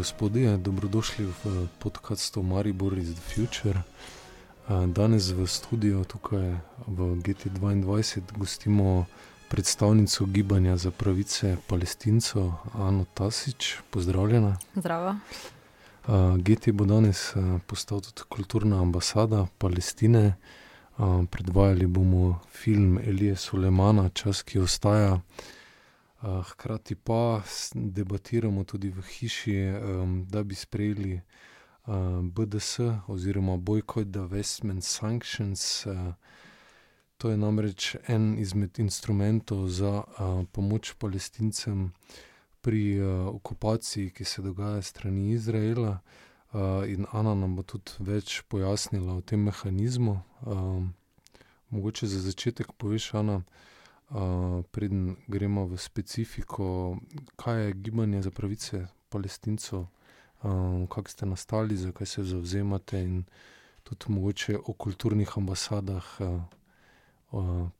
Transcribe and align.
gospodje, 0.00 0.56
dobrodošli 0.56 1.28
v 1.28 1.68
podkastu 1.78 2.42
Maribor 2.42 2.98
iz 2.98 3.12
The 3.12 3.20
Future. 3.20 3.82
Danes 4.96 5.28
v 5.28 5.44
studiu 5.44 6.04
tukaj 6.08 6.56
v 6.88 7.20
GT2 7.20 7.84
gostimo 8.32 9.04
predstavnico 9.52 10.24
gibanja 10.24 10.76
za 10.80 10.90
pravice 10.90 11.56
palestincev, 11.68 12.48
Ano 12.72 13.04
Tasič. 13.14 13.76
Pozdravljena. 13.90 14.56
Zdravo. 14.72 15.20
GT 16.40 16.72
bo 16.72 16.88
danes 16.88 17.36
postal 17.68 18.00
tudi 18.00 18.24
kulturna 18.28 18.80
ambasada 18.80 19.52
Palestine. 19.58 20.40
Predvajali 21.30 21.86
bomo 21.86 22.40
film 22.48 22.98
Elije 23.04 23.36
Sulemana, 23.36 24.08
Čas, 24.08 24.42
ki 24.42 24.64
ostaja. 24.64 25.20
Hkrati 26.22 26.94
pa 26.94 27.42
debatiramo 27.74 28.64
tudi 28.64 28.90
v 28.90 29.02
hiši, 29.02 29.56
da 30.28 30.42
bi 30.42 30.54
sprejeli 30.54 31.20
BDS 32.22 32.78
oziroma 33.06 33.56
Boycott, 33.56 34.08
Divestment, 34.08 34.84
Sanctions. 34.84 35.86
To 37.16 37.30
je 37.30 37.36
namreč 37.36 37.96
en 38.08 38.38
izmed 38.38 38.78
instrumentov 38.78 39.68
za 39.68 40.04
pomoč 40.52 40.92
Palestincem 40.98 41.92
pri 42.60 43.00
okupaciji, 43.26 44.10
ki 44.10 44.24
se 44.24 44.42
dogaja 44.42 44.82
s 44.82 44.86
strani 44.86 45.30
Izraela. 45.32 45.98
In 46.86 47.06
Ana 47.12 47.34
nam 47.34 47.56
bo 47.56 47.62
tudi 47.62 47.92
več 47.98 48.42
pojasnila 48.48 49.14
o 49.16 49.20
tem 49.20 49.40
mehanizmu. 49.40 50.20
Mogoče 51.70 52.06
za 52.06 52.20
začetek 52.20 52.72
poveš, 52.72 53.14
Ana, 53.14 53.42
preden 54.70 55.16
gremo 55.26 55.66
v 55.66 55.78
specifiko, 55.78 56.98
kaj 57.36 57.64
je 57.64 57.72
gibanje 57.72 58.22
za 58.22 58.30
pravice 58.30 58.86
Palestincev, 59.08 59.86
kako 60.88 61.08
ste 61.08 61.26
nastali, 61.26 61.76
za 61.76 61.92
kaj 61.92 62.06
se 62.06 62.24
zavzemate, 62.24 63.02
in 63.02 63.24
tudi 63.82 64.04
mogoče 64.08 64.58
o 64.66 64.72
kulturnih 64.72 65.30
ambasadah 65.36 66.18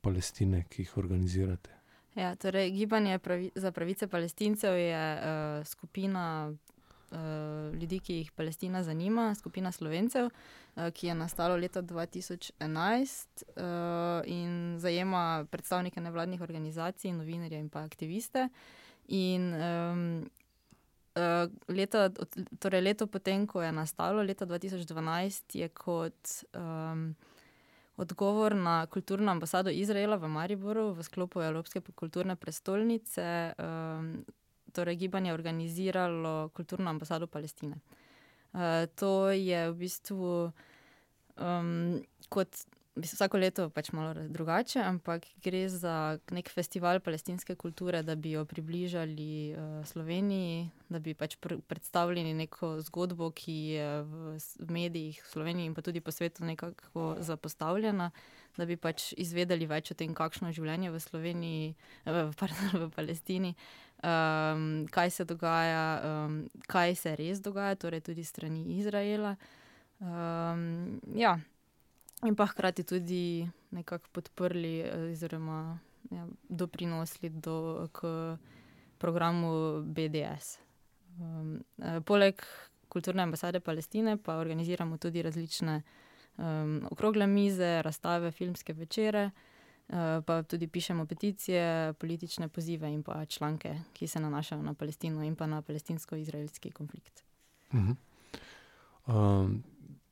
Palestine, 0.01 0.63
ki 0.69 0.81
jih 0.81 0.97
organizirate. 0.97 1.69
Ja, 2.15 2.35
torej 2.35 2.71
Gibanje 2.71 3.19
za 3.55 3.71
pravice 3.71 4.07
Palestincev 4.07 4.77
je 4.77 5.21
skupina 5.65 6.53
ljudi, 7.73 7.99
ki 7.99 8.13
jih 8.13 8.31
Palestina 8.31 8.83
zanima, 8.83 9.35
skupina 9.35 9.71
Slovencev, 9.71 10.29
ki 10.93 11.07
je 11.07 11.15
nastala 11.15 11.55
leta 11.59 11.81
dva 11.81 12.05
tisoč 12.05 12.51
enajst, 12.59 13.43
in 14.31 14.77
zajema 14.79 15.45
predstavnike 15.51 16.01
nevladnih 16.01 16.41
organizacij, 16.41 17.11
novinarje 17.11 17.59
in 17.59 17.69
pa 17.69 17.83
aktiviste. 17.83 18.47
In 19.07 19.51
leta 21.67 22.09
torej 22.59 22.81
leto 22.81 23.07
po 23.07 23.19
tem, 23.19 23.47
ko 23.47 23.61
je 23.61 23.71
nastalo, 23.75 24.23
leta 24.23 24.45
dva 24.45 24.59
tisoč 24.59 24.87
dvanajst, 24.87 25.55
je 25.55 25.67
kot 25.69 26.35
odgovor 28.01 28.55
na 28.55 28.85
kulturno 28.87 29.31
ambasado 29.31 29.69
Izraela 29.69 30.15
v 30.15 30.27
Mariboru 30.27 30.93
v 30.93 31.03
sklopu 31.03 31.41
Evropske 31.43 31.81
kulturne 31.95 32.35
prestolnice 32.35 33.53
torej 34.71 34.95
gibanje 34.95 35.33
organiziralo 35.33 36.49
kulturno 36.53 36.89
ambasado 36.89 37.27
Palestine. 37.27 37.79
to 38.95 39.29
je 39.29 39.71
v 39.71 39.75
bistvu 39.75 40.51
kot 42.29 42.65
vsako 42.95 43.39
leto 43.39 43.69
pač 43.71 43.91
malo 43.95 44.13
drugače, 44.27 44.81
ampak 44.83 45.23
gre 45.43 45.63
za 45.69 46.17
neki 46.31 46.51
festival 46.51 46.99
palestinske 46.99 47.55
kulture, 47.55 48.03
da 48.03 48.15
bi 48.15 48.31
jo 48.35 48.43
približali 48.45 49.55
Sloveniji, 49.87 50.69
da 50.89 50.99
bi 50.99 51.13
pač 51.15 51.37
predstavili 51.39 52.33
neko 52.33 52.81
zgodbo, 52.83 53.31
ki 53.31 53.57
je 53.75 53.87
v 54.03 54.67
medijih 54.67 55.21
v 55.23 55.31
Sloveniji 55.31 55.71
in 55.71 55.75
pa 55.75 55.81
tudi 55.81 56.01
po 56.01 56.11
svetu 56.11 56.45
nekako 56.45 57.15
zapostavljena. 57.19 58.11
Da 58.57 58.65
bi 58.67 58.75
pač 58.75 59.13
izvedeli 59.15 59.63
več 59.63 59.93
o 59.93 59.95
tem, 59.95 60.11
kakšno 60.11 60.49
je 60.49 60.59
življenje 60.59 60.91
v 60.91 60.99
Sloveniji, 60.99 61.67
pardon, 62.41 62.87
v 62.87 62.89
Palestini. 62.91 63.55
Kaj 64.91 65.09
se 65.09 65.25
dogaja, 65.25 66.01
kaj 66.67 66.95
se 66.95 67.15
res 67.15 67.41
dogaja, 67.41 67.75
torej 67.75 68.01
tudi 68.01 68.23
strani 68.23 68.65
Izraela. 68.77 69.35
ja. 71.15 71.39
In 72.21 72.35
pa 72.35 72.45
hkrati 72.45 72.83
tudi 72.83 73.49
nekako 73.73 74.09
podprli 74.11 74.83
oziroma, 75.09 75.79
ja, 76.11 76.27
doprinesli 76.49 77.29
do 77.29 77.87
k 77.93 78.37
programu 78.97 79.81
BDS. 79.81 80.59
poleg 82.05 82.41
kulturne 82.89 83.23
ambasade 83.23 83.59
Palestine 83.59 84.17
pa 84.17 84.35
organiziramo 84.37 84.97
tudi 84.97 85.21
različne 85.21 85.81
okrogle 86.91 87.27
mize, 87.27 87.81
razstave, 87.81 88.31
filmske 88.31 88.73
večere, 88.73 89.29
pa 90.25 90.43
tudi 90.43 90.67
pišemo 90.67 91.05
peticije, 91.05 91.93
politične 91.93 92.47
pozive 92.47 92.93
in 92.93 93.03
pa 93.03 93.25
članke, 93.25 93.75
ki 93.93 94.07
se 94.07 94.19
nanašajo 94.19 94.61
na 94.61 94.73
Palestino 94.73 95.23
in 95.23 95.35
pa 95.35 95.47
na 95.47 95.61
palestinsko-izraelski 95.61 96.71
konflikt. 96.71 97.23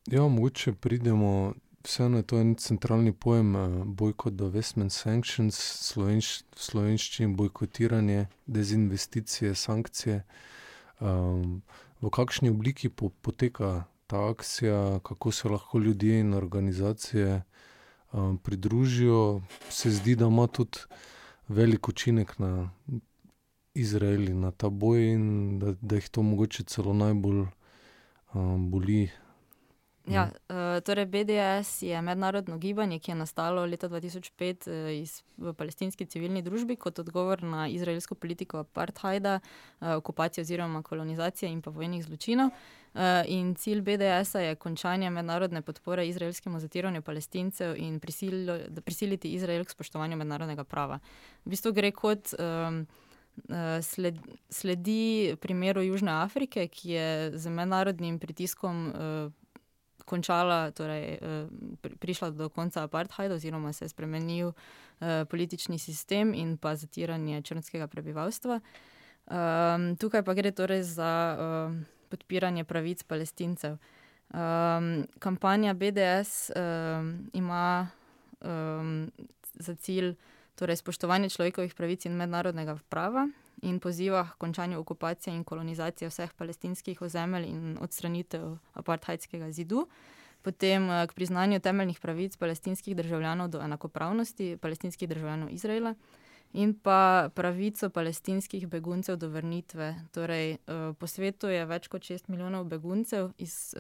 ja, 0.06 0.28
mogoče 0.28 0.74
pridemo, 0.74 1.53
vseeno 1.84 2.18
je 2.18 2.24
to 2.24 2.40
en 2.40 2.56
centralni 2.56 3.13
pojem, 3.13 3.53
Boycott, 3.85 4.35
Divestment, 4.35 4.94
Sanctions, 4.94 5.96
v 5.96 6.22
slovenščini 6.56 7.36
bojkotiranje, 7.36 8.28
dezinvesticije, 8.46 9.56
sankcije. 9.56 10.24
v 12.01 12.09
kakšni 12.12 12.50
obliki 12.50 12.90
poteka 13.22 13.84
ta 14.07 14.30
akcija, 14.30 15.00
kako 15.03 15.31
se 15.31 15.50
lahko 15.50 15.80
ljudje 15.80 16.19
in 16.19 16.34
organizacije 16.34 17.44
pridružijo? 18.43 19.41
Se 19.69 19.91
zdi, 19.91 20.15
da 20.15 20.25
ima 20.25 20.47
tudi 20.47 20.77
velik 21.47 21.87
učinek 21.87 22.39
na 22.39 22.69
Izrael 23.73 24.29
in 24.29 24.39
na 24.39 24.51
ta 24.51 24.69
boj 24.69 25.13
in 25.13 25.59
da, 25.59 25.73
da 25.81 25.95
jih 25.95 26.09
to 26.09 26.21
mogoče 26.21 26.63
celo 26.63 26.93
najbolj 26.93 27.45
boli. 28.57 29.09
Ja, 30.09 30.31
torej 30.85 31.05
BDS 31.05 31.81
je 31.81 32.01
mednarodno 32.01 32.57
gibanje, 32.57 32.99
ki 32.99 33.11
je 33.11 33.15
nastalo 33.15 33.65
leta 33.65 33.87
dva 33.87 33.99
tisoč 34.01 34.31
pet 34.37 34.65
iz, 34.93 35.19
v 35.37 35.53
palestinski 35.53 36.05
civilni 36.09 36.41
družbi 36.41 36.79
kot 36.81 36.99
odgovor 36.99 37.43
na 37.43 37.67
izraelsko 37.69 38.15
politiko 38.15 38.63
apartheida, 38.63 39.39
okupacije 39.79 40.41
oziroma 40.41 40.81
kolonizacije 40.81 41.51
in 41.51 41.61
pa 41.61 41.69
vojnih 41.69 42.03
zločinov. 42.05 42.49
In 43.27 43.55
cilj 43.55 43.81
BDS-a 43.81 44.39
je 44.39 44.55
končanje 44.55 45.09
mednarodne 45.09 45.61
podpore 45.61 46.07
izraelskemu 46.07 46.59
zatiranju 46.59 47.01
Palestincev 47.01 47.75
in 47.77 48.00
prisiliti 48.85 49.33
Izrael 49.33 49.66
k 49.66 49.69
spoštovanju 49.69 50.17
mednarodnega 50.17 50.63
prava. 50.63 51.00
V 51.45 51.50
bistvu 51.53 51.72
gre 51.73 51.91
kot 51.91 52.33
sledi 54.50 55.35
primeru 55.41 55.81
Južne 55.81 56.11
Afrike, 56.11 56.67
ki 56.67 56.89
je 56.89 57.38
z 57.38 57.50
mednarodnim 57.50 58.19
pritiskom 58.19 58.94
končala, 60.09 60.71
torej 60.71 61.19
prišla 62.01 62.31
do 62.33 62.50
konca 62.50 62.83
apartheida 62.83 63.35
oziroma 63.35 63.73
se 63.73 63.85
je 63.85 63.89
spremenil 63.89 64.51
politični 65.29 65.77
sistem 65.79 66.33
in 66.33 66.57
pa 66.57 66.75
zatiranje 66.75 67.41
črnskega 67.41 67.88
prebivalstva. 67.88 68.59
tukaj 70.00 70.23
pa 70.23 70.33
gre 70.33 70.51
torej 70.51 70.83
za 70.83 71.12
podpiranje 72.09 72.63
pravic 72.63 73.03
Palestincev. 73.03 73.77
kampanja 75.19 75.73
BDS 75.73 76.51
ima 77.33 77.88
za 79.53 79.75
cilj 79.75 80.15
torej 80.56 80.75
spoštovanje 80.75 81.29
človekovih 81.29 81.73
pravic 81.73 82.06
in 82.06 82.13
mednarodnega 82.13 82.77
prava 82.89 83.27
in 83.61 83.79
poziva 83.79 84.23
h 84.23 84.38
končanju 84.38 84.79
okupacije 84.79 85.35
in 85.35 85.44
kolonizacije 85.44 86.09
vseh 86.09 86.33
palestinskih 86.33 87.01
ozemelj 87.01 87.45
in 87.47 87.77
odstranitev 87.81 88.57
apartheidskega 88.73 89.51
zidu. 89.51 89.88
Potem 90.41 90.88
k 91.07 91.13
priznanju 91.13 91.59
temeljnih 91.59 92.00
pravic 92.00 92.38
palestinskih 92.38 92.95
državljanov 92.95 93.47
do 93.47 93.62
enakopravnosti 93.62 94.57
palestinskih 94.62 95.09
državljanov 95.09 95.50
Izraela 95.51 95.95
in 96.54 96.74
pa 96.74 97.30
pravico 97.36 97.90
palestinskih 97.90 98.68
beguncev 98.68 99.18
do 99.18 99.30
vrnitve. 99.30 99.96
Torej 100.12 100.57
po 101.00 101.07
svetu 101.07 101.48
je 101.48 101.66
več 101.66 101.88
kot 101.88 102.04
šest 102.04 102.28
milijonov 102.28 102.66
beguncev 102.66 103.31
iz, 103.38 103.75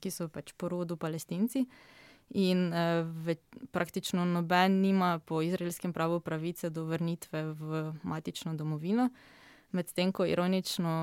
ki 0.00 0.10
so 0.10 0.28
pač 0.28 0.52
po 0.56 0.70
rodu 0.70 0.96
Palestinci. 0.96 1.66
In 2.38 2.70
praktično 3.74 4.24
noben 4.24 4.80
nima 4.80 5.18
po 5.18 5.42
izraelskem 5.42 5.92
pravu 5.92 6.20
pravice 6.20 6.70
do 6.70 6.84
vrnitve 6.84 7.42
v 7.58 7.82
matično 8.02 8.54
domovino. 8.54 9.10
Medtem 9.72 10.12
ko 10.12 10.24
ironično 10.28 10.94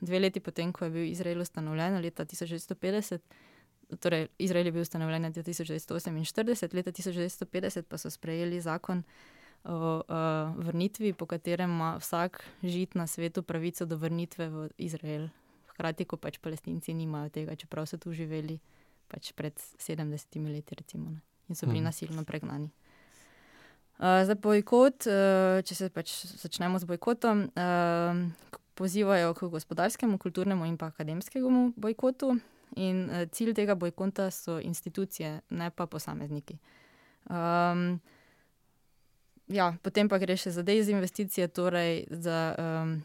dve 0.00 0.20
leti 0.20 0.40
po 0.40 0.50
tem, 0.50 0.72
ko 0.72 0.84
je 0.84 0.90
bil 0.90 1.04
Izrael 1.06 1.40
ustanovljen, 1.40 2.00
leta 2.02 2.24
tisoč 2.24 2.50
devetsto 2.50 2.74
petdeset, 2.74 3.22
torej 4.02 4.26
Izrael 4.42 4.66
je 4.66 4.72
bil 4.74 4.82
ustanovljen 4.82 5.28
leta 5.30 5.42
tisoč 5.46 5.70
devetsto 5.70 5.94
oseminštirideset, 5.96 6.74
leta 6.74 6.92
tisoč 6.92 7.14
devetsto 7.14 7.46
petdeset 7.46 7.86
pa 7.88 7.98
so 7.98 8.10
sprejeli 8.10 8.60
zakon 8.60 9.04
o 9.68 10.00
uh, 10.00 10.64
vrnitvi, 10.66 11.12
po 11.12 11.26
katerem 11.26 11.70
ima 11.70 11.96
vsak 11.98 12.44
žid 12.62 12.94
na 12.94 13.06
svetu 13.06 13.42
pravico 13.42 13.86
do 13.86 13.96
vrnitve 13.96 14.48
v 14.48 14.68
Izrael. 14.78 15.28
Hkrati, 15.74 16.06
ko 16.08 16.16
pač 16.16 16.38
palestinci 16.38 16.94
nimajo 16.94 17.28
tega, 17.28 17.56
čeprav 17.56 17.86
so 17.86 17.98
tu 17.98 18.12
živeli 18.12 18.60
pač 19.08 19.32
pred 19.36 19.54
70 19.78 20.40
leti, 20.48 20.74
recimo, 20.74 21.10
ne, 21.10 21.20
in 21.48 21.54
so 21.54 21.66
bili 21.66 21.78
hmm. 21.78 21.90
nasilno 21.90 22.24
pregnani. 22.24 22.70
Uh, 23.98 24.22
za 24.26 24.34
bojkot, 24.34 25.06
uh, 25.08 25.60
če 25.64 25.74
se 25.74 25.90
pač 25.90 26.12
začnemo 26.36 26.78
z 26.78 26.88
bojkotom, 26.88 27.46
uh, 27.48 28.58
pozivajo 28.76 29.32
k 29.34 29.48
gospodarskemu, 29.52 30.18
kulturnemu 30.18 30.66
in 30.68 30.76
pa 30.76 30.92
akademskemu 30.92 31.72
bojkotu. 31.76 32.36
In 32.76 33.06
uh, 33.08 33.24
cilj 33.32 33.54
tega 33.56 33.74
bojkota 33.74 34.30
so 34.30 34.58
institucije, 34.60 35.40
ne 35.50 35.70
pa 35.70 35.86
posamezniki. 35.86 36.58
Um, 37.30 37.98
ja, 39.48 39.74
potem 39.82 40.08
pa 40.08 40.18
gre 40.22 40.36
še 40.38 40.52
za 40.54 40.64
dezinvesticije, 40.66 41.48
torej 41.54 42.06
za 42.10 42.54
um, 42.58 42.96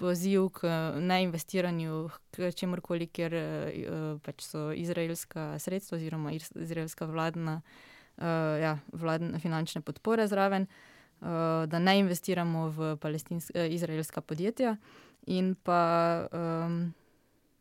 poziv 0.00 0.48
k 0.56 0.70
neinvestiranju, 1.00 2.08
k 2.34 2.50
čemorkoli, 2.56 3.06
kjer 3.06 3.36
uh, 3.36 4.00
pač 4.24 4.46
so 4.46 4.70
izraelska 4.72 5.54
sredstva 5.60 5.98
oziroma 5.98 6.32
izraelska 6.34 7.06
vladna, 7.10 7.60
uh, 7.60 8.56
ja, 8.62 8.78
vladne 8.92 9.38
finančne 9.42 9.84
podpore 9.84 10.26
zraven. 10.30 10.68
Uh, 11.24 11.64
da 11.70 11.78
ne 11.78 11.98
investiramo 12.02 12.68
v 12.74 12.96
izraelska 13.70 14.20
podjetja, 14.20 14.76
in 15.30 15.54
pa, 15.54 16.26
um, 16.32 16.92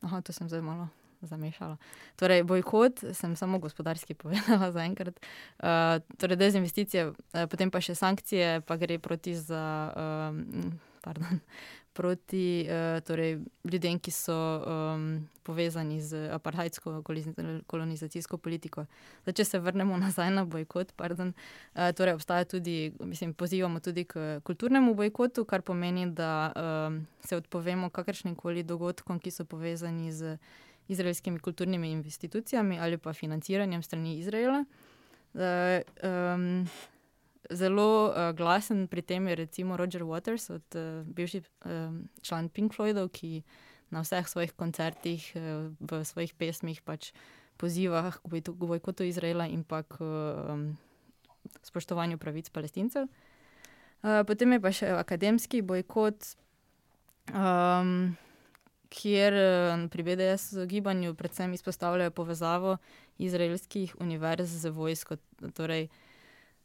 aha, 0.01 0.19
to 0.21 0.33
sem 0.35 0.49
zdaj 0.51 0.65
malo 0.65 0.89
zamešala. 1.27 1.77
Torej, 2.15 2.43
bojkot 2.43 3.03
sem 3.13 3.35
samo 3.35 3.59
gospodarski 3.59 4.13
povedala 4.23 4.71
za 4.71 4.83
enkrat. 4.83 5.19
Uh, 5.59 5.99
torej, 6.17 6.37
dezinvesticije, 6.37 7.07
uh, 7.11 7.45
potem 7.49 7.71
pa 7.71 7.81
še 7.81 7.95
sankcije, 7.95 8.61
pa 8.67 8.77
gre 8.77 8.99
proti 8.99 9.35
za. 9.35 9.63
Um, 9.95 10.79
pardon, 11.03 11.39
proti 11.93 12.65
uh, 12.65 13.03
torej, 13.05 13.37
ljudem, 13.63 13.99
ki 13.99 14.11
so 14.11 14.33
um, 14.33 15.29
povezani 15.43 16.01
z 16.01 16.29
apartheidsko 16.33 17.03
kolonizacijsko 17.67 18.37
politiko. 18.37 18.85
Zdaj, 19.23 19.35
če 19.37 19.45
se 19.45 19.59
vrnemo 19.61 19.97
nazaj 20.05 20.31
na 20.33 20.45
bojkot, 20.45 20.95
pardon, 20.97 21.33
uh, 21.75 21.91
torej 21.93 22.17
obstaja 22.17 22.47
tudi, 22.49 22.93
mislim, 22.99 23.35
pozivamo 23.37 23.79
tudi 23.79 24.07
k 24.09 24.39
kulturnemu 24.43 24.95
bojkotu, 24.95 25.45
kar 25.45 25.61
pomeni, 25.61 26.07
da 26.09 26.51
um, 26.55 27.03
se 27.21 27.37
odpovemo 27.37 27.91
kakršnim 27.93 28.35
koli 28.35 28.63
dogodkom, 28.63 29.19
ki 29.19 29.31
so 29.31 29.45
povezani 29.45 30.11
z 30.11 30.37
izraelskimi 30.87 31.39
kulturnimi 31.39 31.91
institucijami 31.91 32.79
ali 32.79 32.97
pa 32.97 33.13
financiranjem 33.13 33.83
strani 33.83 34.17
Izraela. 34.17 34.65
Uh, 35.33 35.81
um, 36.03 36.67
zelo 37.49 38.09
uh, 38.09 38.35
glasen 38.35 38.87
pri 38.87 39.01
tem 39.01 39.27
je 39.27 39.35
recimo 39.35 39.77
Roger 39.77 40.03
Waters, 40.03 40.49
od, 40.49 40.63
uh, 40.75 41.07
bivši 41.07 41.41
um, 41.65 42.09
član 42.21 42.49
Pink 42.49 42.73
Floydov, 42.73 43.09
ki 43.09 43.43
na 43.89 44.01
vseh 44.01 44.27
svojih 44.27 44.53
koncertih, 44.53 45.33
uh, 45.35 45.73
v 45.79 46.03
svojih 46.05 46.33
pesmih 46.33 46.81
pač 46.81 47.11
poziva 47.57 48.11
k 48.11 48.41
bojkotu 48.53 49.03
Izraela 49.03 49.47
in 49.47 49.63
pa 49.63 49.83
k 49.83 50.01
um, 50.01 50.77
spoštovanju 51.61 52.17
pravic 52.17 52.49
palestincev. 52.49 53.07
Uh, 54.03 54.23
potem 54.27 54.51
je 54.53 54.59
pa 54.59 54.71
še 54.71 54.87
akademski 54.97 55.61
bojkot, 55.61 56.35
um, 57.31 58.15
kjer 58.93 59.33
pri 59.89 60.03
BDS 60.03 60.53
gibanju 60.67 61.15
predvsem 61.15 61.53
izpostavljajo 61.53 62.11
povezavo 62.11 62.77
izraelskih 63.17 63.95
univerz 63.99 64.49
z 64.61 64.69
vojsko. 64.69 65.17
Torej, 65.53 65.87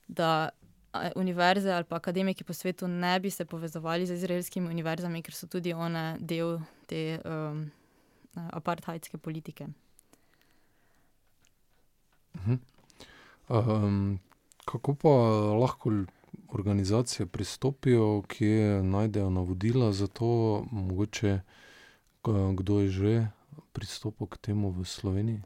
da 0.09 0.49
univerze 1.17 1.73
ali 1.73 1.85
pa 1.85 1.97
akademiki 1.97 2.45
po 2.45 2.53
svetu 2.53 2.89
ne 2.89 3.21
bi 3.21 3.31
se 3.31 3.45
povezovali 3.45 4.07
z 4.07 4.13
izraelskimi 4.13 4.69
univerzami, 4.69 5.23
ker 5.23 5.35
so 5.35 5.47
tudi 5.47 5.73
one 5.73 6.17
del 6.21 6.59
te 6.87 7.21
um, 7.25 7.71
apartheidske 8.35 9.19
politike. 9.19 9.67
Um, 13.49 14.19
kako 14.65 14.95
pa 14.95 15.09
lahko 15.61 15.93
organizacije 16.49 17.27
pristopijo, 17.27 18.23
kje 18.29 18.83
najdejo 18.83 19.31
navodila 19.31 19.93
za 19.93 20.07
to, 20.07 20.65
mogoče 20.71 21.41
kdo 22.25 22.81
je 22.85 22.89
že 22.89 23.13
pristopil 23.73 24.27
k 24.27 24.37
temu 24.51 24.71
v 24.75 24.83
Sloveniji? 24.85 25.43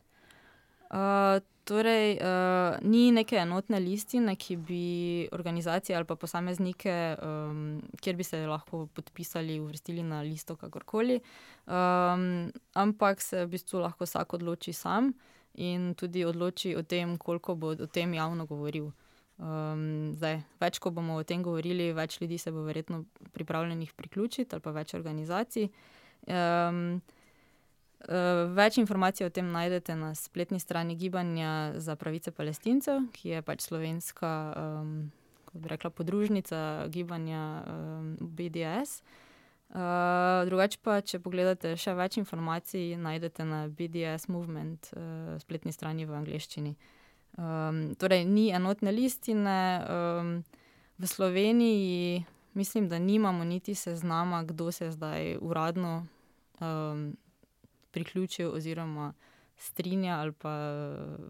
Uh, 0.93 1.41
Torej, 1.63 2.19
uh, 2.19 2.75
ni 2.83 3.13
neke 3.15 3.37
enotne 3.39 3.79
listine, 3.79 4.35
ki 4.35 4.57
bi 4.59 4.87
organizacije 5.33 5.95
ali 5.97 6.05
pa 6.05 6.17
posameznike, 6.19 6.95
um, 7.23 7.79
kjer 8.03 8.17
bi 8.19 8.25
se 8.27 8.41
lahko 8.47 8.89
podpisali, 8.95 9.61
uvrstili 9.61 10.03
na 10.03 10.21
listo, 10.27 10.57
kakorkoli. 10.57 11.21
Um, 11.67 12.51
ampak 12.75 13.23
se 13.23 13.45
v 13.45 13.53
bistvu 13.55 13.79
lahko 13.79 14.05
vsak 14.05 14.35
odloči 14.35 14.73
sam 14.73 15.13
in 15.55 15.95
tudi 15.95 16.25
odloči 16.27 16.75
o 16.77 16.83
tem, 16.83 17.15
koliko 17.17 17.55
bo 17.55 17.77
o 17.79 17.87
tem 17.87 18.15
javno 18.15 18.47
govoril. 18.47 18.91
Um, 19.39 20.11
zdaj, 20.19 20.41
več, 20.59 20.83
ko 20.83 20.91
bomo 20.91 21.21
o 21.21 21.25
tem 21.25 21.47
govorili, 21.47 21.93
več 21.95 22.19
ljudi 22.21 22.43
se 22.43 22.51
bo 22.51 22.67
verjetno 22.67 23.05
pripravljenih 23.33 23.95
priključiti, 23.95 24.51
ali 24.51 24.67
pa 24.67 24.75
več 24.75 24.99
organizacij. 24.99 25.71
Um, 26.27 27.01
več 28.57 28.79
informacij 28.83 29.27
o 29.27 29.31
tem 29.31 29.47
najdete 29.53 29.95
na 29.95 30.15
spletni 30.19 30.59
strani 30.61 30.97
Gibanja 30.99 31.79
za 31.79 31.97
pravice 31.97 32.33
palestincev, 32.35 33.05
ki 33.15 33.29
je 33.29 33.43
pač 33.43 33.63
slovenska, 33.63 34.31
um, 34.59 35.13
kot 35.47 35.63
bi 35.63 35.71
rekla, 35.71 35.91
podružnica 35.91 36.89
gibanja 36.91 37.63
um, 37.63 38.17
BDS. 38.21 39.03
Uh, 39.73 39.79
eh, 39.81 40.47
drugače 40.51 40.79
pa, 40.83 40.99
če 41.01 41.23
pogledate 41.23 41.77
še 41.81 41.95
več 41.97 42.19
informacij, 42.21 42.97
najdete 43.01 43.47
na 43.49 43.69
BDS 43.73 44.29
Movement 44.29 44.91
uh, 44.93 45.39
spletni 45.41 45.73
strani 45.73 46.05
v 46.05 46.19
angleščini. 46.19 46.75
Um, 47.41 47.95
torej, 47.97 48.27
ni 48.29 48.51
enotne 48.53 48.93
listine. 48.93 49.61
Um, 49.89 50.43
v 51.03 51.09
Sloveniji 51.09 52.25
mislim, 52.55 52.89
da 52.89 52.99
nimamo 52.99 53.45
niti 53.45 53.75
seznama, 53.75 54.43
kdo 54.45 54.73
se 54.73 54.91
zdaj 54.91 55.37
uradno 55.41 56.07
um, 56.61 57.17
priključil 57.91 58.55
oziroma 58.55 59.13
strinja 59.57 60.19
ali 60.21 60.33
pa, 60.33 60.55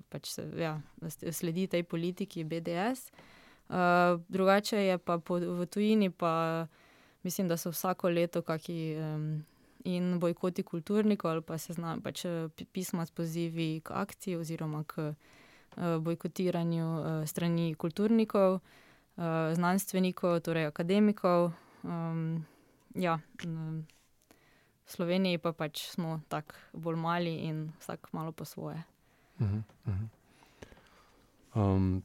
pač 0.08 0.28
se, 0.28 0.50
ja, 0.58 0.80
sledi 1.32 1.66
tej 1.66 1.82
politiki 1.82 2.44
BDS. 2.44 3.12
Uh, 3.68 3.76
drugače 4.28 4.76
je 4.76 4.98
pa 4.98 5.18
po, 5.18 5.38
v 5.38 5.66
tujini, 5.66 6.10
pa 6.10 6.66
mislim, 7.22 7.48
da 7.48 7.56
so 7.56 7.70
vsako 7.70 8.08
leto 8.08 8.42
kakšni 8.42 8.96
um, 8.96 9.44
in 9.84 10.18
bojkoti 10.20 10.62
kulturnikov 10.62 11.30
ali 11.30 11.42
pa 11.42 11.58
se 11.58 11.72
znam 11.72 12.00
pač 12.00 12.24
pisma 12.72 13.06
s 13.06 13.10
pozivi 13.10 13.80
k 13.84 13.90
akciji 13.90 14.36
oziroma 14.36 14.84
k 14.84 15.08
uh, 15.08 15.84
bojkotiranju 16.00 16.86
uh, 17.00 17.26
strani 17.26 17.74
kulturnikov, 17.74 18.54
uh, 18.54 18.60
znanstvenikov, 19.54 20.40
torej 20.40 20.66
akademikov. 20.66 21.52
Um, 21.82 22.44
ja, 22.94 23.18
v 23.44 23.84
Sloveniji 24.86 25.38
pa 25.38 25.52
pač 25.52 25.88
smo 25.90 26.20
tako 26.28 26.54
bolj 26.72 26.96
mali 26.96 27.34
in 27.48 27.72
vsak 27.80 28.12
malo 28.12 28.32
po 28.32 28.44
svoje. 28.44 28.82
Um, 31.54 32.02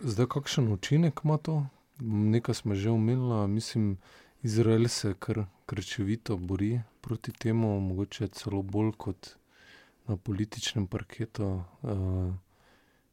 zdaj, 0.00 0.26
kakšen 0.26 0.72
učinek 0.72 1.20
ima 1.24 1.38
to? 1.38 1.66
Nekaj 2.00 2.54
smo 2.54 2.74
že 2.74 2.90
omenili, 2.90 3.48
mislim, 3.48 3.98
Izrael 4.42 4.88
se 4.88 5.14
kar 5.18 5.44
krčevito 5.66 6.36
bori 6.36 6.80
proti 7.00 7.32
temu, 7.32 7.80
mogoče 7.80 8.28
celo 8.28 8.62
bolj 8.62 8.92
kot 8.96 9.36
na 10.06 10.16
političnem 10.16 10.86
parketu, 10.86 11.62
uh, 11.82 12.32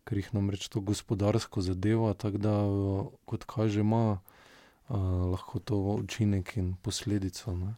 ker 0.08 0.22
jih 0.22 0.30
namreč 0.36 0.70
to 0.72 0.82
gospodarsko 0.82 1.62
zadeva, 1.62 2.14
tako 2.16 2.42
da, 2.42 2.56
uh, 2.64 3.08
kot 3.30 3.44
kaže, 3.50 3.84
ima 3.84 4.18
uh, 4.18 4.98
lahko 5.34 5.60
to 5.60 5.78
učinek 6.00 6.56
in 6.58 6.76
posledico. 6.82 7.56
Ne? 7.56 7.74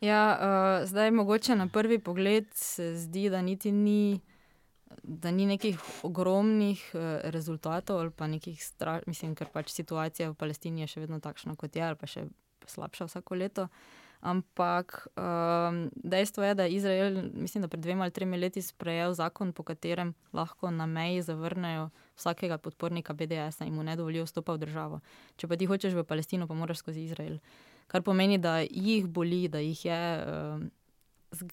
Ja, 0.00 0.22
uh, 0.36 0.88
zdaj 0.88 1.10
mogoče 1.10 1.56
na 1.56 1.68
prvi 1.72 1.98
pogled 1.98 2.46
se 2.54 2.94
zdi, 2.96 3.28
da 3.30 3.42
niti 3.42 3.72
ni, 3.72 4.20
da 5.02 5.30
ni 5.30 5.46
nekih 5.46 5.78
ogromnih 6.02 6.90
uh, 6.94 7.00
rezultatov 7.32 8.00
ali 8.00 8.10
pa 8.10 8.26
nekih 8.26 8.64
strašnih, 8.64 9.08
mislim, 9.08 9.34
ker 9.34 9.48
pač 9.52 9.70
situacija 9.72 10.30
v 10.30 10.34
Palestini 10.34 10.84
je 10.84 10.94
še 10.94 11.06
vedno 11.06 11.20
takšna, 11.20 11.56
kot 11.56 11.76
je, 11.76 11.82
ali 11.82 11.96
pa 11.96 12.10
še 12.10 12.26
slabša 12.66 13.08
vsako 13.08 13.38
leto. 13.38 13.68
Ampak 14.26 15.06
um, 15.14 15.86
dejstvo 15.94 16.42
je, 16.42 16.54
da 16.54 16.64
je 16.66 16.74
Izrael, 16.74 17.30
mislim, 17.34 17.62
da 17.62 17.68
pred 17.68 17.82
dvema 17.82 18.02
ali 18.04 18.10
tremi 18.10 18.36
leti 18.36 18.62
sprejel 18.62 19.12
zakon, 19.14 19.52
po 19.52 19.62
katerem 19.62 20.14
lahko 20.32 20.70
na 20.70 20.86
meji 20.86 21.22
zavrnejo 21.22 21.90
vsakega 22.16 22.58
podpornika 22.58 23.14
BDS-a 23.14 23.64
in 23.64 23.74
mu 23.74 23.82
ne 23.86 23.94
dovolijo 23.96 24.24
vstopa 24.26 24.56
v 24.56 24.64
državo. 24.64 24.98
Če 25.36 25.46
pa 25.46 25.56
ti 25.56 25.68
hočeš 25.70 25.94
v 25.94 26.04
Palestino, 26.04 26.48
pa 26.50 26.58
moraš 26.58 26.82
skozi 26.82 27.04
Izrael. 27.06 27.38
Kar 27.86 28.02
pomeni, 28.02 28.38
da 28.38 28.64
jih 28.66 29.06
boli, 29.06 29.46
da 29.48 29.62
jih 29.62 29.84
je. 29.84 30.02
Uh, 30.26 31.46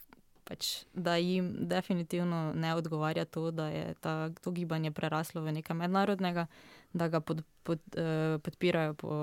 Pač, 0.44 0.84
da 0.92 1.16
jim 1.16 1.54
definitivno 1.72 2.52
ne 2.54 2.74
odgovarja 2.76 3.24
to, 3.26 3.46
da 3.52 3.70
je 3.72 3.94
ta, 4.02 4.28
to 4.44 4.52
gibanje 4.52 4.92
preraslo 4.92 5.40
v 5.42 5.54
nekaj 5.56 5.78
mednarodnega, 5.80 6.50
da 6.92 7.08
ga 7.08 7.22
pod, 7.24 7.46
pod, 7.64 7.80
uh, 7.96 8.42
podpirajo 8.44 8.98
po 9.00 9.14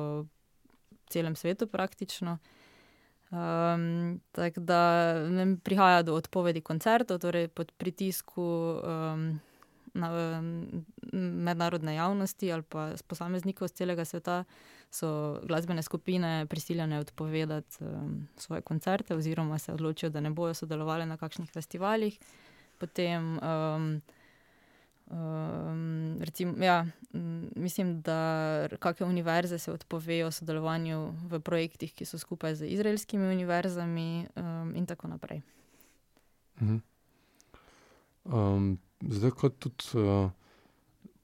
celem 1.12 1.36
svetu 1.36 1.66
praktično. 1.66 2.38
Um, 3.30 4.20
tako 4.32 4.60
da 4.60 4.80
ne, 5.28 5.56
prihaja 5.62 6.02
do 6.02 6.14
odpovedi 6.14 6.60
koncertov, 6.60 7.20
torej 7.22 7.48
pod 7.48 7.72
pritisku 7.78 8.42
um, 8.82 9.40
na, 9.94 10.10
um, 10.38 10.84
mednarodne 11.46 11.94
javnosti 11.94 12.52
ali 12.52 12.62
pa 12.62 12.90
posameznikov 13.06 13.68
z 13.68 13.72
celega 13.72 14.04
sveta 14.04 14.44
so 14.90 15.38
glasbene 15.46 15.82
skupine 15.82 16.46
prisiljene 16.46 16.98
odpovedati 16.98 17.84
um, 17.84 18.28
svoje 18.36 18.62
koncerte 18.62 19.14
oziroma 19.14 19.58
se 19.58 19.72
odločijo, 19.72 20.10
da 20.10 20.20
ne 20.20 20.30
bodo 20.30 20.54
sodelovali 20.54 21.06
na 21.06 21.16
kakšnih 21.16 21.50
festivalih. 21.50 22.18
Potem 22.78 23.38
um, 23.38 24.00
Um, 25.10 26.22
recimo, 26.22 26.64
ja, 26.64 26.86
mislim, 27.56 28.02
da 28.02 28.68
kakšne 28.78 29.06
univerze 29.06 29.58
se 29.58 29.72
odpovejo 29.72 30.30
sodelovanju 30.30 31.14
v 31.28 31.40
projektih, 31.40 31.94
ki 31.94 32.04
so 32.04 32.18
skupaj 32.18 32.54
z 32.54 32.68
izraelskimi 32.70 33.26
univerzami, 33.26 34.26
um, 34.36 34.76
in 34.76 34.86
tako 34.86 35.08
naprej. 35.08 35.40
Um, 36.60 36.82
zdaj, 39.02 39.30
kot 39.30 39.58
tudi 39.58 39.98
uh, 39.98 40.30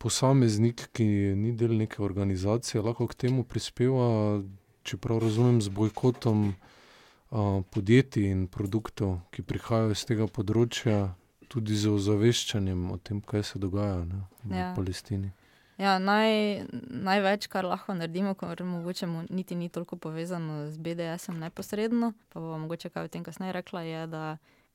posameznik, 0.02 0.88
ki 0.92 1.06
ni 1.38 1.52
del 1.54 1.78
neke 1.78 2.02
organizacije, 2.02 2.82
lahko 2.82 3.06
k 3.06 3.14
temu 3.14 3.44
prispeva, 3.44 4.42
čeprav 4.82 5.22
razumem, 5.22 5.62
z 5.62 5.70
bojkotom 5.70 6.48
uh, 6.48 7.62
podjetij 7.70 8.32
in 8.32 8.48
produktov, 8.50 9.20
ki 9.30 9.46
prihajajo 9.46 9.94
iz 9.94 10.02
tega 10.10 10.26
področja, 10.26 11.14
tudi 11.48 11.76
z 11.76 11.90
ozaveščanjem 11.92 12.90
o 12.90 12.98
tem, 12.98 13.20
kaj 13.20 13.42
se 13.42 13.58
dogaja 13.58 14.04
ne, 14.04 14.22
v 14.44 14.56
ja. 14.56 14.70
Palestini. 14.76 15.32
Ja, 15.76 15.98
naj, 16.00 16.64
največ, 16.88 17.50
kar 17.52 17.66
lahko 17.68 17.92
naredimo, 17.94 18.32
kar 18.34 18.62
mogoče 18.64 19.06
niti 19.28 19.54
ni 19.54 19.68
toliko 19.68 19.98
povezano 20.00 20.70
z 20.72 20.80
BDS-om 20.80 21.36
neposredno, 21.40 22.14
pa 22.32 22.40
bo 22.40 22.56
mogoče 22.62 22.88
kaj 22.94 23.04
o 23.04 23.12
tem 23.12 23.24
kasneje 23.24 23.52
rekla, 23.58 23.82
je, 23.84 24.06
da 24.08 24.22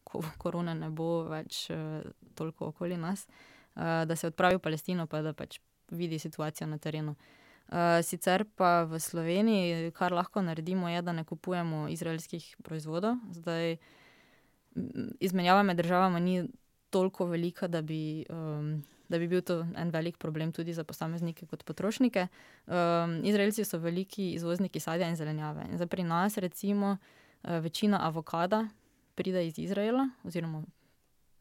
ko 0.06 0.22
korona 0.38 0.76
ne 0.78 0.92
bo 0.94 1.24
več 1.30 1.66
uh, 1.74 2.06
toliko 2.38 2.70
okoli 2.70 3.00
nas, 3.02 3.26
uh, 3.26 4.04
da 4.06 4.16
se 4.16 4.30
odpravi 4.30 4.60
v 4.60 4.66
Palestino, 4.68 5.08
pa 5.10 5.24
da 5.26 5.34
pač 5.34 5.58
vidi 5.90 6.20
situacijo 6.22 6.70
na 6.70 6.78
terenu. 6.78 7.16
Uh, 7.72 7.98
sicer 8.06 8.46
pa 8.56 8.84
v 8.86 9.00
Sloveniji, 9.02 9.92
kar 9.98 10.14
lahko 10.14 10.46
naredimo, 10.46 10.90
je, 10.92 11.02
da 11.02 11.18
ne 11.18 11.26
kupujemo 11.26 11.88
izraelskih 11.90 12.46
proizvodov. 12.62 13.18
Zdaj, 13.34 13.78
izmenjava 15.20 15.64
med 15.64 15.82
državami 15.82 16.22
ni 16.22 16.36
toliko 16.92 17.26
velika, 17.32 17.68
da 17.68 17.82
bi, 17.82 18.26
um, 18.30 18.84
da 19.10 19.20
bi 19.20 19.28
bil 19.32 19.42
to 19.42 19.62
en 19.78 19.90
velik 19.92 20.18
problem 20.18 20.52
tudi 20.52 20.74
za 20.74 20.84
posameznike 20.84 21.48
kot 21.48 21.64
potrošnike. 21.64 22.28
Um, 22.68 23.20
Izraelci 23.26 23.66
so 23.66 23.80
veliki 23.80 24.34
izvozniki 24.36 24.80
sadja 24.80 25.10
in 25.10 25.16
zelenjave. 25.16 25.66
In 25.72 25.88
pri 25.88 26.04
nas, 26.04 26.38
recimo, 26.38 26.98
uh, 26.98 27.58
večina 27.64 28.04
avokada 28.08 28.68
pride 29.16 29.48
iz 29.48 29.60
Izraela, 29.60 30.10
oziroma 30.24 30.64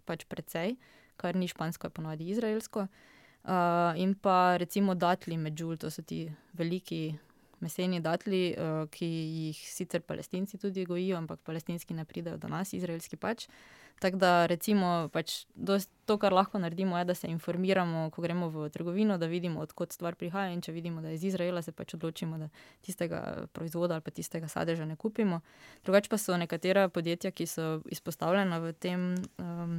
pač 0.05 0.27
precej, 0.29 0.77
kar 1.21 1.37
ni 1.37 1.49
špansko, 1.49 1.87
je 1.87 1.97
ponovadi 1.97 2.31
izraelsko. 2.33 2.87
Uh, 3.41 3.97
in 3.97 4.15
pa 4.15 4.57
recimo 4.61 4.95
datli 4.95 5.39
medžul, 5.41 5.79
to 5.81 5.91
so 5.91 6.03
ti 6.03 6.27
veliki 6.53 7.15
meseni 7.65 8.01
datli, 8.05 8.51
uh, 8.53 8.85
ki 8.93 9.07
jih 9.07 9.61
sicer 9.65 10.03
palestinci 10.05 10.61
tudi 10.61 10.85
gojijo, 10.89 11.17
ampak 11.21 11.41
palestinski 11.45 11.97
ne 11.97 12.05
pridejo 12.05 12.37
do 12.41 12.51
nas, 12.53 12.75
izraelski 12.77 13.17
pač. 13.21 13.47
Tako 14.01 14.17
da, 14.17 14.47
recimo, 14.49 15.11
pač 15.13 15.43
to, 16.09 16.15
kar 16.17 16.33
lahko 16.33 16.59
naredimo, 16.59 16.97
je, 16.99 17.05
da 17.05 17.15
se 17.15 17.29
informiramo, 17.29 18.07
ko 18.11 18.23
gremo 18.25 18.49
v 18.49 18.71
trgovino, 18.73 19.19
da 19.21 19.27
vidimo, 19.29 19.61
odkot 19.61 19.93
stvar 19.93 20.17
prihaja. 20.17 20.55
In 20.55 20.63
če 20.65 20.73
vidimo, 20.73 21.03
da 21.05 21.13
je 21.13 21.19
iz 21.19 21.27
Izraela, 21.29 21.61
se 21.63 21.75
pač 21.77 21.93
odločimo, 21.99 22.39
da 22.41 22.49
tistega 22.81 23.45
proizvoda 23.53 23.99
ali 23.99 24.05
pa 24.07 24.15
tistega 24.17 24.49
sadeža 24.49 24.87
ne 24.89 24.97
kupimo. 24.97 25.43
Drugače 25.85 26.09
pa 26.09 26.17
so 26.17 26.39
nekatera 26.41 26.87
podjetja, 26.89 27.29
ki 27.31 27.47
so 27.47 27.67
izpostavljena 27.93 28.63
v 28.65 28.73
tem 28.73 29.05
um, 29.37 29.77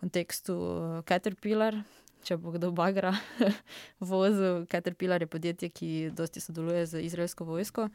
kontekstu, 0.00 0.56
Caterpillar. 1.04 1.76
Če 2.24 2.40
bo 2.40 2.56
kdo 2.56 2.72
bagra 2.72 3.12
vozil, 4.12 4.64
Caterpillar 4.72 5.20
je 5.20 5.28
podjetje, 5.28 5.68
ki 5.68 5.92
dosti 6.16 6.40
sodeluje 6.40 6.88
z 6.88 7.04
izraelsko 7.04 7.44
vojsko, 7.44 7.90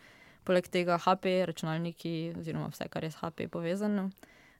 poleg 0.45 0.69
tega 0.69 1.01
HP, 1.01 1.33
računalniki, 1.49 2.15
oziroma 2.37 2.69
vse, 2.69 2.89
kar 2.93 3.05
je 3.05 3.13
s 3.13 3.21
HP 3.25 3.49
povezano. 3.49 4.11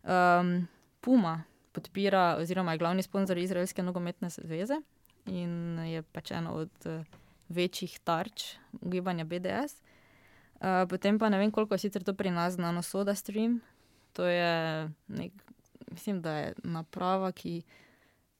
Um, 0.05 0.67
Puma 1.01 1.43
podpira, 1.71 2.37
oziroma 2.39 2.71
je 2.71 2.77
glavni 2.77 3.03
sponzor 3.03 3.37
Izraelske 3.37 3.83
nogometne 3.83 4.29
zveze 4.29 4.77
in 5.25 5.79
je 5.79 6.01
pač 6.01 6.31
ena 6.31 6.53
od 6.53 6.69
uh, 6.85 7.01
večjih 7.49 7.99
tarč 7.99 8.55
gibanja 8.81 9.25
BDS. 9.25 9.73
Uh, 9.75 10.61
eh, 10.61 10.85
potem 10.89 11.19
pa 11.19 11.29
ne 11.29 11.37
vem, 11.37 11.51
koliko 11.51 11.73
je 11.73 11.83
sicer 11.87 12.03
to 12.03 12.13
pri 12.13 12.31
nas 12.31 12.53
znano, 12.53 12.81
Soda 12.81 13.15
Stream. 13.15 13.59
To 14.13 14.25
je, 14.25 14.89
nek, 15.07 15.33
mislim, 15.91 16.21
da 16.21 16.37
je 16.37 16.53
naprava, 16.63 17.31
ki 17.31 17.63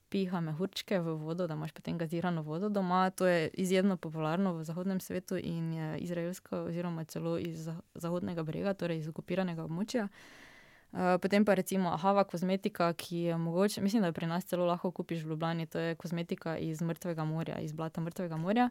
piha 0.08 0.40
mehurčke 0.40 1.00
v 1.02 1.18
vodo, 1.18 1.46
da 1.46 1.54
imaš 1.54 1.74
potem 1.74 1.98
gazirano 1.98 2.42
vodo 2.42 2.68
doma. 2.68 3.10
To 3.10 3.26
je 3.26 3.50
izjemno 3.52 3.96
popularno 3.96 4.54
v 4.54 4.64
zahodnem 4.64 5.00
svetu 5.00 5.36
in 5.36 5.72
je 5.74 5.98
izraelsko, 5.98 6.64
oziroma 6.70 7.04
celo 7.04 7.38
iz 7.38 7.68
zahodnega 7.94 8.42
brega, 8.42 8.74
torej 8.74 9.02
iz 9.02 9.08
okupiranega 9.08 9.66
območja. 9.66 10.06
Uh, 10.06 10.10
Eh, 10.10 10.45
potem 10.92 11.44
pa 11.44 11.54
recimo 11.54 11.90
Hava 11.96 12.24
kozmetika, 12.24 12.92
ki 12.92 13.16
je 13.16 13.36
mogoče, 13.36 13.80
mislim, 13.80 14.02
da 14.02 14.12
pri 14.12 14.26
nas 14.26 14.44
celo 14.44 14.66
lahko 14.66 14.90
kupiš 14.90 15.24
v 15.24 15.28
Ljubljani, 15.28 15.66
to 15.66 15.78
je 15.78 15.94
kozmetika 15.94 16.56
iz 16.58 16.82
mrtvega 16.82 17.24
morja, 17.24 17.58
iz 17.58 17.72
blata 17.72 18.00
mrtvega 18.00 18.36
morja. 18.36 18.70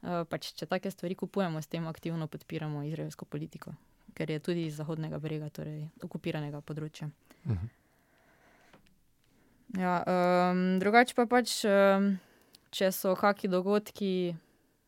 Uh, 0.00 0.24
pač, 0.24 0.54
če 0.56 0.64
take 0.64 0.88
stvari 0.88 1.12
kupujemo, 1.12 1.60
s 1.60 1.68
tem 1.68 1.84
aktivno 1.84 2.24
podpiramo 2.32 2.80
izraelsko 2.88 3.26
politiko, 3.28 3.74
ker 4.16 4.30
je 4.32 4.38
tudi 4.40 4.62
iz 4.64 4.78
zahodnega 4.80 5.18
brega, 5.20 5.50
torej 5.52 5.90
okupiranega 6.02 6.62
področja. 6.64 7.10
Uh 7.44 7.52
mhm. 7.52 7.58
-huh. 7.58 7.68
ja, 9.80 9.94
um, 10.08 10.78
drugače 10.80 11.14
pa 11.14 11.26
pač, 11.26 11.64
um, 11.68 12.18
če 12.70 12.92
so 12.92 13.14
kakšni 13.14 13.50
dogodki, 13.50 14.36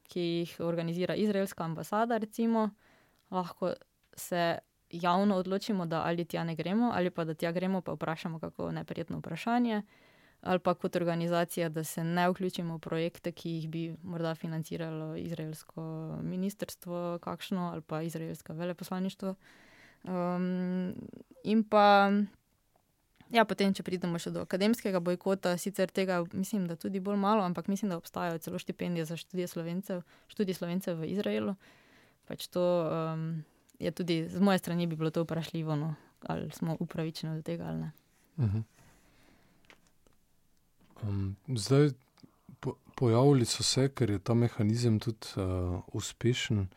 ki 0.09 0.21
jih 0.21 0.57
organizira 0.61 1.15
izraelska 1.15 1.65
ambasada, 1.65 2.19
recimo, 2.19 2.71
lahko 3.31 3.75
se 4.17 4.59
javno 4.93 5.37
odločimo, 5.37 5.87
da 5.87 6.03
ali 6.05 6.25
tja 6.25 6.45
ne 6.45 6.55
gremo, 6.55 6.91
ali 6.95 7.11
pa 7.11 7.25
da 7.25 7.35
tja 7.35 7.53
gremo, 7.53 7.81
pa 7.81 7.93
vprašamo, 7.93 8.39
kako 8.39 8.73
neprijetno 8.73 9.19
vprašanje, 9.19 9.83
ali 10.43 10.59
pa 10.59 10.75
kot 10.75 10.97
organizacija, 10.97 11.69
da 11.69 11.85
se 11.85 12.05
ne 12.05 12.29
vključimo 12.31 12.77
v 12.77 12.79
projekte, 12.79 13.33
ki 13.33 13.51
jih 13.51 13.69
bi 13.69 13.97
morda 14.03 14.35
financiralo 14.35 15.17
izraelsko 15.17 15.83
ministrstvo, 16.23 17.19
kakšno 17.23 17.71
ali 17.73 17.83
pa 17.83 18.03
izraelsko 18.03 18.53
veleposlaništvo. 18.53 19.35
Um, 20.05 20.95
in 21.45 21.65
pa. 21.65 22.13
Ja, 23.33 23.47
potem, 23.49 23.73
če 23.73 23.85
pridemo 23.87 24.19
še 24.21 24.29
do 24.35 24.43
akademskega 24.45 25.01
bojkota, 25.01 25.55
sicer 25.57 25.89
tega 25.89 26.19
mislim, 26.37 26.67
da 26.69 26.77
tudi 26.77 27.01
bolj 27.01 27.17
malo, 27.17 27.47
ampak 27.49 27.71
mislim, 27.73 27.89
da 27.89 27.97
obstajajo 27.97 28.43
celo 28.45 28.59
štipendije 28.61 29.07
za 29.09 29.17
študije 29.17 29.47
slovencev, 29.49 30.03
študije 30.29 30.59
slovencev 30.59 30.99
v 31.01 31.09
Izraelu. 31.15 31.55
Pač 32.29 32.45
to, 32.53 32.67
um, 32.93 33.41
je 33.83 33.91
tudi 33.91 34.29
z 34.29 34.41
moje 34.41 34.59
strani 34.59 34.87
bi 34.87 34.97
bilo 34.97 35.11
to 35.11 35.23
vprašljivo, 35.23 35.77
no, 35.77 35.95
ali 36.23 36.51
smo 36.51 36.77
upravičeni 36.81 37.37
do 37.37 37.43
tega 37.43 37.65
ali 37.65 37.79
ne. 37.79 37.91
Uh 38.37 38.45
-huh. 38.45 38.63
um, 41.03 41.37
zdaj, 41.49 41.91
po, 42.61 42.75
pojavili 42.95 43.45
so 43.45 43.63
se, 43.63 43.89
ker 43.89 44.11
je 44.11 44.19
ta 44.19 44.35
mehanizem 44.35 45.01
tudi 45.01 45.27
uh, 45.37 45.83
uspešen, 45.93 46.69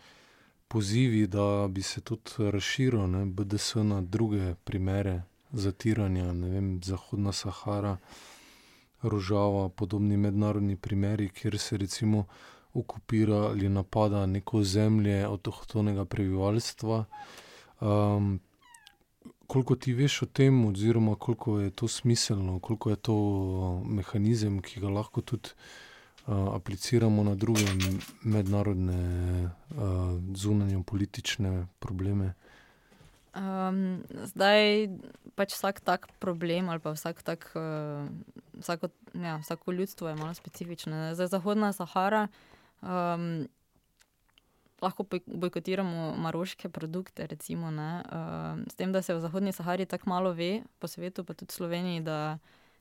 pozivi, 0.68 1.28
da 1.28 1.68
bi 1.70 1.82
se 1.82 2.02
tudi 2.02 2.32
razširil 2.38 3.08
ne, 3.08 3.26
BDS 3.26 3.76
na 3.76 4.02
druge 4.02 4.56
primere 4.64 5.22
zatiranja, 5.52 6.34
ne 6.34 6.50
vem, 6.50 6.84
Zahodna 6.84 7.32
Sahara, 7.32 7.98
Rožava, 9.02 9.70
podobni 9.70 10.18
mednarodni 10.18 10.76
primeri, 10.76 11.30
kjer 11.30 11.60
se 11.60 11.78
recimo 11.78 12.26
okupira 12.76 13.36
ali 13.36 13.70
napada 13.70 14.26
neko 14.26 14.64
zemlje 14.64 15.24
avtohtonega 15.24 16.06
prebivalstva. 16.06 17.06
Um, 17.82 18.40
koliko 19.48 19.76
ti 19.76 19.94
veš 19.94 20.22
o 20.22 20.26
tem, 20.26 20.66
oziroma 20.66 21.16
koliko 21.16 21.60
je 21.60 21.70
to 21.70 21.88
smiselno, 21.88 22.60
koliko 22.60 22.90
je 22.90 22.96
to 22.96 23.16
mehanizem, 23.86 24.62
ki 24.62 24.80
ga 24.80 24.90
lahko 24.90 25.22
tudi 25.22 25.50
uh, 26.28 26.56
apliciramo 26.56 27.24
na 27.24 27.36
druge 27.36 27.66
mednarodne, 28.24 29.44
uh, 29.44 29.86
zunanje 30.36 30.84
politične 30.84 31.68
probleme. 31.80 32.34
Um, 33.36 34.04
zdaj 34.32 34.88
pač 35.36 35.52
vsak 35.54 35.82
tak 35.84 36.08
problem 36.24 36.70
ali 36.70 36.80
pa 36.80 36.96
vsak 36.96 37.24
tak, 37.24 37.52
uh, 37.56 38.08
vsako, 38.60 38.88
ja, 39.14 39.38
vsako 39.38 39.72
ljudstvo 39.72 40.10
je 40.10 40.16
malo 40.16 40.34
specifično. 40.34 41.14
Zdaj, 41.16 41.28
Zahodna 41.28 41.74
Sahara, 41.74 42.28
uh, 42.32 42.55
Um, 42.82 43.48
lahko 44.82 45.06
bojkotiramo 45.26 46.16
maroške 46.18 46.70
produkte, 46.70 47.28
recimo, 47.28 47.68
uh, 47.68 48.60
s 48.72 48.76
tem, 48.76 48.92
da 48.92 49.02
se 49.02 49.16
v 49.16 49.22
Zahodni 49.22 49.52
Sahari 49.52 49.86
tako 49.86 50.10
malo 50.10 50.34
ve, 50.34 50.64
po 50.80 50.88
svetu, 50.88 51.24
pa 51.24 51.34
tudi 51.34 51.52
v 51.52 51.56
Sloveniji, 51.56 52.02
da 52.02 52.38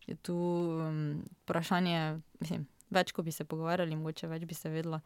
je 0.07 0.17
tu 0.17 0.37
um, 0.37 1.23
vprašanje, 1.45 2.21
mislim, 2.41 2.67
več, 2.91 3.13
ko 3.13 3.23
bi 3.23 3.33
se 3.33 3.45
pogovarjali, 3.45 3.97
mogoče 3.97 4.29
več 4.29 4.45
bi 4.45 4.55
se 4.55 4.71
vedlo. 4.71 5.01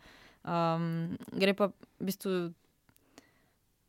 Um, 0.44 1.16
gre 1.32 1.54
pa 1.54 1.70
v 1.70 2.08
bistvu 2.08 2.32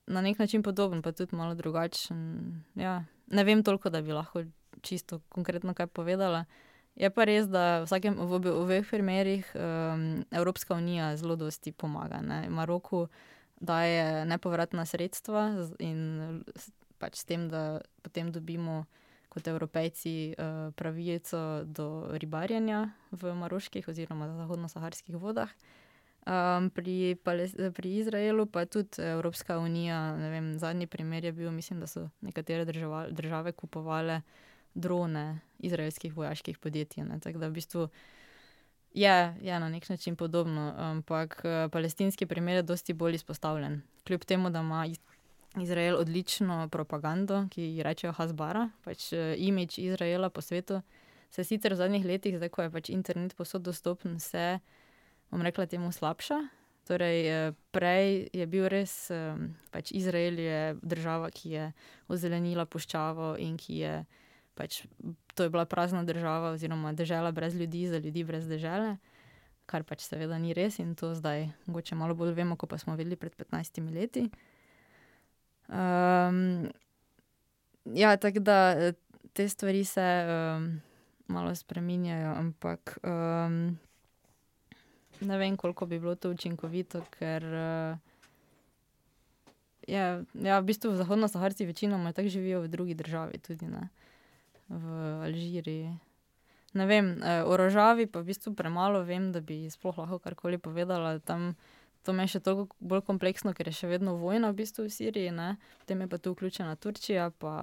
na 0.10 0.22
nek 0.22 0.40
način 0.40 0.64
podoben, 0.64 1.02
pa 1.02 1.12
tudi 1.12 1.36
malo 1.36 1.56
drugačen. 1.56 2.64
Ja. 2.76 3.04
Ne 3.28 3.44
vem 3.44 3.64
toliko, 3.64 3.90
da 3.90 4.02
bi 4.02 4.14
lahko 4.14 4.44
čisto 4.82 5.22
konkretno 5.30 5.74
kaj 5.74 5.88
povedala. 5.88 6.46
Je 7.00 7.08
pa 7.08 7.24
res, 7.24 7.48
da 7.48 7.88
vsakem, 7.88 8.18
v 8.20 8.52
obeh 8.52 8.84
primerih 8.84 9.48
um, 9.56 10.26
Evropska 10.36 10.76
unija 10.76 11.14
zelo 11.16 11.40
dosti 11.40 11.72
pomaga. 11.72 12.20
Ne. 12.20 12.50
Maroku 12.52 13.08
daje 13.60 14.26
nepovratna 14.28 14.84
sredstva 14.86 15.64
in 15.80 16.44
pač 17.00 17.24
s 17.24 17.24
tem, 17.24 17.48
da 17.48 17.80
potem 18.04 18.32
dobimo 18.36 18.84
kot 19.32 19.48
evropejci 19.48 20.36
uh, 20.36 20.74
pravico 20.76 21.64
do 21.64 22.12
ribarjenja 22.20 22.90
v 23.16 23.32
maroških 23.32 23.88
oziroma 23.88 24.28
zahodno-saharskih 24.36 25.16
vodah. 25.16 25.54
Um, 26.28 26.68
pri, 26.70 27.16
pri 27.16 27.90
Izraelu 28.04 28.44
pa 28.46 28.66
tudi 28.68 29.00
Evropska 29.00 29.56
unija, 29.64 30.20
vem, 30.20 30.60
zadnji 30.60 30.88
primer 30.88 31.24
je 31.26 31.32
bil, 31.32 31.52
mislim, 31.52 31.80
da 31.80 31.88
so 31.88 32.10
nekatere 32.22 32.66
država, 32.66 33.08
države 33.10 33.56
kupovale 33.56 34.22
drone 34.74 35.40
izraelskih 35.60 36.18
vojaških 36.18 36.58
podjetij. 36.58 37.04
Tako 37.24 37.40
da 37.40 37.48
v 37.48 37.52
bistvu 37.52 37.88
je, 38.94 39.36
je 39.42 39.60
na 39.60 39.70
nek 39.70 39.90
način 39.90 40.16
podobno, 40.16 40.74
ampak 40.78 41.44
palestinski 41.72 42.26
primer 42.26 42.56
je 42.56 42.64
dosti 42.64 42.94
bolj 42.94 43.16
izpostavljen. 43.16 43.82
Kljub 44.08 44.26
temu, 44.26 44.50
da 44.50 44.60
ima 44.60 44.86
Izrael 45.62 45.98
odlično 45.98 46.68
propagando, 46.72 47.48
ki 47.52 47.62
ji 47.62 47.84
rečejo 47.84 48.14
Hasbara, 48.14 48.70
pač 48.84 49.12
imič 49.38 49.78
Izraela 49.78 50.30
po 50.30 50.42
svetu, 50.42 50.82
se 51.30 51.44
sicer 51.44 51.74
v 51.74 51.78
zadnjih 51.78 52.06
letih, 52.06 52.38
zdaj 52.38 52.50
ko 52.50 52.62
je 52.62 52.72
pač 52.72 52.90
internet 52.90 53.36
posod 53.36 53.62
dostopen, 53.62 54.20
se 54.20 54.60
bom 55.32 55.42
rekla, 55.42 55.66
temu 55.66 55.92
slabša. 55.92 56.40
Torej, 56.90 57.54
prej 57.70 58.30
je 58.34 58.46
bil 58.50 58.66
res, 58.66 59.12
pač 59.70 59.92
Izrael 59.94 60.40
je 60.42 60.62
država, 60.82 61.30
ki 61.30 61.50
je 61.50 61.66
ozelenila 62.10 62.66
puščavo 62.66 63.36
in 63.38 63.58
ki 63.62 63.78
je, 63.84 63.94
pač, 64.60 64.84
to 65.36 65.48
je 65.48 65.54
bila 65.54 65.64
prazna 65.66 66.04
država, 66.04 66.52
oziroma 66.58 66.92
država 66.94 67.32
brez 67.32 67.56
ljudi, 67.56 67.88
za 67.88 68.02
ljudi 68.04 68.26
brez 68.28 68.48
države, 68.48 68.98
kar 69.70 69.86
pač 69.88 70.04
seveda 70.04 70.36
ni 70.42 70.52
res 70.58 70.82
in 70.84 70.96
to 71.00 71.14
zdaj, 71.16 71.48
mogoče 71.70 71.96
malo 71.96 72.18
bolj 72.20 72.36
vemo, 72.36 72.58
kot 72.60 72.74
pa 72.74 72.80
smo 72.82 72.98
videli 73.00 73.16
pred 73.16 73.36
15 73.40 73.88
leti. 73.94 74.28
Um, 75.70 76.68
ja, 77.96 78.18
tako 78.18 78.44
da 78.44 78.58
eh, 78.76 78.98
te 79.34 79.46
stvari 79.50 79.86
se 79.86 80.08
um, 80.26 80.68
malo 81.30 81.56
spremenjajo, 81.56 82.34
ampak. 82.42 82.98
Um, 83.06 83.78
ne 85.22 85.38
vem, 85.38 85.58
koliko 85.58 85.86
bi 85.86 86.00
bilo 86.00 86.16
to 86.16 86.34
učinkovito, 86.34 87.04
ker 87.16 87.46
uh, 87.46 88.10
je, 89.88 90.24
ja, 90.34 90.60
v 90.60 90.66
bistvu 90.66 90.96
zahodno-saharci 90.96 91.66
večinoma 91.66 92.14
tako 92.14 92.30
živijo 92.30 92.62
v 92.62 92.68
drugi 92.68 92.94
državi, 92.94 93.38
tudi 93.38 93.68
v 94.70 94.86
Alžiriji. 95.26 95.98
Ne 96.74 96.86
vem, 96.86 97.18
uh, 97.18 97.50
o 97.50 97.58
rožavi 97.58 98.06
pa 98.06 98.22
v 98.22 98.30
bistvu 98.30 98.54
premalo 98.54 99.02
vem, 99.02 99.32
da 99.34 99.42
bi 99.42 99.66
sploh 99.70 99.98
lahko 99.98 100.22
karkoli 100.22 100.62
povedala. 100.62 101.18
Tam, 101.20 101.58
to 102.06 102.14
me 102.14 102.30
še 102.30 102.40
toliko 102.46 102.78
bolj 102.80 103.02
kompleksno, 103.10 103.56
ker 103.58 103.68
je 103.68 103.82
še 103.82 103.90
vedno 103.90 104.16
vojna 104.22 104.54
v 104.54 104.62
bistvu 104.62 104.86
v 104.86 104.94
Siriji, 104.94 105.34
ne. 105.34 105.58
potem 105.82 106.06
je 106.06 106.08
pa 106.08 106.18
tu 106.22 106.34
vključena 106.38 106.78
Turčija, 106.78 107.32
pa, 107.42 107.56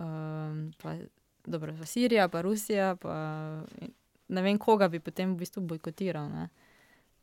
um, 0.00 0.72
pa 0.80 0.96
dobro, 1.44 1.76
Sirija, 1.84 2.28
pa 2.32 2.40
Rusija. 2.40 2.96
Pa, 2.96 3.14
ne 4.28 4.42
vem, 4.42 4.58
koga 4.58 4.88
bi 4.88 5.00
potem 5.00 5.34
v 5.34 5.44
bistvu 5.44 5.64
bojkotiral. 5.64 6.28
Ne. 6.28 6.48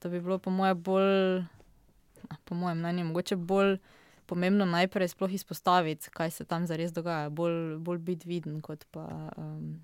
To 0.01 0.09
bi 0.09 0.21
bilo, 0.21 0.37
po 0.37 0.53
mojem, 0.53 0.81
bolj, 0.81 1.45
po 2.45 2.55
mojem 2.55 2.81
mnenju, 2.81 3.05
mogoče 3.09 3.35
bolj 3.35 3.77
pomembno 4.25 4.65
najprej 4.65 5.13
sploh 5.13 5.33
izpostaviti, 5.33 6.09
kaj 6.13 6.31
se 6.31 6.45
tam 6.45 6.67
zares 6.67 6.93
dogaja, 6.93 7.29
bolj, 7.29 7.77
bolj 7.77 7.99
biti 7.99 8.29
viden, 8.29 8.61
kot 8.61 8.85
pa, 8.91 9.05
um, 9.37 9.81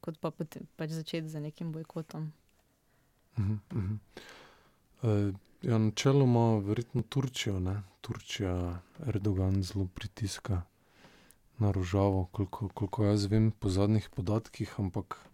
kot 0.00 0.18
pa 0.20 0.30
pač 0.32 0.94
začeti 0.94 1.28
z 1.28 1.40
nekim 1.40 1.72
bojkotom. 1.72 2.32
Uh 3.36 3.44
-huh, 3.44 3.58
uh 3.74 3.82
-huh. 3.82 3.98
Uh, 5.02 5.34
ja, 5.62 5.78
načeloma, 5.78 6.58
verjetno 6.58 7.02
Turčijo, 7.02 7.60
ne? 7.60 7.82
Turčija, 8.00 8.80
Erdogan 9.06 9.62
zelo 9.62 9.86
pritiska 9.94 10.62
na 11.58 11.70
rožavo, 11.70 12.28
koliko, 12.32 12.68
koliko 12.68 13.04
jaz 13.04 13.24
vem 13.24 13.50
po 13.50 13.68
zadnjih 13.68 14.10
podatkih, 14.10 14.74
ampak 14.78 15.32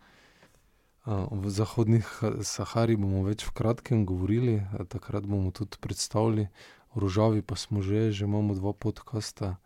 V 1.09 1.49
Zahodni 1.49 2.03
Sahari 2.45 2.93
bomo 3.01 3.23
več 3.25 3.47
v 3.49 3.53
kratkem 3.57 4.05
govorili, 4.05 4.59
takrat 4.93 5.25
bomo 5.25 5.49
tudi 5.57 5.81
predstavili, 5.81 6.49
v 6.95 6.99
Rožavi 6.99 7.43
pa 7.43 7.57
smo 7.57 7.83
že, 7.83 8.13
že 8.13 8.25
imamo 8.25 8.55
dva 8.55 8.73
podcasta. 8.73 9.57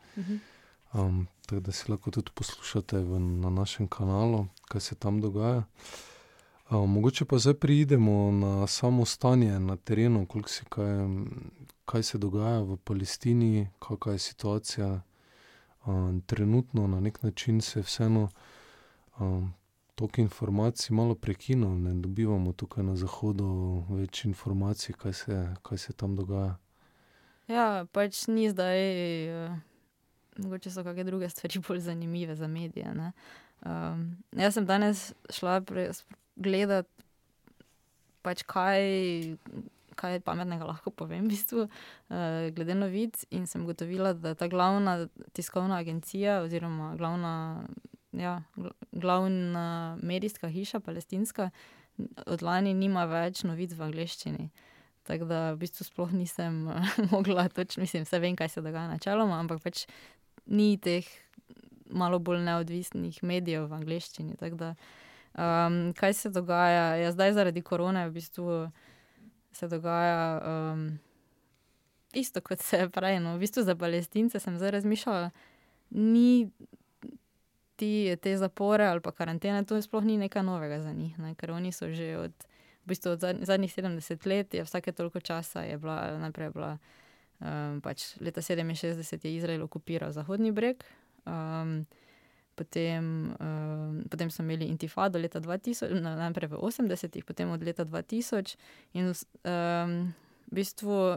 Um, 0.95 1.27
tako 1.47 1.61
da 1.61 1.73
si 1.73 1.91
lahko 1.91 2.11
tudi 2.11 2.31
poslušate 2.35 2.99
v, 2.99 3.19
na 3.19 3.51
našem 3.51 3.89
kanalu, 3.89 4.47
kaj 4.69 4.81
se 4.81 4.95
tam 4.95 5.21
dogaja. 5.21 5.65
Um, 6.71 6.91
mogoče 6.91 7.25
pa 7.25 7.39
zdaj 7.39 7.55
pridemo 7.55 8.33
na 8.33 8.67
samo 8.67 9.05
stanje 9.05 9.61
na 9.61 9.77
terenu, 9.77 10.27
si 10.47 10.65
kaj, 10.69 11.09
kaj 11.85 12.03
se 12.03 12.19
dogaja 12.19 12.61
v 12.61 12.77
Palestini, 12.77 13.69
kakšna 13.79 14.13
je 14.13 14.19
situacija. 14.19 15.01
Um, 15.87 16.21
trenutno 16.27 16.87
na 16.87 17.01
nek 17.01 17.23
način 17.23 17.61
se 17.61 17.83
vseeno 17.83 18.29
um, 19.21 19.53
toliko 19.95 20.21
informacij 20.21 20.95
malo 20.95 21.15
prekinil, 21.15 21.71
ne 21.71 21.95
dobivamo 21.95 22.53
tukaj 22.53 22.85
na 22.85 22.97
zahodu 22.97 23.85
več 23.91 24.25
informacij, 24.25 24.95
kaj 24.95 25.13
se, 25.13 25.55
kaj 25.63 25.79
se 25.79 25.93
tam 25.93 26.17
dogaja. 26.17 26.57
Ja, 27.51 27.85
pač 27.93 28.27
ni 28.31 28.47
zdaj, 28.51 28.81
uh, 29.33 29.57
mogoče 30.39 30.71
so 30.71 30.85
kakšne 30.87 31.09
druge 31.09 31.29
stvari 31.31 31.63
bolj 31.67 31.83
zanimive 31.89 32.37
za 32.37 32.49
medije. 32.49 32.93
Um, 33.67 34.05
jaz 34.37 34.55
sem 34.55 34.67
danes 34.67 35.13
šla 35.31 35.61
gledati, 36.37 36.89
pač 38.23 38.43
kaj, 38.47 38.83
kaj 39.99 40.21
pametnega 40.27 40.69
lahko 40.71 40.91
povem, 40.95 41.27
v 41.27 41.35
bistvu, 41.35 41.67
uh, 41.67 42.51
glede 42.55 42.79
novic. 42.79 43.25
In 43.31 43.47
sem 43.51 43.67
ugotovila, 43.67 44.15
da 44.15 44.35
ta 44.35 44.49
glavna 44.49 45.09
tiskovna 45.35 45.83
agencija, 45.83 46.41
oziroma 46.47 46.95
glavna 46.97 47.35
ja, 48.13 48.43
glavna 48.93 49.99
medijska 50.03 50.49
hiša, 50.49 50.81
palestinska, 50.81 51.51
od 52.27 52.43
lani 52.43 52.75
nima 52.75 53.05
več 53.05 53.43
novic 53.45 53.75
v 53.77 53.89
angleščini. 53.89 54.51
Tako 55.03 55.27
da 55.27 55.41
v 55.53 55.63
bistvu 55.65 55.85
sploh 55.85 56.13
nisem 56.15 56.69
mogla, 57.13 57.49
točno 57.49 57.81
mislim, 57.83 58.07
vse 58.07 58.19
vem, 58.23 58.37
kaj 58.37 58.49
se 58.49 58.63
dogaja 58.63 58.89
načeloma, 58.89 59.41
ampak 59.41 59.63
pač 59.63 59.87
ni 60.47 60.77
teh 60.79 61.07
malo 61.93 62.19
bolj 62.19 62.41
neodvisnih 62.47 63.23
medijev 63.23 63.67
v 63.69 63.79
angleščini. 63.81 64.37
Da, 64.59 64.75
um, 65.35 65.93
kaj 65.99 66.15
se 66.15 66.31
dogaja? 66.31 66.97
Ja, 66.97 67.13
zdaj 67.13 67.35
zaradi 67.37 67.63
korone 67.63 68.07
v 68.09 68.15
bistvu 68.17 68.59
se 69.53 69.69
dogaja 69.69 70.23
um, 70.41 70.87
isto, 72.13 72.41
kot 72.41 72.61
se 72.61 72.89
prej. 72.89 73.21
No. 73.21 73.37
V 73.37 73.45
bistvu 73.45 73.63
za 73.63 73.77
palestince 73.77 74.41
sem 74.41 74.59
zdaj 74.59 74.71
razmišljala, 74.79 75.31
ni 75.91 76.51
ti 77.77 78.17
te 78.23 78.37
zapore 78.37 78.87
ali 78.87 79.01
pa 79.01 79.11
karantene, 79.13 79.65
to 79.65 79.81
sploh 79.83 80.05
ni 80.05 80.17
nekaj 80.17 80.43
novega 80.43 80.81
za 80.81 80.93
njih, 80.93 81.19
ne? 81.19 81.35
ker 81.35 81.51
oni 81.51 81.73
so 81.73 81.89
že 81.91 82.17
od, 82.19 82.33
v 82.83 82.91
bistvu 82.91 83.15
od 83.15 83.21
zadnjih 83.21 83.73
70 83.73 84.27
let, 84.27 84.55
je 84.55 84.65
vsake 84.65 84.93
toliko 84.93 85.21
časa 85.21 85.63
je 85.63 85.79
bila, 85.79 86.19
najprej 86.19 86.47
je 86.47 86.51
bila, 86.51 86.73
um, 87.41 87.81
pač 87.81 88.17
leta 88.21 88.43
67 88.43 89.25
je 89.25 89.35
Izrael 89.37 89.63
okupiral 89.63 90.13
Zahodni 90.13 90.53
breg. 90.53 90.85
Um, 91.27 91.87
Potem, 92.53 93.33
um, 93.41 94.05
potem 94.13 94.29
so 94.29 94.43
imeli 94.45 94.67
intifado 94.69 95.17
leta 95.19 95.41
2000, 95.41 95.89
najprej 96.05 96.53
v 96.53 96.61
80-ih, 96.61 97.25
potem 97.25 97.49
od 97.49 97.65
leta 97.65 97.81
2000. 97.89 98.61
In 98.93 99.09
um, 99.09 100.13
v 100.53 100.53
bistvu 100.53 101.17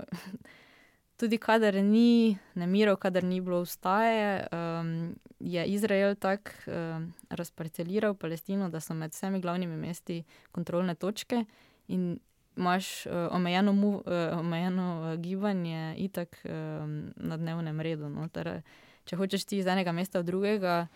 tudi 1.18 1.38
kadar 1.38 1.76
ni 1.76 2.38
nemirov, 2.56 2.98
kadar 2.98 3.24
ni 3.24 3.42
bilo 3.42 3.62
vstaje, 3.64 4.48
um, 4.52 5.16
je 5.40 5.66
Izrael 5.66 6.16
tako 6.16 6.52
um, 6.68 7.14
razparceliral 7.30 8.16
Palestino, 8.16 8.70
da 8.70 8.80
so 8.80 8.94
med 8.94 9.12
vsemi 9.12 9.42
glavnimi 9.42 9.78
mesti 9.78 10.24
kontrolne 10.52 10.96
točke 10.96 11.46
in 11.88 12.20
imaš 12.58 13.06
uh, 13.06 13.12
omejeno, 13.32 13.74
mu, 13.74 13.90
uh, 13.96 14.40
omejeno 14.40 15.14
uh, 15.14 15.20
gibanje 15.20 15.96
itak 15.98 16.40
um, 16.46 17.12
na 17.16 17.38
dnevnem 17.38 17.80
redu. 17.80 18.10
No? 18.10 18.28
Tere, 18.30 18.62
če 19.06 19.16
hočeš 19.16 19.46
ti 19.46 19.60
iz 19.60 19.68
enega 19.68 19.92
mesta 19.92 20.20
v 20.20 20.24
drugega, 20.24 20.88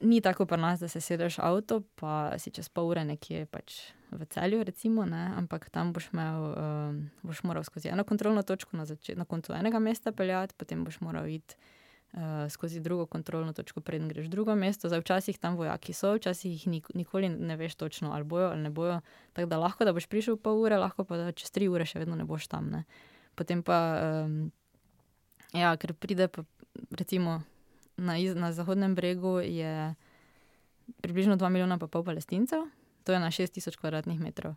ni 0.00 0.20
tako 0.20 0.46
pri 0.46 0.60
nas, 0.60 0.80
da 0.80 0.88
se 0.88 1.00
sedeš 1.00 1.38
avto, 1.38 1.82
pa 1.94 2.38
si 2.38 2.50
čez 2.50 2.68
pol 2.68 2.90
ure 2.90 3.04
nekje 3.04 3.46
pač 3.46 3.92
v 4.12 4.26
celju, 4.26 4.64
recimo, 4.64 5.06
ne? 5.06 5.30
ampak 5.38 5.70
tam 5.70 5.92
boš, 5.92 6.10
imel, 6.12 6.46
um, 6.54 7.10
boš 7.22 7.42
moral 7.42 7.64
skozi 7.64 7.88
eno 7.88 8.04
kontrolno 8.04 8.42
točko 8.42 8.76
na, 8.76 8.86
na 9.16 9.24
koncu 9.24 9.54
enega 9.54 9.78
mesta 9.78 10.12
peljati, 10.12 10.54
potem 10.58 10.84
boš 10.84 11.00
moral 11.00 11.28
iti 11.28 11.54
uh, 12.12 12.50
skozi 12.50 12.80
drugo 12.80 13.06
kontrolno 13.06 13.52
točko, 13.52 13.80
preden 13.80 14.08
greš 14.08 14.26
v 14.26 14.34
drugo 14.34 14.54
mesto. 14.54 14.88
Zdaj, 14.88 15.00
včasih 15.00 15.38
tam 15.38 15.56
vojaki 15.56 15.92
so, 15.92 16.14
včasih 16.18 16.52
jih 16.52 16.66
nik 16.66 16.90
nikoli 16.94 17.28
ne 17.28 17.56
veš 17.56 17.74
točno, 17.74 18.12
ali 18.12 18.24
bojo 18.24 18.50
ali 18.50 18.62
ne 18.62 18.70
bojo. 18.70 19.00
Tako 19.32 19.48
da 19.48 19.58
lahko, 19.58 19.84
da 19.84 19.92
boš 19.92 20.06
prišel 20.06 20.36
pol 20.36 20.58
ure, 20.62 20.76
lahko 20.76 21.04
pa 21.04 21.16
da 21.16 21.32
čez 21.32 21.50
tri 21.54 21.68
ure 21.68 21.86
še 21.86 22.02
vedno 22.02 22.18
ne 22.18 22.26
boš 22.26 22.50
tam. 22.50 22.70
Ne. 22.70 22.84
Potem 23.38 23.62
pa, 23.62 23.78
um, 24.26 24.50
ja, 25.54 25.76
ker 25.76 25.94
pride 25.94 26.28
pa 26.28 26.42
recimo 26.98 27.42
na, 27.96 28.18
iz, 28.18 28.34
na 28.34 28.52
Zahodnem 28.52 28.94
bregu, 28.94 29.38
je 29.44 29.94
približno 31.00 31.36
2 31.36 31.48
milijona 31.48 31.78
pa 31.78 31.86
pol 31.86 32.02
palestincev, 32.04 32.66
to 33.10 33.14
je 33.14 33.18
na 33.18 33.30
6000 33.30 33.74
km2, 33.74 34.54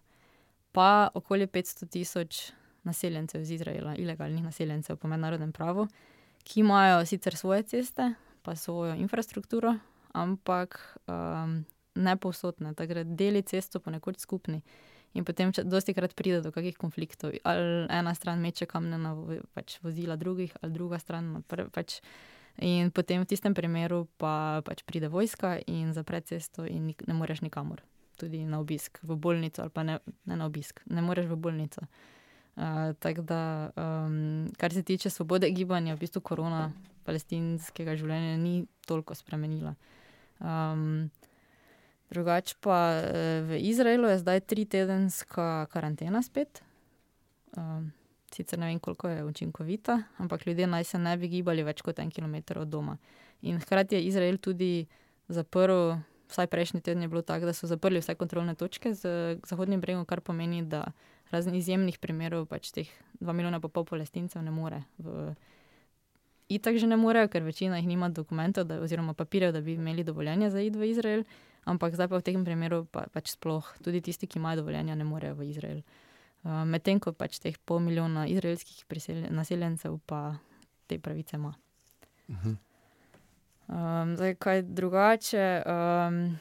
pa 0.72 1.10
okoli 1.13 1.48
500 1.48 1.89
tisoč 1.89 2.52
naseljencev 2.84 3.42
iz 3.42 3.52
Izraela, 3.52 3.96
ilegalnih 3.96 4.44
naseljencev 4.44 4.98
po 5.02 5.08
mednarodnem 5.08 5.52
pravu, 5.52 5.88
ki 6.44 6.60
imajo 6.60 7.06
sicer 7.06 7.36
svoje 7.36 7.63
ceste, 7.63 8.13
pa 8.44 8.56
svojo 8.56 8.94
infrastrukturo, 8.94 9.74
ampak 10.13 10.98
um, 11.08 11.63
ne 11.96 12.18
povsodne, 12.18 12.76
tako 12.78 12.94
da 12.94 13.04
deli 13.04 13.42
cesto 13.42 13.80
ponekod 13.80 14.20
skupni. 14.20 14.62
In 15.13 15.26
potem, 15.26 15.50
dosti 15.63 15.94
krat 15.94 16.13
pride 16.13 16.42
do 16.46 16.52
kakih 16.52 16.78
konfliktov, 16.78 17.34
ali 17.44 17.88
ena 17.89 18.13
stran 18.13 18.42
meče 18.42 18.70
kamne 18.70 19.02
na 19.02 19.16
pač, 19.58 19.80
vozila 19.82 20.16
drugih, 20.16 20.54
ali 20.62 20.74
druga 20.74 21.02
stran. 21.02 21.42
Pač, 21.50 22.02
in 22.62 22.94
potem 22.94 23.26
v 23.26 23.30
tistem 23.34 23.58
primeru 23.58 24.06
pa 24.22 24.62
pač 24.62 24.86
pride 24.86 25.10
vojska 25.10 25.58
in 25.66 25.94
zapre 25.98 26.22
cesto, 26.22 26.70
in 26.70 26.94
ne 26.94 27.18
moreš 27.18 27.42
nikamor, 27.42 27.82
tudi 28.17 28.45
na 28.45 28.60
obisk, 28.60 28.99
v 29.04 29.15
bolnico, 29.15 29.62
ali 29.62 29.71
pa 29.73 29.84
ne, 29.84 29.99
ne 30.26 30.38
na 30.39 30.45
obisk, 30.45 30.82
ne 30.86 31.02
moreš 31.02 31.30
v 31.32 31.38
bolnico. 31.38 31.82
Uh, 31.82 32.13
Tako 32.99 33.21
da, 33.21 33.71
um, 33.76 34.49
kar 34.58 34.73
se 34.73 34.84
tiče 34.84 35.10
svobode 35.10 35.49
gibanja, 35.49 35.95
v 35.95 36.06
bistvu 36.06 36.21
korona 36.21 36.67
palestinskega 37.04 37.95
življenja 37.97 38.38
ni 38.38 38.67
toliko 38.86 39.15
spremenila. 39.17 39.73
Um, 40.38 41.10
drugače 42.13 42.60
pa 42.62 42.78
v 43.47 43.58
Izraelu 43.58 44.12
je 44.12 44.21
zdaj 44.21 44.43
tri 44.45 44.67
tedenska 44.69 45.65
karantena 45.73 46.21
spet. 46.21 46.62
Um, 47.58 47.89
sicer 48.34 48.60
ne 48.60 48.69
vem, 48.69 48.80
koliko 48.80 49.10
je 49.10 49.26
učinkovita, 49.26 49.97
ampak 50.21 50.45
ljudje 50.45 50.67
naj 50.67 50.84
se 50.84 50.99
ne 50.99 51.17
bi 51.17 51.30
gibali 51.34 51.65
več 51.65 51.82
kot 51.82 51.99
en 51.99 52.13
kilometer 52.13 52.62
od 52.62 52.69
doma. 52.69 52.97
In 53.41 53.60
hkrati 53.60 53.95
je 53.95 54.06
Izrael 54.06 54.38
tudi 54.38 54.86
zaprl, 55.28 55.97
vsaj 56.30 56.48
prejšnji 56.48 56.82
teden 56.82 57.02
je 57.02 57.08
bilo 57.08 57.22
tako, 57.22 57.46
da 57.46 57.54
so 57.54 57.68
zaprli 57.68 58.00
vse 58.00 58.16
kontrolne 58.16 58.56
točke 58.56 58.94
z 58.94 59.38
Zahodnim 59.48 59.82
bregom, 59.82 60.06
kar 60.06 60.22
pomeni, 60.22 60.64
da 60.64 60.92
razen 61.32 61.56
izjemnih 61.56 61.98
primerov, 62.00 62.46
pač 62.46 62.72
teh 62.72 62.90
dva 63.20 63.34
milijona 63.34 63.60
pa 63.60 63.68
pol 63.68 63.86
palestincev 63.90 64.44
ne 64.46 64.52
more. 64.52 64.84
V... 64.98 65.34
Itak 66.54 66.78
že 66.78 66.88
ne 66.88 66.98
morejo, 67.00 67.32
ker 67.32 67.44
večina 67.44 67.80
jih 67.80 67.88
nima 67.88 68.10
dokumentov 68.10 68.68
da, 68.70 68.78
oziroma 68.84 69.16
papirjev, 69.18 69.54
da 69.56 69.62
bi 69.62 69.78
imeli 69.80 70.04
dovoljenje 70.04 70.52
za 70.54 70.62
id 70.62 70.76
v 70.76 70.92
Izrael, 70.92 71.24
ampak 71.66 71.96
zdaj 71.96 72.12
pa 72.12 72.20
v 72.20 72.26
tem 72.28 72.46
primeru 72.46 72.84
pa, 72.86 73.08
pač 73.10 73.34
sploh 73.34 73.66
tudi 73.84 74.04
tisti, 74.04 74.28
ki 74.28 74.40
imajo 74.40 74.62
dovoljenje, 74.62 74.96
ne 74.96 75.08
morejo 75.08 75.40
v 75.40 75.50
Izrael. 75.50 75.82
Uh, 76.44 76.62
Medtem 76.68 77.00
ko 77.00 77.16
pač 77.16 77.40
teh 77.40 77.56
pol 77.66 77.80
milijona 77.80 78.28
izraelskih 78.28 78.84
naseljencev 79.32 79.96
pa 80.06 80.36
te 80.88 81.00
pravice 81.00 81.40
ima. 81.40 81.56
Uh 82.28 82.36
-huh. 82.36 82.50
um, 82.50 82.73
zdaj, 84.15 84.36
kaj 84.36 84.62
drugače. 84.62 85.63
Um, 85.65 86.39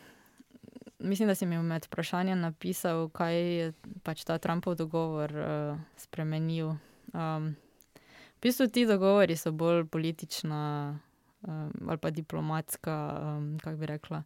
mislim, 0.99 1.29
da 1.29 1.35
si 1.35 1.47
mi 1.47 1.59
med 1.59 1.87
vprašanjem 1.87 2.41
napisal, 2.41 3.09
kaj 3.09 3.37
je 3.59 3.73
pač 4.03 4.25
ta 4.25 4.39
Trumpov 4.39 4.75
dogovor 4.75 5.33
uh, 5.33 5.79
spremenil. 5.97 6.75
Um, 7.13 7.55
v 8.39 8.49
bistvu 8.49 8.69
ti 8.69 8.87
dogovori 8.87 9.37
so 9.37 9.53
bolj 9.53 9.85
politična 9.87 10.99
um, 11.43 11.73
ali 11.89 11.99
pa 11.99 12.11
diplomatska, 12.11 13.21
um, 13.23 13.59
kako 13.59 13.77
bi 13.77 13.87
rekla, 13.87 14.23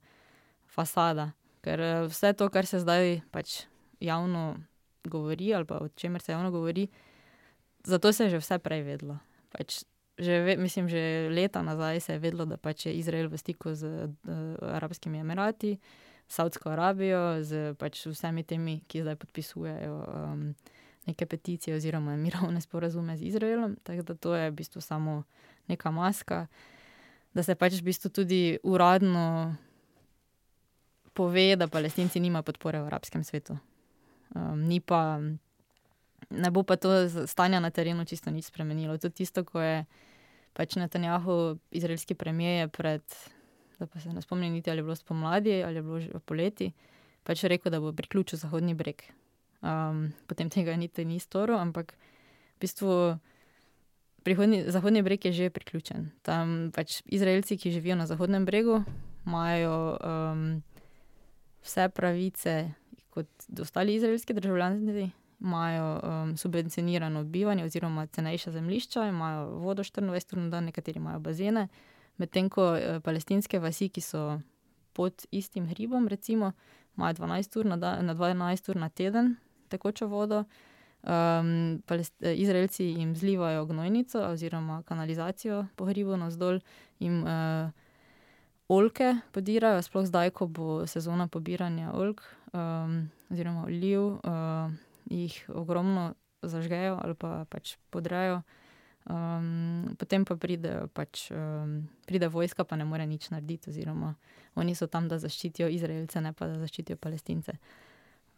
fasada. 0.67 1.31
Ker 1.61 1.81
vse 2.07 2.33
to, 2.33 2.49
kar 2.49 2.67
se 2.67 2.81
zdaj 2.81 3.21
pač 3.31 3.65
javno 4.01 4.57
govori, 5.05 5.55
ali 5.55 5.67
o 5.71 5.89
čemer 5.89 6.23
se 6.23 6.33
javno 6.33 6.51
govori, 6.51 6.89
zato 7.85 8.13
se 8.13 8.25
je 8.25 8.31
že 8.31 8.39
vse 8.39 8.59
prej 8.59 8.83
vedlo. 8.83 9.19
Pač 9.51 9.85
že, 10.19 10.57
mislim, 10.59 10.89
že 10.89 11.29
leta 11.31 11.63
nazaj 11.63 12.01
se 12.01 12.13
je 12.13 12.19
vedlo, 12.19 12.45
da 12.45 12.57
pač 12.57 12.87
je 12.87 12.95
Izrael 12.97 13.29
v 13.29 13.39
stiku 13.39 13.75
z 13.75 14.09
uh, 14.09 14.75
Arabskimi 14.77 15.21
Emirati. 15.21 15.79
Saudsko 16.29 16.71
Arabijo, 16.75 17.43
z 17.43 17.75
pač 17.79 18.03
vsemi 18.07 18.43
temi, 18.43 18.81
ki 18.91 19.05
zdaj 19.07 19.15
podpisujejo 19.23 19.95
um, 19.95 20.41
neke 21.07 21.27
peticije 21.27 21.77
oziroma 21.77 22.17
mirovne 22.25 22.61
sporazume 22.61 23.17
z 23.17 23.31
Izraelom. 23.31 23.77
Tako 23.83 24.03
da 24.03 24.15
to 24.15 24.35
je 24.35 24.51
v 24.51 24.55
bistvu 24.55 24.81
samo 24.81 25.23
neka 25.69 25.91
maska, 25.91 26.47
da 27.35 27.43
se 27.43 27.55
pač 27.55 27.79
v 27.79 27.87
bistvu 27.93 28.11
tudi 28.11 28.59
uradno 28.63 29.55
pove, 31.15 31.57
da 31.57 31.69
palestinci 31.69 32.21
nimajo 32.21 32.43
podpore 32.43 32.83
v 32.83 32.91
arabskem 32.91 33.25
svetu. 33.25 33.57
Um, 34.35 34.67
ni 34.67 34.81
pa, 34.81 35.21
ne 36.31 36.51
bo 36.51 36.63
pa 36.63 36.77
to 36.77 37.09
stanje 37.27 37.61
na 37.61 37.71
terenu 37.71 38.05
čisto 38.05 38.31
nič 38.31 38.51
spremenilo. 38.51 38.99
Je 39.03 39.11
tisto, 39.11 39.45
ko 39.45 39.61
je 39.61 39.85
pač 40.57 40.77
Netanjahu, 40.77 41.59
izraelski 41.71 42.15
premijer, 42.15 42.69
pred 42.69 43.03
da 43.79 43.87
pa 43.87 44.01
se 44.01 44.13
ne 44.13 44.23
spomnim, 44.23 44.53
niti 44.53 44.71
ali 44.71 44.79
je 44.79 44.83
bilo 44.83 44.97
spomladi 44.97 45.63
ali 45.63 45.77
je 45.77 45.83
bilo 45.83 46.01
že 46.01 46.09
poleti, 46.25 46.73
pač 47.23 47.45
rekel, 47.45 47.73
da 47.73 47.81
bo 47.81 47.93
priključil 47.93 48.39
Zahodni 48.39 48.75
breg. 48.75 49.03
Um, 49.61 50.13
potem 50.27 50.51
tega 50.51 50.77
niti 50.77 51.05
ni 51.05 51.21
storil, 51.21 51.59
ampak 51.59 51.93
v 52.57 52.61
bistvu 52.61 53.19
prihodni, 54.25 54.65
Zahodni 54.71 55.03
breg 55.03 55.25
je 55.25 55.33
že 55.33 55.51
priključen. 55.51 56.11
Tam 56.23 56.71
pač 56.73 57.03
Izraelci, 57.05 57.57
ki 57.57 57.75
živijo 57.75 57.97
na 57.97 58.07
Zahodnem 58.07 58.47
bregu, 58.47 58.85
imajo 59.27 59.99
um, 60.01 60.63
vse 61.65 61.89
pravice 61.89 62.73
kot 63.11 63.29
ostali 63.61 63.95
izraelski 63.95 64.35
državljani. 64.35 65.11
Imajo 65.41 66.01
um, 66.01 66.37
subvencionirano 66.37 67.25
bivanje, 67.25 67.65
oziroma 67.65 68.07
cenejša 68.07 68.51
zemljišča, 68.51 69.09
imajo 69.09 69.51
vodo 69.61 69.83
24 69.83 70.33
ur 70.33 70.43
na 70.43 70.49
dan, 70.49 70.65
nekateri 70.65 70.99
imajo 70.99 71.19
bazene, 71.19 71.69
Medtem 72.17 72.49
ko 72.49 72.71
uh, 72.73 73.01
palestinske 73.05 73.61
vasi, 73.61 73.91
ki 73.93 74.01
so 74.01 74.39
pod 74.97 75.27
istim 75.31 75.67
hribom, 75.69 76.09
recimo, 76.09 76.53
imajo 76.97 77.21
12 77.21 77.59
ur 77.61 77.67
na, 77.67 77.77
da, 77.77 77.91
na 78.03 78.15
12 78.15 78.71
ur 78.73 78.81
na 78.81 78.89
teden 78.89 79.35
tekočo 79.69 80.07
vodo, 80.09 80.45
um, 81.03 81.83
Izraelci 82.21 82.85
jim 82.85 83.17
zlivajo 83.17 83.67
gnojnico 83.67 84.23
oziroma 84.31 84.83
kanalizacijo 84.83 85.67
po 85.77 85.85
hribu 85.85 86.17
navzdol, 86.17 86.61
jim 86.99 87.23
uh, 87.23 87.71
olke 88.69 89.17
podirajo, 89.33 89.83
sploh 89.83 90.07
zdaj, 90.07 90.31
ko 90.31 90.47
bo 90.47 90.87
sezona 90.87 91.29
pobiranja 91.29 91.93
olk 91.93 92.23
um, 92.53 93.11
oziroma 93.31 93.67
oliv, 93.67 94.01
uh, 94.01 94.73
jih 95.11 95.35
ogromno 95.49 96.15
zažgejo 96.43 96.99
ali 97.03 97.15
pa 97.15 97.45
pač 97.51 97.77
podrejo. 97.91 98.43
Um, 99.07 99.95
potem 99.99 100.25
pa 100.27 100.35
pride, 100.35 100.89
pač, 100.91 101.29
um, 101.31 101.87
pride 102.11 102.27
vojska, 102.27 102.65
pa 102.67 102.75
ne 102.75 102.85
more 102.85 103.07
nič 103.07 103.31
narediti, 103.31 103.71
oziroma 103.71 104.17
oni 104.59 104.75
so 104.75 104.89
tam, 104.91 105.07
da 105.09 105.21
zaščitijo 105.23 105.69
Izraelce, 105.71 106.21
ne 106.25 106.33
pa 106.35 106.49
da 106.51 106.59
zaščitijo 106.59 106.99
Palestince. 106.99 107.55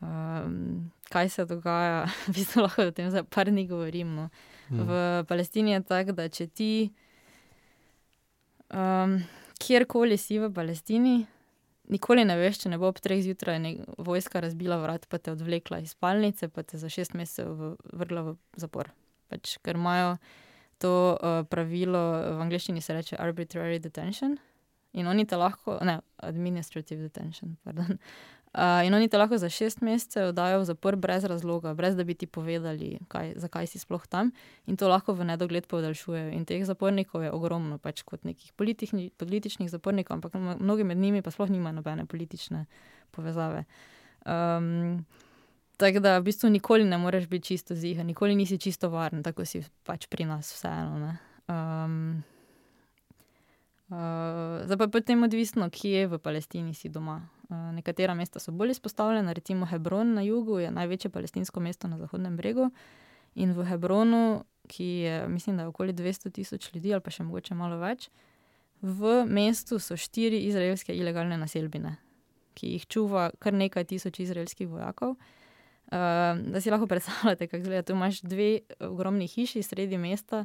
Um, 0.05 0.91
kaj 1.11 1.31
se 1.33 1.47
dogaja, 1.49 2.05
v 2.29 2.35
bistvu 2.37 2.67
lahko 2.67 2.89
o 2.91 2.95
tem 2.95 3.09
za 3.11 3.25
par 3.25 3.49
dni 3.51 3.65
govorim. 3.71 4.13
No. 4.15 4.29
Mm. 4.69 4.85
V 4.85 5.01
Palestini 5.31 5.73
je 5.73 5.83
tako, 5.89 6.15
da 6.19 6.29
če 6.29 6.47
ti 6.53 6.71
um, 8.69 9.19
kjerkoli 9.63 10.19
si 10.21 10.39
v 10.43 10.53
Palestini, 10.55 11.23
nikoli 11.93 12.25
ne 12.29 12.37
veš, 12.39 12.63
če 12.65 12.73
ne 12.73 12.79
bo 12.81 12.91
ob 12.91 13.01
treh 13.03 13.21
zjutraj 13.25 13.61
vojska 13.99 14.43
razbila 14.45 14.79
vrat, 14.83 15.07
pa 15.09 15.19
te 15.19 15.33
odvlekla 15.35 15.81
iz 15.85 15.95
spalnice, 15.97 16.49
pa 16.49 16.63
te 16.63 16.81
za 16.81 16.91
šest 16.93 17.17
mesecev 17.19 17.77
vrgla 17.93 18.25
v 18.31 18.37
zapor. 18.61 18.93
Pač, 19.29 19.57
ker 19.65 19.77
imajo 19.77 20.17
to 20.79 20.93
uh, 21.17 21.43
pravilo 21.51 22.01
v 22.37 22.45
angleščini 22.47 22.81
se 22.85 22.95
reče 22.95 23.19
arbitrary 23.19 23.81
detention. 23.83 24.39
In 24.97 25.07
oni 25.11 25.27
te 25.29 25.37
lahko, 25.37 25.77
ne, 25.85 25.99
administrative 26.25 27.03
detention, 27.03 27.57
pardon. 27.65 27.99
Uh, 28.59 28.83
in 28.83 28.95
oni 28.95 29.07
te 29.07 29.19
lahko 29.19 29.39
za 29.39 29.47
šest 29.47 29.85
mesecev 29.87 30.33
dajo 30.35 30.59
v 30.59 30.65
zapor 30.67 30.97
brez 30.99 31.23
razloga, 31.31 31.77
brez 31.79 31.95
da 31.95 32.03
bi 32.03 32.17
ti 32.19 32.27
povedali, 32.27 32.97
kaj, 33.07 33.37
zakaj 33.39 33.69
si 33.71 33.79
sploh 33.79 34.03
tam, 34.11 34.33
in 34.67 34.75
to 34.75 34.89
lahko 34.91 35.15
v 35.15 35.29
nedogled 35.29 35.69
podaljšujejo. 35.71 36.33
In 36.35 36.43
teh 36.43 36.65
zapornikov 36.67 37.23
je 37.23 37.31
ogromno, 37.31 37.79
pač 37.79 38.03
kot 38.03 38.27
nekih 38.27 38.51
politični, 38.59 39.13
političnih 39.15 39.71
zapornikov, 39.71 40.19
ampak 40.19 40.35
mnogi 40.59 40.83
med 40.83 40.99
njimi 40.99 41.23
pa 41.23 41.31
sploh 41.31 41.55
nimajo 41.55 41.79
nobene 41.79 42.07
politične 42.11 42.67
povezave. 43.15 43.63
Um, 44.27 45.07
Tako 45.79 46.01
da 46.03 46.17
v 46.19 46.25
bistvu 46.27 46.49
nikoli 46.51 46.85
ne 46.85 46.99
moreš 46.99 47.29
biti 47.31 47.47
čisto 47.47 47.75
ziha, 47.75 48.03
nikoli 48.03 48.35
nisi 48.35 48.59
čisto 48.59 48.89
varen, 48.91 49.23
tako 49.23 49.45
si 49.47 49.63
pač 49.87 50.09
pri 50.11 50.25
nas 50.27 50.51
vseeno. 50.51 51.13
Um, 51.47 52.25
uh, 53.89 54.65
zdaj 54.65 54.77
pa 54.77 54.85
je 54.85 54.95
potem 54.95 55.23
odvisno, 55.23 55.71
kje 55.71 56.07
v 56.07 56.19
Palestini 56.19 56.75
si 56.75 56.89
doma. 56.89 57.23
Uh, 57.49 57.57
nekatera 57.73 58.15
mesta 58.15 58.41
so 58.41 58.53
bolj 58.53 58.77
izpostavljena, 58.77 59.33
recimo 59.33 59.67
Hebron 59.67 60.15
na 60.15 60.23
jugu 60.23 60.59
je 60.59 60.71
največje 60.71 61.11
palestinsko 61.11 61.61
mesto 61.61 61.89
na 61.89 61.99
Zahodnem 61.99 62.37
bregu. 62.37 62.71
In 63.35 63.53
v 63.53 63.65
Hebronu, 63.65 64.45
ki 64.69 64.85
je, 64.85 65.29
mislim, 65.29 65.57
da 65.57 65.63
je 65.63 65.69
okoli 65.69 65.93
200 65.93 66.33
tisoč 66.33 66.75
ljudi 66.75 66.93
ali 66.93 67.01
pa 67.01 67.11
še 67.11 67.25
mogoče 67.25 67.55
malo 67.55 67.79
več, 67.79 68.11
V 68.83 69.25
mestu 69.27 69.81
so 69.83 69.97
štiri 69.99 70.45
izraelske 70.47 70.95
ilegalne 70.95 71.35
naselbine, 71.39 71.97
ki 72.55 72.77
jih 72.77 72.85
čuva 72.87 73.25
kar 73.43 73.57
nekaj 73.57 73.89
tisoč 73.91 74.21
izraelskih 74.23 74.69
vojakov. 74.71 75.17
Uh, 75.89 76.39
da 76.53 76.61
si 76.61 76.71
lahko 76.71 76.87
predstavljate, 76.87 77.49
kako 77.49 77.63
izgleda. 77.65 77.83
Tu 77.83 77.97
imaš 77.97 78.21
dve 78.21 78.61
ogromni 78.81 79.27
hiši 79.27 79.63
sredi 79.63 79.99
mesta, 79.99 80.45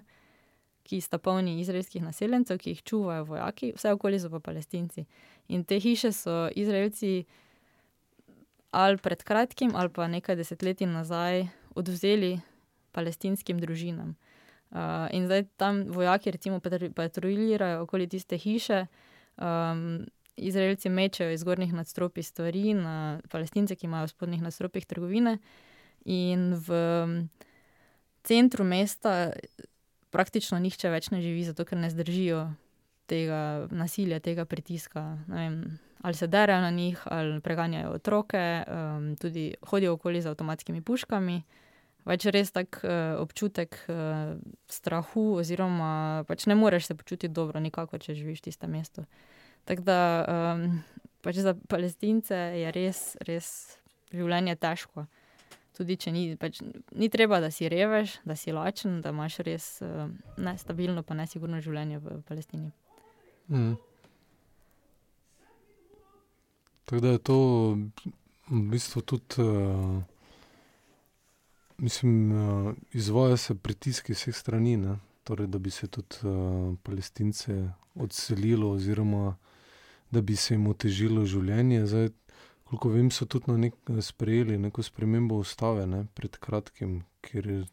ki 0.84 1.00
sta 1.02 1.18
polni 1.18 1.60
izraelskih 1.62 2.04
naseljencev, 2.04 2.60
ki 2.60 2.74
jih 2.74 2.84
čuvajo 2.84 3.24
vojaki, 3.24 3.72
vse 3.78 3.94
okoli 3.96 4.20
so 4.20 4.30
pa 4.30 4.40
palestinci. 4.44 5.06
In 5.48 5.64
te 5.64 5.80
hiše 5.80 6.12
so 6.12 6.48
Izraelci 6.56 7.24
ali 8.74 8.98
pred 8.98 9.24
kratkim, 9.24 9.76
ali 9.76 9.90
pa 9.94 10.08
nekaj 10.08 10.36
desetletij 10.36 10.90
nazaj 10.90 11.46
odvzeli 11.76 12.40
palestinskim 12.92 13.60
družinam. 13.62 14.16
Uh, 14.74 15.06
in 15.14 15.28
zdaj 15.30 15.46
tam 15.58 15.84
vojaki, 15.94 16.32
recimo, 16.34 16.60
patruljirajo 16.96 17.84
okoli 17.84 18.08
tiste 18.10 18.38
hiše, 18.38 18.86
um, 19.38 20.06
Izraelci 20.36 20.90
mečejo 20.90 21.32
iz 21.32 21.44
zgornjih 21.46 21.74
nadstropij 21.74 22.24
stvari 22.24 22.74
na 22.74 23.20
palestince, 23.30 23.76
ki 23.76 23.86
imajo 23.86 24.08
v 24.08 24.14
spodnjih 24.16 24.42
nadstropjih 24.42 24.86
trgovine. 24.90 25.38
In 26.06 26.56
v 26.58 26.74
centru 28.24 28.66
mesta 28.66 29.32
praktično 30.14 30.60
nihče 30.62 30.92
več 30.94 31.10
ne 31.12 31.22
živi, 31.24 31.44
zato 31.50 31.66
ker 31.66 31.82
ne 31.82 31.90
zdržijo 31.92 32.46
tega 33.10 33.68
nasilja, 33.74 34.22
tega 34.24 34.46
pritiska. 34.46 35.04
Vem, 35.28 35.80
ali 36.04 36.20
se 36.20 36.28
derajo 36.28 36.62
na 36.62 36.70
njih, 36.72 37.02
ali 37.06 37.42
preganjajo 37.42 37.92
otroke, 37.98 38.64
um, 38.68 39.16
tudi 39.20 39.54
hodijo 39.70 39.94
okoli 39.94 40.22
z 40.22 40.32
avtomatskimi 40.32 40.82
puškami. 40.82 41.42
Pač 42.04 42.26
res 42.36 42.52
tak 42.52 42.82
uh, 42.84 43.20
občutek 43.24 43.78
uh, 43.88 44.36
strahu, 44.68 45.38
oziroma 45.40 46.24
pač 46.28 46.48
ne 46.52 46.56
moreš 46.60 46.92
se 46.92 46.98
počutiti 47.00 47.32
dobro, 47.32 47.60
nikako, 47.64 47.98
če 47.98 48.16
živiš 48.16 48.44
v 48.44 48.50
tistem 48.50 48.76
mestu. 48.76 49.06
Tako 49.64 49.88
da 49.88 50.00
um, 50.28 50.84
pač 51.24 51.40
za 51.40 51.56
palestince 51.72 52.36
je 52.36 52.72
res, 52.76 53.16
res 53.24 53.48
življenje 54.12 54.58
težko. 54.60 55.08
Tudi 55.74 55.96
če 55.98 56.12
ni, 56.14 56.24
pač, 56.38 56.60
ni 56.94 57.10
treba, 57.10 57.40
da 57.42 57.50
si 57.52 57.66
reveš, 57.70 58.20
da 58.30 58.36
si 58.38 58.54
lačen, 58.54 59.00
da 59.02 59.10
imaš 59.10 59.40
res 59.46 59.66
uh, 59.82 60.06
nestabilno, 60.38 61.02
pa 61.02 61.18
nesigurno 61.18 61.62
življenje 61.66 61.98
v 62.04 62.20
Palestini. 62.28 62.70
Mm. 63.50 63.74
Tako 66.86 67.02
da 67.02 67.16
je 67.16 67.22
to 67.26 67.38
v 68.52 68.62
bistvu 68.70 69.02
tudi, 69.02 69.42
uh, 69.42 70.04
mislim, 71.82 72.32
uh, 72.32 72.74
izvaja 72.94 73.38
se 73.38 73.56
pritisk 73.56 74.14
iz 74.14 74.22
vseh 74.22 74.38
strani, 74.38 74.78
torej, 75.24 75.48
da 75.50 75.58
bi 75.58 75.74
se 75.74 75.88
tudi 75.88 76.22
uh, 76.22 76.76
Palestince 76.84 77.72
odselilo, 77.96 78.76
oziroma 78.78 79.38
da 80.12 80.22
bi 80.22 80.36
se 80.36 80.54
jim 80.54 80.68
otežilo 80.68 81.26
življenje. 81.26 81.86
Zdaj, 81.90 82.12
koliko 82.64 82.90
vem, 82.90 83.12
so 83.12 83.26
tudi 83.26 83.52
na 83.52 83.58
nek, 83.58 83.76
sprejeli 84.02 84.58
neko 84.58 84.84
spremembo 84.84 85.36
ustave 85.36 85.88
ne, 85.88 86.06
pred 86.14 86.38
kratkim, 86.38 87.04
kjer 87.22 87.48
je 87.48 87.64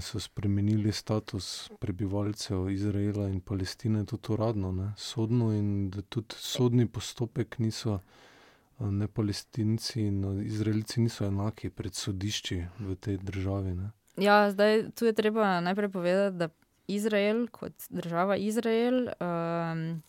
so 0.00 0.20
spremenili 0.20 0.92
status 0.92 1.70
prebivalcev 1.78 2.70
Izraela 2.70 3.28
in 3.28 3.40
Palestine, 3.40 4.04
tudi 4.06 4.32
uradno, 4.32 4.72
ne, 4.72 4.92
sodno, 4.96 5.52
in 5.52 5.90
da 5.90 6.02
tudi 6.02 6.34
sodni 6.38 6.88
postopek 6.88 7.58
niso, 7.58 8.00
ne 8.80 9.08
Palestinci 9.08 10.00
in 10.00 10.42
Izraelci 10.44 11.00
niso 11.00 11.26
enaki 11.26 11.70
pred 11.70 11.94
sodišči 11.94 12.64
v 12.78 12.96
tej 12.96 13.18
državi. 13.22 13.74
Ne. 13.74 13.90
Ja, 14.16 14.50
zdaj 14.50 14.90
tu 14.94 15.06
je 15.06 15.12
treba 15.12 15.60
najprej 15.60 15.88
povedati, 15.88 16.36
da 16.36 16.48
Izrael 16.88 17.46
kot 17.46 17.72
država 17.90 18.36
Izrael. 18.36 19.06
Um, 19.20 20.02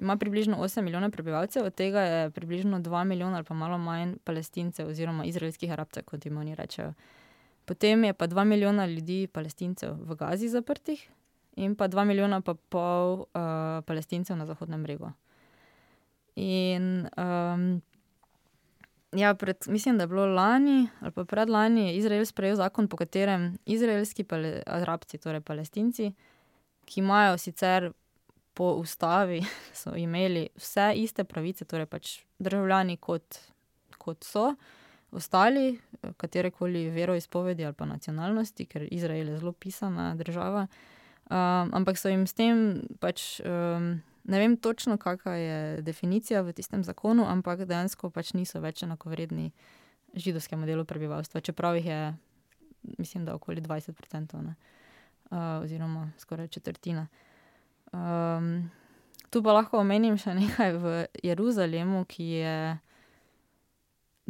Ima 0.00 0.16
približno 0.16 0.56
8 0.56 0.82
milijonov 0.82 1.10
prebivalcev, 1.10 1.66
od 1.66 1.74
tega 1.74 2.00
je 2.00 2.30
približno 2.30 2.80
2 2.80 3.04
milijona 3.04 3.36
ali 3.36 3.44
pa 3.44 3.54
malo 3.54 3.78
manj 3.78 4.14
palestincev 4.24 4.88
oziroma 4.88 5.24
izraelskih 5.24 5.72
arabcev, 5.72 6.04
kot 6.04 6.24
jim 6.26 6.36
oni 6.36 6.54
rečejo. 6.54 6.94
Potem 7.64 8.04
je 8.04 8.14
pa 8.14 8.26
dva 8.26 8.44
milijona 8.44 8.86
ljudi, 8.86 9.26
palestincev, 9.26 9.92
v 10.00 10.16
Gazi 10.16 10.48
zaprtih, 10.48 11.10
in 11.56 11.76
pa 11.76 11.88
dva 11.88 12.04
milijona 12.04 12.40
pa 12.40 12.54
pol 12.54 13.20
uh, 13.20 13.84
palestincev 13.86 14.36
na 14.36 14.46
Zahodnem 14.46 14.82
bregu. 14.82 15.12
In 16.34 17.06
um, 17.16 17.82
ja, 19.12 19.34
pred, 19.34 19.56
mislim, 19.66 19.98
da 19.98 20.02
je 20.02 20.08
bilo 20.08 20.26
lani 20.26 20.88
ali 21.00 21.12
pa 21.12 21.24
predlani, 21.24 21.86
je 21.86 21.96
Izrael 21.96 22.24
sprejel 22.24 22.56
zakon, 22.56 22.88
po 22.88 22.96
katerem 22.96 23.58
izraelski 23.66 24.24
arabci, 24.66 25.18
torej 25.18 25.40
palestinci, 25.40 26.12
ki 26.84 27.00
imajo 27.00 27.38
sicer 27.38 27.92
po 28.60 28.74
ustavi, 28.76 29.40
so 29.80 29.94
imeli 29.96 30.48
vse 30.56 30.92
iste 31.00 31.24
pravice, 31.24 31.64
torej 31.64 31.86
pač 31.88 32.18
državljani 32.38 32.98
kot, 33.00 33.38
kot 33.96 34.26
so 34.28 34.50
ostali, 35.16 35.78
katere 36.20 36.50
koli 36.52 36.90
veroizpovedi 36.92 37.64
ali 37.64 37.74
pa 37.74 37.88
nacionalnosti, 37.88 38.66
ker 38.68 38.84
Izrael 38.90 39.32
je 39.32 39.38
zelo 39.38 39.52
pisana 39.52 40.10
država. 40.14 40.66
Um, 41.30 41.72
ampak 41.72 41.96
so 41.96 42.12
jim 42.12 42.26
s 42.28 42.36
tem 42.36 42.82
pač. 43.00 43.40
Um, 43.40 43.98
Ne 44.30 44.38
vem 44.38 44.52
točno, 44.60 44.98
kakšna 45.00 45.32
je 45.34 45.82
definicija 45.82 46.42
v 46.44 46.52
tistem 46.52 46.84
zakonu, 46.84 47.24
ampak 47.26 47.64
dejansko 47.64 48.10
pač 48.12 48.34
niso 48.36 48.60
več 48.60 48.82
enakovredni 48.84 49.48
židovskemu 50.12 50.68
delu 50.68 50.84
prebivalstva, 50.84 51.40
čeprav 51.40 51.78
jih 51.80 51.86
je, 51.88 52.00
mislim, 52.98 53.24
da 53.24 53.34
okoli 53.34 53.64
20%, 53.64 54.36
uh, 54.44 54.52
oziroma 55.64 56.10
skoraj 56.20 56.52
četrtina. 56.52 57.08
Um, 57.92 58.70
tu 59.30 59.42
pa 59.42 59.54
lahko 59.54 59.80
omenim 59.82 60.18
še 60.18 60.34
nekaj 60.34 60.76
v 60.78 60.94
Jeruzalemu, 61.26 62.04
ki 62.10 62.26
je 62.38 62.56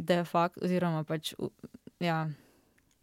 de 0.01 0.23
facto, 0.25 0.63
oziroma 0.65 1.03
pač, 1.05 1.35
ja, 2.01 2.25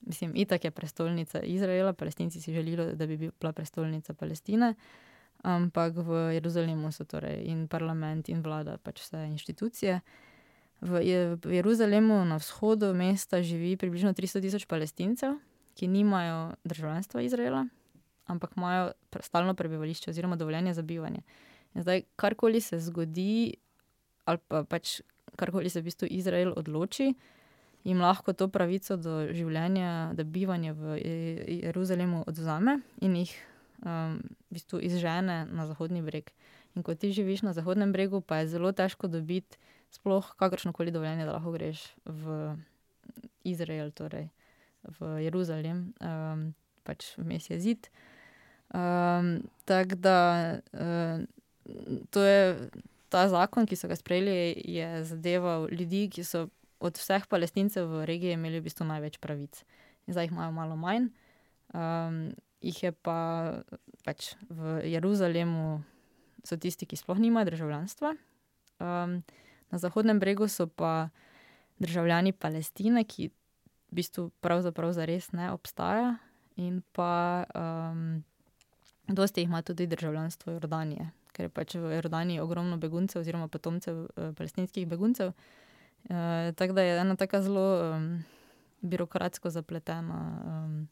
mislim, 0.06 0.34
itak 0.34 0.64
je 0.66 0.74
prestolnica 0.74 1.42
Izraela, 1.46 1.92
palestinci 1.92 2.40
si 2.42 2.54
želijo, 2.54 2.92
da 2.98 3.06
bi 3.06 3.16
bila 3.16 3.52
prestolnica 3.52 4.14
Palestine, 4.14 4.74
ampak 5.46 5.94
v 5.94 6.34
Jeruzalemu 6.34 6.90
so 6.92 7.06
torej 7.06 7.46
in 7.46 7.68
parlament 7.68 8.28
in 8.28 8.42
vlada, 8.42 8.78
pač 8.82 9.04
vse 9.04 9.26
institucije. 9.30 10.00
V, 10.80 11.02
v 11.42 11.54
Jeruzalemu 11.58 12.24
na 12.26 12.38
vzhodu 12.38 12.90
mesta 12.94 13.42
živi 13.42 13.76
približno 13.76 14.14
300 14.14 14.42
tisoč 14.42 14.66
palestincev, 14.66 15.38
ki 15.78 15.86
nimajo 15.86 16.54
državljanstva 16.66 17.22
Izraela, 17.22 17.66
ampak 18.28 18.56
imajo 18.56 18.92
stalno 19.20 19.54
prebivališče 19.54 20.10
oziroma 20.10 20.36
dovoljenje 20.36 20.74
za 20.74 20.82
bivanje. 20.82 21.24
In 21.74 21.82
zdaj, 21.82 22.02
karkoli 22.16 22.60
se 22.60 22.78
zgodi, 22.80 23.56
ali 24.24 24.38
pa 24.48 24.64
pač 24.64 25.00
karkoli 25.36 25.70
se 25.70 25.80
v 25.80 25.88
bistvu 25.88 26.08
Izrael 26.10 26.52
odloči, 26.56 27.12
jim 27.84 28.00
lahko 28.00 28.32
to 28.32 28.48
pravico 28.52 28.96
do 28.96 29.20
življenja, 29.32 30.12
da 30.14 30.24
bivanje 30.24 30.74
v 30.76 30.98
Jeruzalemu 31.62 32.24
odzame 32.28 32.80
in 33.00 33.16
jih 33.20 33.32
um, 33.84 34.18
v 34.48 34.58
bistvu 34.58 34.82
izžene 34.84 35.44
na 35.46 35.66
Zahodni 35.70 36.02
breg. 36.04 36.32
In 36.76 36.84
ko 36.86 36.94
ti 36.94 37.12
živiš 37.14 37.46
na 37.46 37.54
Zahodnem 37.56 37.92
bregu, 37.94 38.20
pa 38.20 38.42
je 38.42 38.52
zelo 38.54 38.72
težko 38.76 39.08
dobiti 39.08 39.58
sploh 39.94 40.34
kakršno 40.36 40.74
koli 40.76 40.92
dovoljenje, 40.92 41.24
da 41.24 41.38
lahko 41.38 41.54
greš 41.54 41.86
v 42.04 42.54
Izrael, 43.48 43.90
torej 43.90 44.28
v 44.98 45.24
Jeruzalem, 45.24 45.92
um, 46.02 46.52
pač 46.84 47.14
vmes 47.18 47.48
je 47.50 47.58
zid. 47.60 47.88
Um, 48.74 49.42
Tako 49.68 49.94
da 49.94 50.18
uh, 50.72 51.20
to 52.10 52.22
je 52.24 52.70
ta 53.08 53.28
zakon, 53.28 53.66
ki 53.68 53.76
so 53.76 53.88
ga 53.88 53.96
sprejeli, 53.96 54.56
je 54.64 55.04
zadeval 55.04 55.68
ljudi, 55.72 56.08
ki 56.12 56.24
so 56.24 56.48
od 56.80 56.96
vseh 56.96 57.26
palestincev 57.28 57.88
v 57.88 58.06
regiji 58.08 58.36
imeli 58.36 58.60
v 58.60 58.68
bistvu 58.68 58.86
največ 58.88 59.18
pravic. 59.20 59.64
In 60.06 60.16
zdaj 60.16 60.28
jih 60.28 60.32
imajo 60.32 60.52
malo 60.56 60.76
manj. 60.76 61.10
Um, 61.76 62.32
jih 62.64 62.78
je 62.82 62.92
pa 62.92 63.18
pač 64.04 64.32
v 64.48 64.80
Jeruzalemu, 64.88 65.82
so 66.44 66.56
tisti, 66.56 66.88
ki 66.88 66.96
sploh 66.96 67.20
nimajo 67.20 67.50
državljanstva. 67.52 68.14
Um, 68.80 69.20
na 69.68 69.76
Zahodnem 69.76 70.20
bregu 70.22 70.48
so 70.48 70.64
pa 70.64 71.10
državljani 71.82 72.32
Palestine, 72.32 73.04
ki 73.04 73.28
v 73.28 74.00
bistvu 74.00 74.30
pravzaprav 74.40 74.94
zares 74.96 75.32
ne 75.36 75.52
obstaja, 75.52 76.16
in 76.56 76.80
pa 76.92 77.44
um, 77.52 78.24
dosti 79.08 79.40
jih 79.40 79.48
ima 79.48 79.62
tudi 79.62 79.86
državljanstvo 79.86 80.52
Jordanije, 80.52 81.10
ker 81.32 81.48
je 81.48 81.48
pač 81.48 81.74
v 81.74 81.94
Jordaniji 81.94 82.40
ogromno 82.40 82.76
beguncev 82.76 83.20
oziroma 83.20 83.48
potomcev 83.48 84.04
uh, 84.04 84.34
palestinskih 84.36 84.86
beguncev. 84.88 85.32
Uh, 86.08 86.54
tako 86.56 86.72
da 86.72 86.82
je 86.82 87.00
ena 87.00 87.16
tako 87.16 87.42
zelo 87.42 87.66
um, 87.96 88.24
birokratsko 88.80 89.50
zapletena 89.50 90.20
um, 90.44 90.88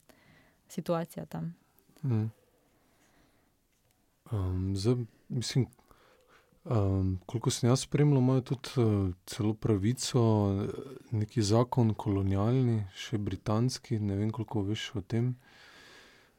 situacija 0.69 1.27
tam. 1.27 1.55
Mm. 2.03 2.31
Um, 4.33 4.77
zdaj, 4.77 4.95
mislim, 5.29 5.67
um, 6.65 7.19
koliko 7.27 7.51
sem 7.51 7.71
jaz 7.71 7.81
spremljal, 7.81 8.19
imajo 8.19 8.41
tudi 8.41 8.69
uh, 8.77 9.15
celo 9.27 9.55
pravico, 9.55 10.21
neki 11.11 11.43
zakon 11.43 11.95
kolonialni, 11.95 12.81
še 12.95 13.19
britanski, 13.19 14.01
ne 14.01 14.17
vem, 14.17 14.31
koliko 14.31 14.65
veš 14.67 14.91
o 14.99 15.01
tem, 15.01 15.37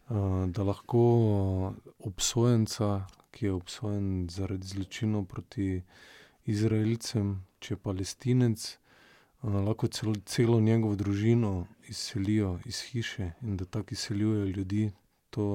da 0.10 0.63
lahko 0.63 1.02
obsojenca 2.00 3.06
ki 3.38 3.46
je 3.46 3.54
obsojen 3.54 4.28
zaradi 4.34 4.67
zločinov 4.67 5.28
proti 5.30 5.84
Izraelcem, 6.50 7.36
če 7.62 7.76
je 7.76 7.80
palestinec, 7.86 8.63
lahko 9.43 9.89
celo, 9.93 10.15
celo 10.26 10.58
njegovo 10.62 10.96
družino 10.98 11.67
izselijo 11.86 12.56
iz 12.65 12.82
hiše 12.89 13.32
in 13.41 13.58
da 13.58 13.65
tako 13.65 13.93
izseljujejo 13.93 14.46
ljudi. 14.58 14.89
To, 15.30 15.46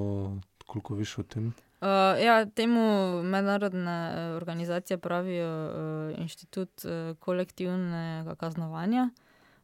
koliko 0.67 0.95
veš 0.95 1.17
o 1.19 1.23
tem? 1.27 1.47
Uh, 1.83 2.15
ja, 2.23 2.47
temu 2.47 2.85
mednarodne 3.23 3.97
organizacije 4.37 4.99
pravijo 4.99 5.51
uh, 5.51 6.21
inštitut 6.21 6.85
uh, 6.85 7.17
kolektivnega 7.19 8.37
kaznovanja. 8.39 9.09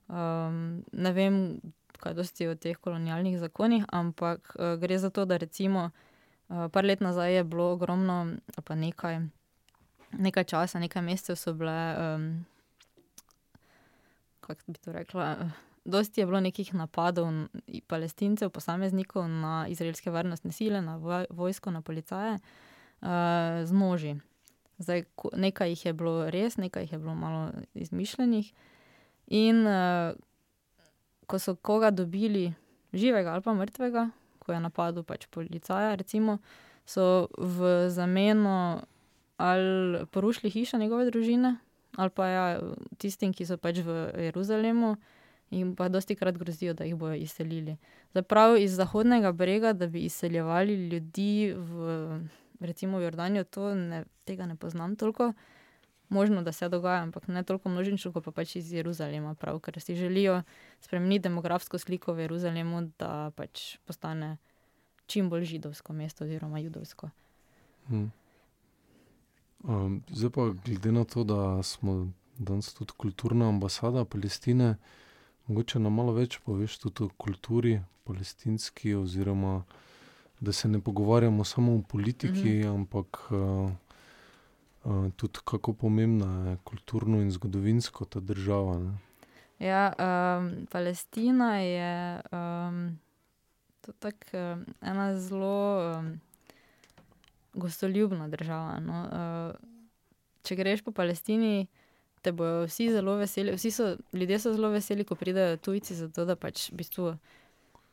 Um, 0.08 0.82
ne 0.92 1.12
vem, 1.12 1.60
kaj 1.98 2.14
dosti 2.14 2.48
o 2.48 2.54
teh 2.54 2.76
kolonialnih 2.76 3.38
zakonih, 3.38 3.84
ampak 3.92 4.54
uh, 4.54 4.76
gre 4.80 4.98
za 4.98 5.10
to, 5.10 5.24
da 5.24 5.36
recimo 5.36 5.90
uh, 5.90 6.68
par 6.72 6.84
let 6.84 7.00
nazaj 7.00 7.34
je 7.34 7.44
bilo 7.44 7.72
ogromno, 7.72 8.36
pa 8.64 8.74
nekaj, 8.74 9.20
nekaj 10.12 10.44
časa, 10.44 10.78
nekaj 10.78 11.02
mesecev 11.02 11.36
so 11.36 11.52
bile. 11.52 11.78
Um, 11.98 12.46
kako 14.48 14.72
bi 14.72 14.78
to 14.78 14.92
rekla. 14.92 15.50
Dosti 15.84 16.20
je 16.20 16.26
bilo 16.26 16.40
nekih 16.40 16.74
napadov 16.74 17.28
palestincev, 17.86 18.50
posameznikov 18.50 19.28
na 19.28 19.66
izraelske 19.68 20.10
varnostne 20.10 20.52
sile, 20.52 20.80
na 20.80 20.96
vojsko, 21.30 21.70
na 21.70 21.82
policaje 21.82 22.34
uh, 22.34 23.08
z 23.64 23.72
noži. 23.72 24.16
Zdaj, 24.78 25.04
nekaj 25.36 25.68
jih 25.68 25.86
je 25.86 25.92
bilo 25.92 26.30
res, 26.30 26.56
nekaj 26.56 26.82
jih 26.82 26.92
je 26.92 26.98
bilo 26.98 27.14
malo 27.14 27.50
izmišljenih. 27.74 28.52
In 29.26 29.66
ko 31.28 31.38
so 31.38 31.54
koga 31.54 31.92
dobili, 31.92 32.48
živega 32.92 33.36
ali 33.36 33.44
pa 33.44 33.54
mrtvega, 33.54 34.08
ko 34.40 34.54
je 34.56 34.60
napadel 34.64 35.04
pač 35.04 35.26
policaja, 35.30 35.94
recimo, 36.00 36.38
so 36.88 37.28
v 37.36 37.88
zameno 37.92 38.82
ali 39.36 40.06
porušili 40.10 40.50
hišo 40.50 40.80
njegove 40.80 41.10
družine, 41.10 41.56
ali 41.96 42.10
pa 42.10 42.26
ja, 42.26 42.46
tistim, 42.98 43.32
ki 43.36 43.46
so 43.46 43.58
pač 43.60 43.84
v 43.84 44.08
Jeruzalemu 44.28 44.96
in 45.54 45.76
pa 45.76 45.88
dosti 45.88 46.16
krat 46.16 46.36
grozijo, 46.40 46.74
da 46.74 46.84
jih 46.84 46.96
bodo 46.96 47.14
izselili. 47.14 47.76
Zaprav 48.16 48.56
iz 48.58 48.74
Zahodnega 48.76 49.32
brega, 49.32 49.72
da 49.72 49.86
bi 49.86 50.02
izseljevali 50.08 50.74
ljudi 50.88 51.54
v 51.54 52.20
recimo 52.60 53.00
Jordanijo, 53.00 53.44
to 53.44 53.74
ne, 53.74 54.04
tega 54.24 54.46
ne 54.46 54.56
poznam 54.56 54.96
toliko. 54.96 55.32
Možno, 56.08 56.42
da 56.42 56.52
se 56.52 56.68
dogaja, 56.68 57.02
ampak 57.02 57.28
ne 57.28 57.42
toliko 57.42 57.68
množično, 57.68 58.12
kot 58.12 58.24
pa 58.24 58.32
pač 58.32 58.56
iz 58.56 58.72
Jeruzalema, 58.72 59.34
prav, 59.34 59.58
ker 59.60 59.80
si 59.80 59.96
želijo 59.96 60.42
spremeniti 60.80 61.28
demografsko 61.28 61.78
sliko 61.78 62.12
v 62.12 62.24
Jeruzalemu, 62.24 62.90
da 62.98 63.30
pač 63.36 63.76
postane 63.84 64.36
čim 65.06 65.28
bolj 65.30 65.44
židovsko 65.44 65.92
mesto 65.92 66.24
oziroma 66.24 66.58
judovsko. 66.58 67.10
Hmm. 67.88 68.10
Um, 69.64 70.02
zdaj 70.08 70.30
pa, 70.30 70.48
glede 70.64 70.92
na 70.92 71.04
to, 71.04 71.24
da 71.24 71.62
smo 71.62 72.12
danes 72.38 72.74
tudi 72.74 72.92
kulturna 72.96 73.48
ambasada 73.48 74.04
Palestine, 74.04 74.76
mogoče 75.46 75.78
nam 75.78 75.94
malo 75.94 76.12
več 76.12 76.38
poveš 76.44 76.78
tudi 76.78 77.04
o 77.04 77.08
kulturi 77.16 77.80
palestinski, 78.04 78.94
oziroma 78.94 79.62
da 80.40 80.52
se 80.52 80.68
ne 80.68 80.80
pogovarjamo 80.80 81.44
samo 81.44 81.74
o 81.74 81.82
politiki, 81.82 82.48
mm 82.48 82.62
-hmm. 82.62 82.74
ampak 82.74 83.28
uh, 83.30 83.38
uh, 83.38 83.87
tudi 85.16 85.38
kako 85.44 85.72
pomembna 85.72 86.50
je 86.50 86.56
kulturno 86.64 87.20
in 87.20 87.30
zgodovinsko 87.30 88.04
ta 88.04 88.20
država. 88.20 88.78
Ne? 88.78 88.94
Ja, 89.58 89.92
um, 89.98 90.66
Palestina 90.70 91.56
je 91.60 92.20
um, 92.32 92.98
tako 93.98 94.36
um, 94.36 94.64
ena 94.80 95.20
zelo. 95.20 95.92
Um, 95.98 96.20
gostoljubna 97.58 98.28
država. 98.28 98.80
No. 98.80 99.02
Uh, 99.12 99.68
če 100.42 100.56
greš 100.56 100.82
po 100.86 100.92
Palestini, 100.92 101.66
te 102.22 102.32
bodo 102.32 102.66
vsi 102.66 102.90
zelo 102.92 103.16
veseli. 103.20 103.54
Vsi 103.56 103.72
so, 103.74 103.90
ljudje 104.12 104.38
so 104.42 104.54
zelo 104.54 104.70
veseli, 104.74 105.04
ko 105.04 105.18
pridejo 105.18 105.58
tujci, 105.62 105.96
zato 105.98 106.24
da 106.28 106.36
pač 106.36 106.68
v 106.72 106.80
bistvu 106.82 107.12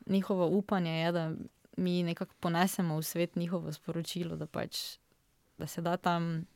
njihovo 0.06 0.48
upanje 0.58 0.92
je, 1.00 1.12
da 1.12 1.30
mi 1.76 2.02
nekako 2.06 2.34
ponesemo 2.40 2.96
v 2.96 3.02
svet 3.04 3.36
njihovo 3.36 3.72
sporočilo, 3.72 4.36
da, 4.36 4.46
pač, 4.46 4.98
da 5.58 5.66
se 5.66 5.82
da 5.82 5.96
tam, 5.96 6.46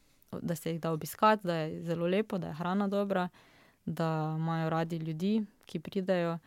da 0.42 0.56
se 0.56 0.72
jih 0.72 0.80
da 0.80 0.92
obiskati, 0.92 1.46
da 1.46 1.54
je 1.54 1.82
zelo 1.82 2.06
lepo, 2.06 2.38
da 2.38 2.46
je 2.46 2.54
hrana 2.54 2.88
dobra, 2.88 3.28
da 3.86 4.36
imajo 4.38 4.70
radi 4.70 4.96
ljudi, 4.96 5.44
ki 5.66 5.80
pridejo. 5.80 6.38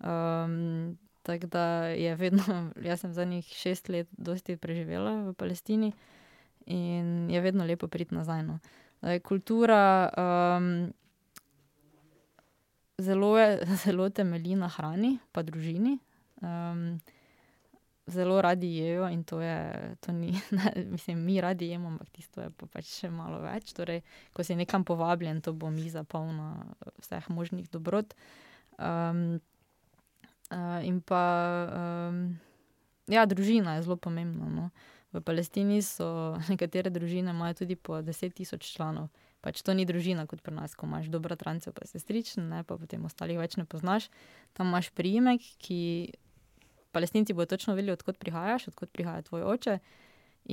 Um, 0.00 0.98
Tako 1.24 1.46
da 1.46 1.86
je 1.86 2.14
vedno, 2.14 2.42
jaz 2.88 3.00
sem 3.00 3.12
zadnjih 3.12 3.46
šest 3.46 3.88
let 3.88 4.08
dosti 4.12 4.56
preživela 4.56 5.22
v 5.30 5.32
Palestini 5.32 5.92
in 6.66 7.30
je 7.30 7.40
vedno 7.40 7.64
lepo 7.64 7.88
priti 7.88 8.14
nazaj. 8.14 8.42
No. 8.42 8.58
Kultura 9.24 10.08
um, 10.16 10.92
zelo, 12.98 13.38
je, 13.38 13.66
zelo 13.84 14.10
temelji 14.10 14.54
na 14.54 14.68
hrani, 14.68 15.18
pa 15.32 15.42
družini. 15.42 15.98
Zelo 18.06 18.36
radi 18.44 18.68
jejo 18.76 19.06
in 19.08 19.22
to 19.24 19.40
je, 19.40 19.56
to 20.04 20.12
ni, 20.12 20.34
ne, 20.58 20.72
mislim, 20.92 21.24
mi 21.24 21.40
radi 21.40 21.70
jemo, 21.72 21.88
ampak 21.88 22.10
tisto 22.12 22.42
je 22.44 22.50
pa 22.52 22.68
pač 22.68 22.90
še 23.00 23.10
malo 23.10 23.40
več. 23.40 23.72
Torej, 23.72 24.02
ko 24.36 24.44
si 24.44 24.58
nekam 24.58 24.84
povabljen, 24.84 25.40
to 25.40 25.56
bo 25.56 25.72
miza 25.72 26.04
polna 26.04 26.76
vseh 27.00 27.30
možnih 27.32 27.70
dobrot. 27.72 28.12
Um, 28.76 29.40
Uh, 30.52 30.84
in 30.84 31.00
pa, 31.00 31.24
um, 31.72 32.36
ja, 33.08 33.24
družina 33.26 33.76
je 33.76 33.88
zelo 33.88 33.96
pomembna. 33.96 34.46
No. 34.52 34.70
V 35.14 35.22
Palestini 35.24 35.80
so 35.82 36.34
nekatere 36.52 36.92
družine, 36.92 37.32
imajo 37.32 37.64
tudi 37.64 37.76
po 37.76 38.02
10.000 38.04 38.60
članov. 38.60 39.08
Pač 39.44 39.60
to 39.60 39.74
ni 39.76 39.84
družina 39.84 40.24
kot 40.28 40.40
pri 40.44 40.54
nas, 40.56 40.76
ko 40.76 40.88
imaš 40.88 41.10
dobro 41.12 41.36
trance, 41.36 41.72
pa 41.72 41.84
se 41.88 42.00
strične, 42.00 42.44
ne, 42.44 42.60
pa 42.64 42.76
potem 42.80 43.04
ostalih 43.04 43.40
več 43.40 43.58
ne 43.60 43.66
poznaš. 43.68 44.08
Tam 44.56 44.72
imaš 44.72 44.88
priimek, 44.96 45.42
ki 45.60 45.80
palestinci 46.94 47.34
bodo 47.34 47.50
točno 47.56 47.74
vedeli, 47.74 47.92
odkot 47.92 48.18
prihajaš, 48.18 48.68
odkot 48.72 48.92
prihaja 48.94 49.26
tvoj 49.26 49.42
oče. 49.54 49.78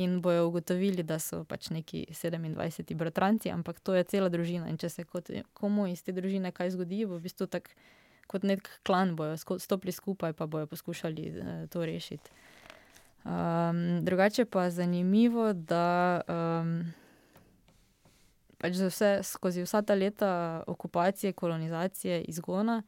In 0.01 0.21
bojo 0.23 0.45
ugotovili, 0.47 1.03
da 1.03 1.17
so 1.19 1.43
pač 1.43 1.67
neki 1.69 2.05
27 2.09 2.95
bratranci, 2.95 3.51
ampak 3.51 3.79
to 3.83 3.95
je 3.95 4.05
cela 4.07 4.29
družina. 4.31 4.69
In 4.71 4.77
če 4.79 4.89
se 4.89 5.03
kot, 5.03 5.29
komu 5.53 5.89
iz 5.91 6.03
te 6.03 6.15
družine 6.15 6.53
kaj 6.55 6.71
zgodi, 6.77 7.03
bo 7.05 7.19
v 7.19 7.27
bistvu 7.27 7.49
tako 7.51 7.75
kot 8.31 8.47
nek 8.47 8.69
klan, 8.87 9.17
bojo 9.19 9.35
stopili 9.59 9.91
skupaj, 9.91 10.31
pa 10.39 10.47
bojo 10.47 10.69
poskušali 10.71 11.25
uh, 11.27 11.49
to 11.69 11.83
rešiti. 11.85 12.31
Um, 13.27 14.05
drugače 14.05 14.45
pa 14.45 14.63
je 14.63 14.71
zanimivo, 14.71 15.51
da 15.53 16.21
um, 16.23 16.71
pač 18.63 18.79
vse, 18.79 19.11
skozi 19.27 19.67
vsa 19.67 19.83
ta 19.83 19.93
leta 19.93 20.31
okupacije, 20.67 21.33
kolonizacije, 21.33 22.21
izgona 22.31 22.81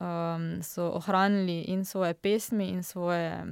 um, 0.00 0.62
so 0.62 0.90
ohranili 0.94 1.62
in 1.68 1.84
svoje 1.84 2.14
pesmi, 2.14 2.68
in 2.68 2.82
svoje 2.82 3.42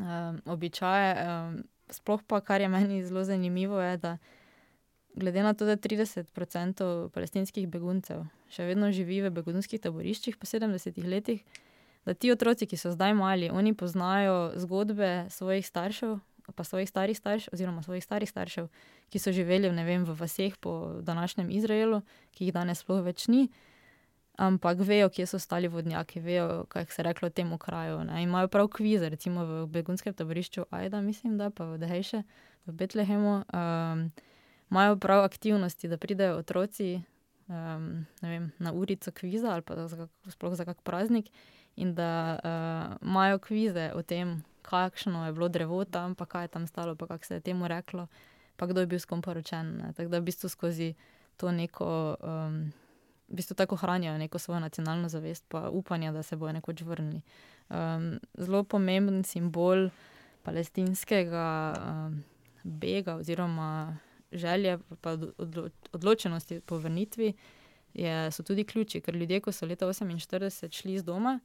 um, 0.00 0.40
običaje. 0.44 1.16
Um, 1.26 1.62
sploh 1.90 2.22
pa, 2.26 2.40
kar 2.40 2.60
je 2.60 2.68
meni 2.68 3.02
zelo 3.04 3.24
zanimivo, 3.24 3.80
je, 3.80 3.96
da 3.96 4.18
glede 5.14 5.42
na 5.42 5.54
to, 5.54 5.66
da 5.66 5.76
30% 5.76 7.08
palestinskih 7.10 7.68
beguncev 7.68 8.24
še 8.50 8.66
vedno 8.66 8.90
živi 8.94 9.20
v 9.24 9.32
begunskih 9.34 9.80
taboriščih 9.82 10.38
po 10.38 10.46
70 10.46 10.98
letih, 11.06 11.42
da 12.06 12.14
ti 12.14 12.32
otroci, 12.32 12.66
ki 12.66 12.78
so 12.80 12.92
zdaj 12.94 13.14
mali, 13.14 13.50
oni 13.50 13.74
poznajo 13.76 14.52
zgodbe 14.58 15.30
svojih 15.30 15.66
staršev, 15.66 16.18
pa 16.50 16.64
svojih 16.66 16.88
starih 16.88 17.18
staršev, 17.18 17.54
oziroma 17.54 17.82
svojih 17.86 18.02
starih 18.02 18.30
staršev, 18.30 18.70
ki 19.10 19.22
so 19.22 19.34
živeli 19.34 19.70
vem, 19.70 20.06
v 20.06 20.16
vaseh 20.18 20.56
po 20.58 20.98
današnjem 21.06 21.50
Izraelu, 21.50 22.02
ki 22.34 22.48
jih 22.48 22.54
danes 22.54 22.82
sploh 22.82 23.04
ni. 23.28 23.48
Ampak 24.40 24.78
vejo, 24.80 25.10
kje 25.12 25.26
so 25.26 25.38
stali 25.38 25.68
vodnjaki, 25.68 26.20
vejo, 26.24 26.64
kaj 26.72 26.86
se 26.88 27.02
je 27.02 27.04
reklo 27.04 27.28
temu 27.28 27.58
kraju. 27.58 27.98
Ne? 28.04 28.22
Imajo 28.22 28.48
prav 28.48 28.68
kvize, 28.72 29.08
recimo 29.08 29.44
v 29.44 29.66
begunskem 29.66 30.14
taborišču 30.16 30.64
Aida, 30.70 31.00
mislim, 31.04 31.36
da 31.36 31.50
pa 31.50 31.66
v 31.68 31.76
Dehejše, 31.78 32.22
v 32.66 32.72
Betlehemu. 32.72 33.34
Um, 33.52 34.06
imajo 34.70 34.96
prav 34.96 35.24
aktivnosti, 35.24 35.88
da 35.88 36.00
pridejo 36.00 36.38
otroci 36.40 37.02
um, 37.48 38.06
vem, 38.22 38.52
na 38.58 38.72
urico 38.72 39.12
kviza 39.12 39.52
ali 39.52 39.62
pa 39.62 39.76
za, 39.88 40.08
sploh 40.28 40.54
za 40.54 40.64
kak 40.64 40.80
praznik 40.82 41.28
in 41.76 41.94
da 41.94 42.40
uh, 42.40 43.08
imajo 43.08 43.38
kvize 43.38 43.92
o 43.94 44.02
tem, 44.02 44.44
kakšno 44.62 45.26
je 45.26 45.32
bilo 45.32 45.48
drevo 45.48 45.84
tam, 45.84 46.14
pa 46.14 46.24
kaj 46.26 46.44
je 46.44 46.48
tam 46.48 46.66
stalo, 46.66 46.96
pa 46.96 47.06
kako 47.06 47.24
se 47.24 47.34
je 47.34 47.40
temu 47.40 47.68
reklo, 47.68 48.06
pa 48.56 48.66
kdo 48.66 48.80
je 48.80 48.86
bil 48.86 48.98
s 48.98 49.04
kom 49.04 49.22
poročen. 49.22 49.92
Tako 49.96 50.08
da 50.08 50.18
v 50.18 50.32
bistvu 50.32 50.48
skozi 50.48 50.94
to 51.36 51.52
neko. 51.52 52.16
Um, 52.20 52.72
V 53.30 53.38
bistvu 53.38 53.54
tako 53.54 53.76
hranijo 53.76 54.18
neko 54.18 54.38
svojo 54.38 54.60
nacionalno 54.60 55.08
zavest, 55.08 55.44
pa 55.48 55.68
upanje, 55.70 56.12
da 56.12 56.22
se 56.22 56.36
bodo 56.36 56.52
nekoč 56.52 56.82
vrnili. 56.82 57.20
Um, 57.68 58.18
zelo 58.38 58.64
pomemben 58.64 59.24
simbol 59.24 59.88
palestinskega 60.42 61.46
um, 61.78 62.22
bega 62.64 63.14
oziroma 63.14 63.96
želje, 64.32 64.78
pa 65.00 65.16
odločenosti 65.92 66.60
po 66.60 66.78
vrnitvi, 66.78 67.32
je, 67.94 68.30
so 68.30 68.42
tudi 68.42 68.64
ključi, 68.64 69.00
ker 69.00 69.14
ljudje, 69.14 69.40
ko 69.40 69.52
so 69.52 69.66
leta 69.66 69.86
48 69.86 70.80
šli 70.80 70.94
iz 70.94 71.04
doma, 71.04 71.38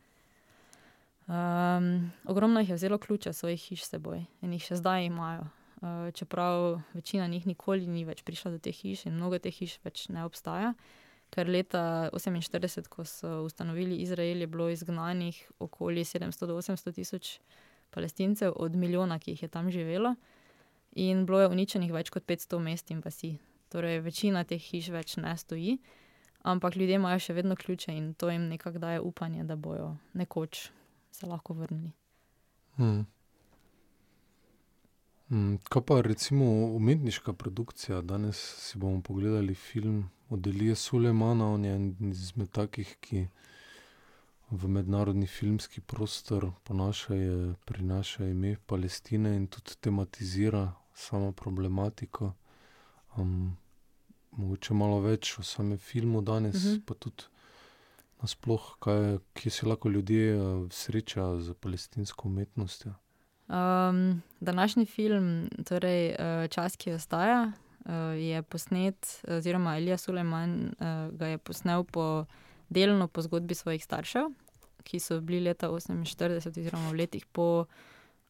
um, 1.28 2.12
ogromno 2.24 2.60
jih 2.60 2.70
je 2.70 2.76
vzelo 2.76 2.98
ključe 2.98 3.34
svojih 3.34 3.62
hiš 3.62 3.86
s 3.86 3.90
seboj 3.90 4.26
in 4.42 4.54
jih 4.54 4.64
še 4.64 4.76
zdaj 4.76 5.06
imajo. 5.06 5.48
uh, 5.82 6.14
čeprav 6.14 6.82
večina 6.94 7.28
njih 7.28 7.48
nikoli 7.48 7.88
ni 7.88 8.06
več 8.06 8.24
prišla 8.24 8.52
do 8.52 8.60
teh 8.60 8.76
hiš 8.76 9.06
in 9.06 9.18
mnogo 9.18 9.40
teh 9.40 9.54
hiš 9.54 9.80
več 9.84 10.08
ne 10.10 10.26
obstaja. 10.26 10.74
Ker 11.36 11.50
leta 11.52 12.10
1948, 12.16 12.88
ko 12.88 13.04
so 13.04 13.42
ustanovili 13.44 13.98
Izrael, 14.00 14.40
je 14.42 14.48
bilo 14.48 14.70
izgnanih 14.72 15.42
okoli 15.60 16.06
700-800 16.08 16.94
tisoč 16.96 17.40
palestincev, 17.92 18.54
od 18.56 18.76
milijona, 18.76 19.20
ki 19.20 19.32
jih 19.32 19.44
je 19.44 19.50
tam 19.52 19.72
živelo, 19.72 20.16
in 20.96 21.26
bilo 21.26 21.42
je 21.42 21.52
uničenih 21.52 21.92
več 21.94 22.10
kot 22.10 22.24
500 22.28 22.60
mest 22.64 22.92
in 22.92 23.02
vasi. 23.04 23.36
Torej, 23.72 24.00
večina 24.06 24.46
teh 24.48 24.62
hiš 24.62 24.90
več 24.96 25.18
ne 25.20 25.36
stoji, 25.38 25.78
ampak 26.48 26.78
ljudje 26.80 27.02
imajo 27.02 27.20
še 27.20 27.36
vedno 27.36 27.56
ključe 27.60 27.92
in 27.92 28.14
to 28.14 28.30
jim 28.32 28.48
nekako 28.48 28.80
daje 28.80 29.02
upanje, 29.04 29.44
da 29.44 29.56
bojo 29.56 29.96
nekoč 30.14 30.70
se 31.12 31.28
lahko 31.28 31.54
vrnili. 31.54 31.92
Hmm. 32.78 33.04
Hmm, 35.30 35.58
kaj 35.70 35.82
pa 35.82 36.02
recimo 36.02 36.46
umetniška 36.76 37.34
produkcija? 37.34 38.02
Danes 38.02 38.38
si 38.38 38.78
bomo 38.78 39.02
pogledali 39.02 39.56
film 39.56 40.10
od 40.30 40.48
Elije 40.48 40.76
Sulemana, 40.76 41.48
on 41.54 41.66
je 41.66 41.76
eden 41.76 42.12
izmed 42.12 42.52
takih, 42.52 42.98
ki 43.02 43.28
v 44.52 44.68
mednarodni 44.68 45.28
filmski 45.28 45.82
prostor 45.82 46.52
ponašajo, 46.64 47.56
prinaša 47.66 48.28
ime 48.28 48.56
Palestine 48.66 49.36
in 49.36 49.48
tudi 49.48 49.76
tematizira 49.82 50.74
samo 50.94 51.32
problematiko. 51.32 52.34
Um, 53.18 53.58
mogoče 54.32 54.74
malo 54.74 55.00
več 55.00 55.40
o 55.40 55.44
samem 55.44 55.78
filmu 55.78 56.22
danes, 56.22 56.56
uh 56.56 56.62
-huh. 56.62 56.82
pa 56.86 56.94
tudi 56.94 57.24
nasploh, 58.22 58.76
kaj, 58.80 59.18
kje 59.34 59.52
se 59.52 59.66
lahko 59.66 59.90
ljudje 59.90 60.38
uh, 60.42 60.72
srečajo 60.72 61.40
z 61.40 61.54
palestinsko 61.54 62.28
umetnostjo. 62.28 62.94
Um, 63.48 64.22
današnji 64.40 64.86
film, 64.86 65.50
torej 65.66 66.10
uh, 66.10 66.50
Čas, 66.50 66.76
ki 66.76 66.92
ostaja, 66.92 67.52
uh, 67.86 67.92
je 68.18 68.42
posnet, 68.42 69.22
oziroma 69.28 69.78
Elija 69.78 69.98
Sulejman 69.98 70.66
uh, 70.66 71.18
ga 71.18 71.28
je 71.28 71.38
posnel 71.38 71.84
po, 71.84 72.26
delno 72.70 73.08
po 73.08 73.22
zgodbi 73.22 73.56
svojih 73.56 73.84
staršev, 73.84 74.32
ki 74.84 75.00
so 75.00 75.20
bili 75.22 75.44
leta 75.46 75.70
1948, 75.70 76.50
oziroma 76.60 76.90
v 76.90 76.96
letih 76.96 77.26
po 77.26 77.66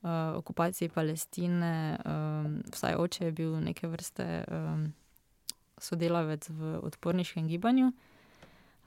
uh, 0.02 0.10
okupaciji 0.36 0.90
Palestine. 0.90 1.98
Um, 2.06 2.62
vsaj 2.74 2.96
oče 2.96 3.26
je 3.26 3.32
bil 3.32 3.56
neke 3.60 3.88
vrste 3.88 4.44
um, 4.52 4.94
sodelavec 5.78 6.50
v 6.50 6.80
odporniškem 6.84 7.48
gibanju. 7.48 7.92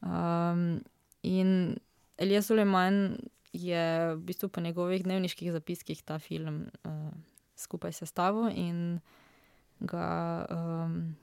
Um, 0.02 0.84
in 1.22 1.78
Elija 2.18 2.42
Sulejman 2.42 3.16
je 3.58 4.14
v 4.14 4.20
bistvu 4.22 4.48
po 4.48 4.60
njegovih 4.60 5.02
dnevniških 5.02 5.52
zapiskih 5.52 6.02
ta 6.02 6.18
film 6.18 6.70
uh, 6.86 7.10
skupaj 7.58 7.92
sestavil 7.92 8.50
in 8.54 9.00
ga 9.80 10.46
um, 10.50 11.16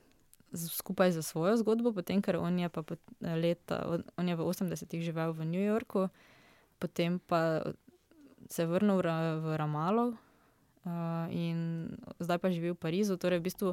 skupaj 0.56 1.12
za 1.12 1.22
svojo 1.22 1.58
zgodbo, 1.58 1.92
potem, 1.92 2.22
ker 2.22 2.40
on 2.40 2.60
je, 2.60 2.70
leta, 3.22 4.00
on 4.18 4.28
je 4.28 4.36
v 4.36 4.42
80-ih 4.44 5.04
živel 5.04 5.36
v 5.36 5.48
New 5.48 5.64
Yorku, 5.64 6.08
potem 6.80 7.20
pa 7.20 7.64
se 8.50 8.64
je 8.64 8.68
vrnil 8.68 9.02
v 9.42 9.58
Ramalo 9.58 10.16
uh, 10.86 11.28
in 11.32 11.90
zdaj 12.20 12.40
pa 12.40 12.52
živi 12.52 12.72
v 12.72 12.80
Parizu. 12.80 13.18
Torej, 13.18 13.40
v 13.40 13.48
bistvu 13.48 13.70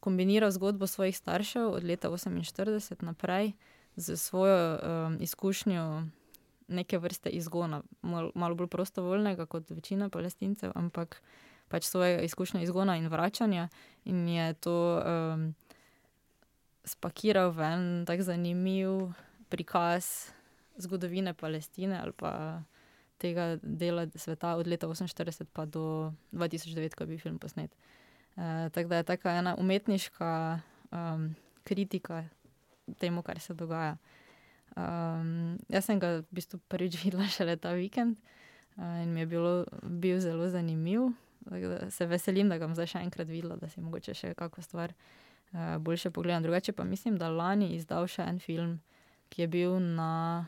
kombiniral 0.00 0.50
zgodbo 0.50 0.86
svojih 0.86 1.14
staršev 1.14 1.78
od 1.78 1.82
leta 1.84 2.10
48 2.10 3.02
naprej 3.02 3.54
z 3.96 4.16
svojo 4.16 4.78
um, 4.78 5.16
izkušnjo 5.20 6.06
neke 6.70 6.98
vrste 6.98 7.30
izgona, 7.34 7.82
mal, 8.02 8.30
malo 8.34 8.54
bolj 8.54 8.70
prostovoljnega 8.72 9.46
kot 9.46 9.70
večina 9.70 10.08
palestincev, 10.08 10.72
ampak 10.74 11.20
pač 11.68 11.86
svoje 11.86 12.24
izkušnje 12.24 12.62
izgona 12.62 12.96
in 12.96 13.08
vračanja 13.08 13.68
in 14.04 14.28
je 14.28 14.54
to 14.54 14.76
um, 14.98 15.54
spakiral 16.84 17.52
v 17.54 17.66
en 17.66 17.84
tak 18.06 18.22
zanimiv 18.26 19.12
prikaz 19.48 20.32
zgodovine 20.78 21.34
Palestine 21.34 22.00
ali 22.00 22.12
pa 22.12 22.62
tega 23.20 23.58
dela 23.62 24.06
sveta 24.14 24.56
od 24.56 24.66
leta 24.66 24.88
48 24.88 25.44
pa 25.52 25.64
do 25.68 26.12
2009, 26.32 26.94
ko 26.96 27.04
je 27.04 27.06
bil 27.06 27.18
film 27.18 27.38
posnet. 27.38 27.70
Uh, 28.36 28.72
tako 28.72 28.88
da 28.88 28.96
je 28.96 29.02
ta 29.02 29.16
ena 29.30 29.54
umetniška 29.58 30.60
um, 30.90 31.34
kritika 31.64 32.24
temu, 32.98 33.22
kar 33.22 33.40
se 33.40 33.54
dogaja. 33.54 33.96
Um, 34.78 35.58
jaz 35.66 35.88
sem 35.88 35.98
ga 35.98 36.20
v 36.20 36.26
bistvu 36.30 36.60
prvič 36.70 36.98
videla 37.02 37.26
šele 37.26 37.56
ta 37.58 37.72
vikend 37.74 38.20
uh, 38.78 39.02
in 39.02 39.10
mi 39.14 39.24
je 39.24 39.26
bilo, 39.26 39.64
bil 39.82 40.20
zelo 40.20 40.48
zanimiv. 40.48 41.10
Se 41.88 42.06
veselim, 42.06 42.48
da 42.52 42.58
ga 42.60 42.68
bom 42.68 42.76
zdaj 42.76 42.92
še 42.92 43.02
enkrat 43.02 43.28
videla, 43.30 43.56
da 43.56 43.66
si 43.68 43.80
mogoče 43.80 44.14
še 44.14 44.34
kakšno 44.38 44.62
stvar 44.62 44.92
uh, 44.92 45.78
boljše 45.82 46.12
pogledam. 46.14 46.44
Drugače 46.44 46.72
pa 46.76 46.84
mislim, 46.84 47.18
da 47.18 47.32
lani 47.32 47.72
izdal 47.74 48.06
še 48.06 48.22
en 48.28 48.38
film, 48.38 48.78
ki 49.32 49.42
je 49.42 49.48
bil, 49.50 49.78
na, 49.80 50.46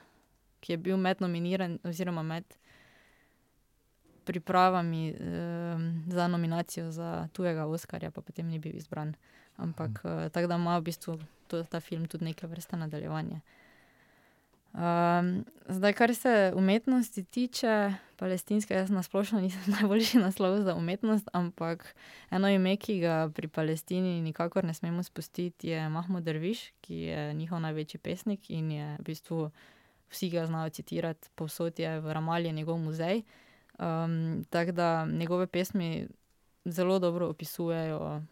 ki 0.60 0.76
je 0.76 0.78
bil 0.78 1.00
med 1.00 1.24
nominiran 1.24 1.78
oziroma 1.88 2.22
med 2.22 2.46
pripravami 4.28 5.02
um, 5.10 5.88
za 6.06 6.28
nominacijo 6.28 6.92
za 6.94 7.26
tujega 7.32 7.66
Oskarja, 7.66 8.12
pa 8.14 8.22
potem 8.22 8.46
ni 8.46 8.60
bil 8.62 8.76
izbran. 8.76 9.16
Ampak 9.56 10.04
uh, 10.04 10.28
tako 10.30 10.46
da 10.46 10.60
ima 10.60 10.78
v 10.78 10.86
bistvu 10.92 11.18
to, 11.50 11.64
ta 11.64 11.80
film 11.80 12.06
tudi 12.06 12.30
neke 12.30 12.46
vrste 12.46 12.78
nadaljevanje. 12.78 13.40
Um, 14.72 15.44
zdaj, 15.68 15.92
kar 15.92 16.14
se 16.14 16.52
umetnosti 16.56 17.24
tiče, 17.24 17.94
palestinske, 18.16 18.74
jaz 18.74 18.90
na 18.90 19.02
splošno 19.02 19.40
nisem 19.40 19.60
najboljši 19.80 20.18
naslov 20.18 20.62
za 20.62 20.74
umetnost, 20.74 21.28
ampak 21.32 21.94
eno 22.30 22.48
ime, 22.48 22.76
ki 22.76 23.00
ga 23.00 23.28
pri 23.34 23.48
Palestini 23.48 24.20
nikakor 24.20 24.64
ne 24.64 24.74
smemo 24.74 25.02
spustiti, 25.02 25.68
je 25.68 25.88
Mahmoud 25.88 26.24
Derviš, 26.24 26.72
ki 26.80 26.94
je 26.94 27.34
njihov 27.34 27.60
največji 27.60 28.00
pesnik 28.00 28.50
in 28.50 28.70
je 28.72 28.96
v 28.98 29.04
bistvu 29.04 29.50
vsi 30.08 30.30
ga 30.30 30.46
znajo 30.46 30.70
citirati, 30.70 31.28
povsod 31.34 31.78
je 31.78 32.00
v 32.00 32.12
Ramalji 32.12 32.52
njegov 32.52 32.78
muzej. 32.78 33.22
Um, 33.78 34.44
Tako 34.50 34.72
da 34.72 35.06
njegove 35.06 35.46
pesmi 35.46 36.08
zelo 36.64 36.98
dobro 36.98 37.28
opisujejo 37.28 38.22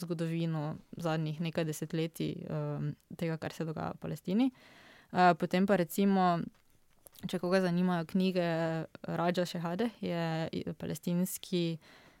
zgodovino 0.00 0.76
zadnjih 0.96 1.40
nekaj 1.40 1.64
desetletij 1.64 2.34
um, 2.48 2.94
tega, 3.16 3.36
kar 3.36 3.52
se 3.52 3.64
dogaja 3.64 3.90
v 3.90 3.96
Palestini. 3.96 4.50
Uh, 4.54 4.77
potem 5.10 5.66
pa 5.66 5.76
recimo, 5.76 6.38
če 7.26 7.38
koga 7.38 7.62
zanimajo 7.64 8.06
knjige 8.12 8.48
Raja 9.02 9.46
Shehade, 9.46 9.90
je 10.00 10.74
palestinski 10.78 11.78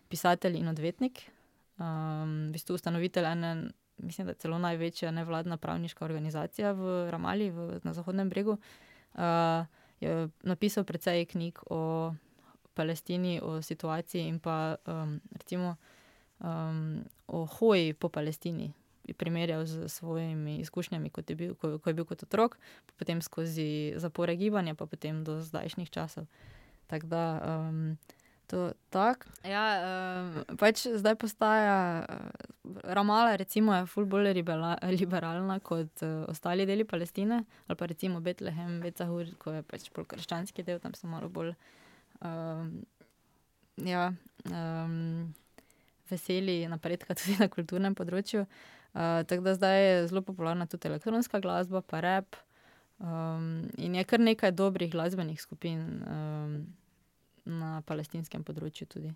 pisatelj 0.08 0.56
in 0.56 0.68
odvetnik, 0.68 1.26
um, 1.78 2.48
v 2.48 2.54
bistvu 2.56 2.78
ustanovitelj 2.78 3.28
ene, 3.28 3.52
mislim, 3.98 4.30
da 4.30 4.34
celo 4.34 4.58
največja 4.58 5.10
nevladna 5.12 5.56
pravniška 5.56 6.04
organizacija 6.04 6.72
v 6.72 7.10
Ramali, 7.10 7.50
v, 7.50 7.80
na 7.84 7.92
Zahodnem 7.92 8.30
bregu. 8.30 8.58
Uh, 9.14 9.66
je 10.00 10.28
napisal 10.46 10.84
precej 10.84 11.26
knjig 11.26 11.58
o 11.70 12.14
Palestini, 12.74 13.40
o 13.42 13.62
situaciji 13.62 14.28
in 14.28 14.38
pa 14.38 14.76
um, 14.86 15.18
recimo 15.34 15.76
um, 16.38 17.02
o 17.26 17.46
hoji 17.46 17.92
po 17.94 18.08
Palestini. 18.08 18.72
Primerjal 19.16 19.64
z 19.64 19.88
svojimi 19.88 20.58
izkušnjami, 20.60 21.10
kot 21.10 21.30
je 21.30 21.36
bil, 21.36 21.54
ko, 21.54 21.78
ko 21.78 21.90
je 21.90 21.94
bil 21.94 22.04
kot 22.04 22.22
otrok, 22.22 22.58
potem 22.98 23.22
skozi 23.22 23.94
zapore 23.96 24.36
gibanja, 24.36 24.74
pa 24.74 24.86
potem 24.86 25.24
do 25.24 25.40
zdajšnjih 25.40 25.90
časov. 25.90 26.28
Tako 26.88 27.06
da, 27.06 27.24
um, 27.44 27.98
to 28.48 28.72
tak. 28.90 29.26
Ja, 29.44 29.64
um, 29.80 30.56
pač 30.56 30.86
zdaj 30.88 31.18
postaja 31.20 32.04
uh, 32.04 32.80
Ramala, 32.84 33.36
recimo, 33.36 33.74
je 33.76 33.88
ful 33.88 34.08
bolj 34.08 34.32
liberalna 34.32 35.58
kot 35.60 36.04
uh, 36.04 36.24
ostali 36.28 36.66
deli 36.66 36.84
Palestine, 36.88 37.42
ali 37.66 37.76
pa 37.76 37.86
recimo 37.86 38.20
Betlehem, 38.20 38.80
Becahur, 38.80 39.28
ko 39.38 39.58
je 39.58 39.66
pač 39.68 39.90
bolj 39.92 40.08
krščanski 40.14 40.64
del, 40.64 40.80
tam 40.80 40.96
so 40.96 41.10
malo 41.10 41.28
bolj. 41.28 41.52
Um, 42.24 42.80
ja, 43.84 44.08
um, 44.48 45.28
veseli 46.08 46.64
napredka 46.72 47.14
tudi 47.14 47.36
na 47.36 47.52
kulturnem 47.52 47.94
področju. 47.94 48.48
Uh, 48.48 48.77
tako 48.92 49.42
da 49.44 49.54
zdaj 49.54 49.82
je 49.84 50.06
zelo 50.08 50.22
popularna 50.22 50.66
tudi 50.66 50.88
elektronska 50.88 51.40
glasba, 51.40 51.80
pa 51.80 52.00
rep. 52.00 52.36
Um, 52.98 53.68
in 53.78 53.94
je 53.94 54.04
kar 54.04 54.20
nekaj 54.20 54.52
dobrih 54.52 54.90
glasbenih 54.90 55.40
skupin 55.40 56.02
um, 56.02 56.54
na 57.44 57.80
palestinskem 57.86 58.42
področju 58.44 58.88
tudi. 58.90 59.12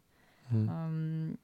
Um, 0.52 1.38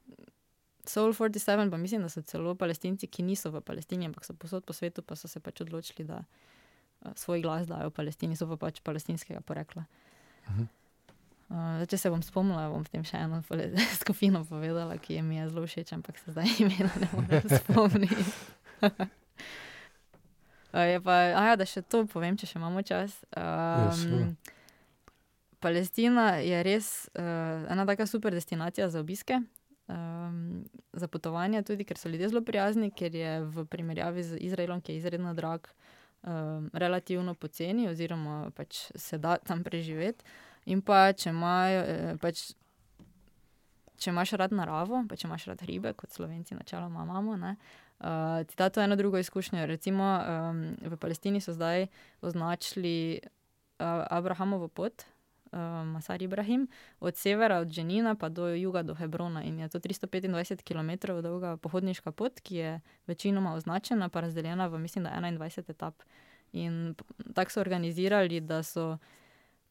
Soul 0.89 1.13
47, 1.13 1.71
pa 1.71 1.77
mislim, 1.77 2.05
da 2.07 2.09
so 2.09 2.23
celo 2.23 2.55
palestinci, 2.55 3.09
ki 3.11 3.25
niso 3.27 3.51
v 3.53 3.61
Palestini, 3.61 4.07
ampak 4.09 4.25
so 4.25 4.37
posod 4.39 4.65
po 4.65 4.73
svetu, 4.73 5.03
pa 5.03 5.17
so 5.17 5.29
se 5.29 5.41
pač 5.41 5.61
odločili, 5.65 6.07
da 6.09 6.23
uh, 6.23 7.13
svoj 7.19 7.43
glas 7.45 7.67
dajo 7.69 7.91
v 7.91 7.97
Palestini, 7.99 8.39
so 8.39 8.47
pa 8.49 8.57
pač 8.69 8.81
palestinskega 8.87 9.43
porekla. 9.45 9.85
Uh 10.47 10.55
-huh. 10.55 10.67
Uh, 11.49 11.81
če 11.89 11.97
se 11.97 12.11
bom 12.13 12.21
spomnila, 12.21 12.67
bom 12.69 12.85
potem 12.85 13.05
še 13.09 13.23
eno 13.25 13.41
skupino 14.03 14.45
povedala, 14.45 14.99
ki 15.01 15.17
je 15.17 15.23
mi 15.25 15.39
je 15.41 15.49
zelo 15.49 15.65
všeč, 15.65 15.93
ampak 15.97 16.21
se 16.21 16.35
zdaj 16.35 16.49
imena 16.65 16.93
ne 17.01 17.09
morem 17.15 17.49
spomniti. 17.49 18.25
uh, 20.77 20.97
pa, 21.01 21.17
ja, 21.33 21.57
da 21.57 21.65
še 21.65 21.81
to 21.89 22.05
povem, 22.11 22.37
če 22.37 22.51
še 22.53 22.61
imamo 22.61 22.85
čas. 22.85 23.17
Um, 23.33 24.37
Palestina 25.59 26.37
je 26.45 26.61
res 26.63 27.09
uh, 27.17 27.65
ena 27.73 27.89
taka 27.89 28.05
super 28.07 28.37
destinacija 28.37 28.93
za 28.93 29.01
obiske. 29.01 29.41
um, 29.89 30.65
za 30.93 31.09
potovanje, 31.09 31.63
tudi 31.63 31.85
ker 31.85 31.99
so 31.99 32.09
ljudje 32.09 32.29
zelo 32.29 32.43
prijazni, 32.45 32.91
ker 32.91 33.15
je 33.15 33.41
v 33.45 33.65
primerjavi 33.65 34.23
z 34.23 34.37
Izraelom, 34.41 34.81
ki 34.81 34.93
je 34.93 34.99
izredno 34.99 35.35
drag, 35.35 35.67
um, 36.23 36.71
relativno 36.73 37.35
poceni, 37.35 37.89
oziroma 37.89 38.51
pač 38.57 38.91
se 38.95 39.19
da 39.19 39.39
tam 39.39 39.65
preživeti. 39.65 40.25
In 40.69 40.83
pa 40.85 41.13
če, 41.17 41.33
imajo, 41.33 41.83
eh, 41.83 42.15
pač, 42.21 42.51
če 43.99 44.13
imaš 44.13 44.37
rad 44.41 44.53
naravo, 44.53 45.05
pa 45.09 45.17
če 45.17 45.29
imaš 45.29 45.49
rad 45.53 45.63
ribe, 45.69 45.95
kot 45.97 46.13
slovenci, 46.13 46.57
načeloma 46.59 47.07
imamo. 47.09 47.37
Ne, 47.41 47.57
Uh, 47.99 48.47
ti 48.47 48.55
da 48.55 48.69
to 48.71 48.81
eno 48.81 48.97
drugo 48.97 49.19
izkušnjo. 49.19 49.67
Recimo 49.67 50.05
um, 50.23 50.77
v 50.87 50.97
Palestini 50.97 51.41
so 51.41 51.51
zdaj 51.53 51.89
označili 52.23 53.19
uh, 53.19 54.07
Abrahamovo 54.11 54.69
pot, 54.69 55.03
um, 55.51 55.59
Masar 55.99 56.23
Ibrahim, 56.23 56.69
od 57.01 57.17
severa, 57.17 57.59
od 57.59 57.69
Dženina 57.69 58.15
pa 58.15 58.29
do 58.29 58.47
juga, 58.55 58.83
do 58.83 58.95
Hebrona. 58.95 59.43
In 59.43 59.59
je 59.59 59.69
to 59.69 59.79
325 59.79 60.63
km 60.63 61.19
dolga 61.23 61.57
pohodniška 61.57 62.13
pot, 62.13 62.41
ki 62.41 62.55
je 62.55 62.81
večinoma 63.07 63.55
označena, 63.55 64.09
pa 64.09 64.21
razdeljena 64.21 64.67
v, 64.67 64.79
mislim, 64.79 65.05
21 65.05 65.71
etap. 65.71 65.95
In 66.53 66.95
tako 67.35 67.51
so 67.51 67.61
organizirali, 67.61 68.41
da 68.41 68.63
so 68.63 68.99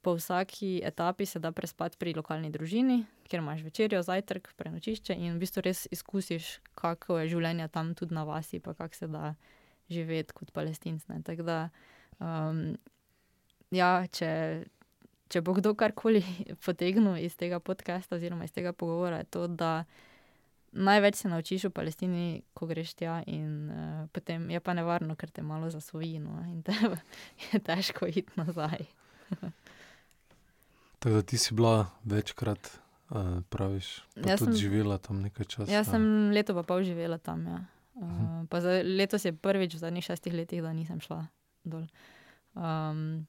po 0.02 0.14
vsaki 0.16 0.82
etapi 0.84 1.26
se 1.26 1.40
da 1.40 1.52
prespati 1.52 1.98
pri 1.98 2.14
lokalni 2.14 2.52
družini, 2.52 3.06
kjer 3.28 3.42
imaš 3.42 3.62
večerjo, 3.66 4.02
zajtrk, 4.04 4.54
prenočišče 4.56 5.16
in 5.16 5.36
v 5.36 5.44
bistvu 5.44 5.64
res 5.66 5.88
izkusiš, 5.92 6.58
kako 6.76 7.20
je 7.20 7.32
življenje 7.34 7.68
tam 7.74 7.94
tudi 7.96 8.16
na 8.16 8.24
vasi, 8.24 8.60
pa 8.60 8.74
kako 8.74 8.96
se 8.96 9.08
da 9.12 9.36
živeti 9.90 10.34
kot 10.34 10.52
palestinci. 10.52 11.22
Tako 11.24 11.44
da, 11.44 11.60
um, 12.20 12.78
ja, 13.72 14.08
če, 14.12 14.32
če 15.32 15.42
bo 15.42 15.56
kdo 15.58 15.74
karkoli 15.76 16.24
potegnil 16.66 17.20
iz 17.24 17.36
tega 17.40 17.60
podcasta 17.60 18.20
oziroma 18.20 18.48
iz 18.48 18.56
tega 18.56 18.74
pogovora, 18.74 19.24
je 19.24 19.32
to, 19.32 19.48
da 19.48 19.84
največ 20.72 21.24
se 21.24 21.30
naučiš 21.32 21.70
v 21.70 21.74
Palestini, 21.74 22.28
ko 22.54 22.68
greš 22.68 22.94
tja, 23.00 23.22
in 23.28 23.72
uh, 23.72 24.06
potem 24.14 24.50
je 24.52 24.60
pa 24.60 24.76
nevarno, 24.78 25.16
ker 25.16 25.32
te 25.32 25.42
malo 25.42 25.72
zasvoji 25.74 26.20
no, 26.20 26.44
in 26.48 26.62
te 26.64 26.76
je 27.52 27.60
težko 27.60 28.08
iti 28.08 28.32
nazaj. 28.40 28.88
Tako 31.08 31.16
da 31.16 31.22
ti 31.22 31.38
si 31.38 31.54
bila 31.54 31.86
večkrat, 32.04 32.80
uh, 33.10 33.18
praviš, 33.50 34.04
Jaz 34.16 34.40
tudi 34.40 34.52
sem- 34.52 34.54
živela 34.54 34.98
tam 34.98 35.22
nekaj 35.22 35.46
časa. 35.46 35.72
Jaz 35.72 35.88
sem 35.88 36.32
leto 36.32 36.54
pa 36.54 36.64
pol 36.64 36.84
živela 36.84 37.18
tam. 37.18 37.48
Ja. 37.48 37.66
Uh, 37.96 38.48
pa 38.50 38.62
za, 38.62 38.82
letos 38.84 39.26
je 39.26 39.32
prvič 39.34 39.74
v 39.74 39.78
zadnjih 39.78 40.04
šestih 40.04 40.34
letih, 40.34 40.62
da 40.62 40.74
nisem 40.74 41.00
šla 41.00 41.28
dol. 41.64 41.88
Um, 42.56 43.24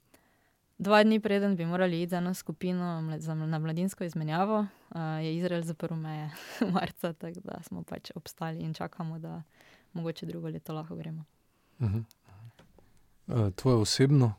dva 0.79 1.05
dni 1.05 1.21
preden 1.21 1.55
bi 1.57 1.67
morali 1.67 2.03
iti 2.03 2.11
z 2.11 2.15
eno 2.15 2.35
skupino 2.35 2.99
mla- 3.01 3.19
za, 3.19 3.35
na 3.35 3.59
mladinsko 3.59 4.05
izmenjavo, 4.05 4.59
uh, 4.91 4.99
je 5.23 5.37
Izrael 5.37 5.63
zaprl 5.63 5.95
meje 5.95 6.31
marca, 6.75 7.13
tako 7.13 7.41
da 7.41 7.63
smo 7.63 7.83
pač 7.83 8.11
obstali 8.15 8.59
in 8.59 8.75
čakamo, 8.75 9.19
da 9.19 9.43
mogoče 9.93 10.27
drugo 10.27 10.49
leto 10.49 10.73
lahko 10.73 10.97
gremo. 10.97 11.25
Uh 11.79 11.89
-huh. 11.89 12.03
uh, 13.29 13.55
tvoje 13.55 13.77
osebno 13.77 14.35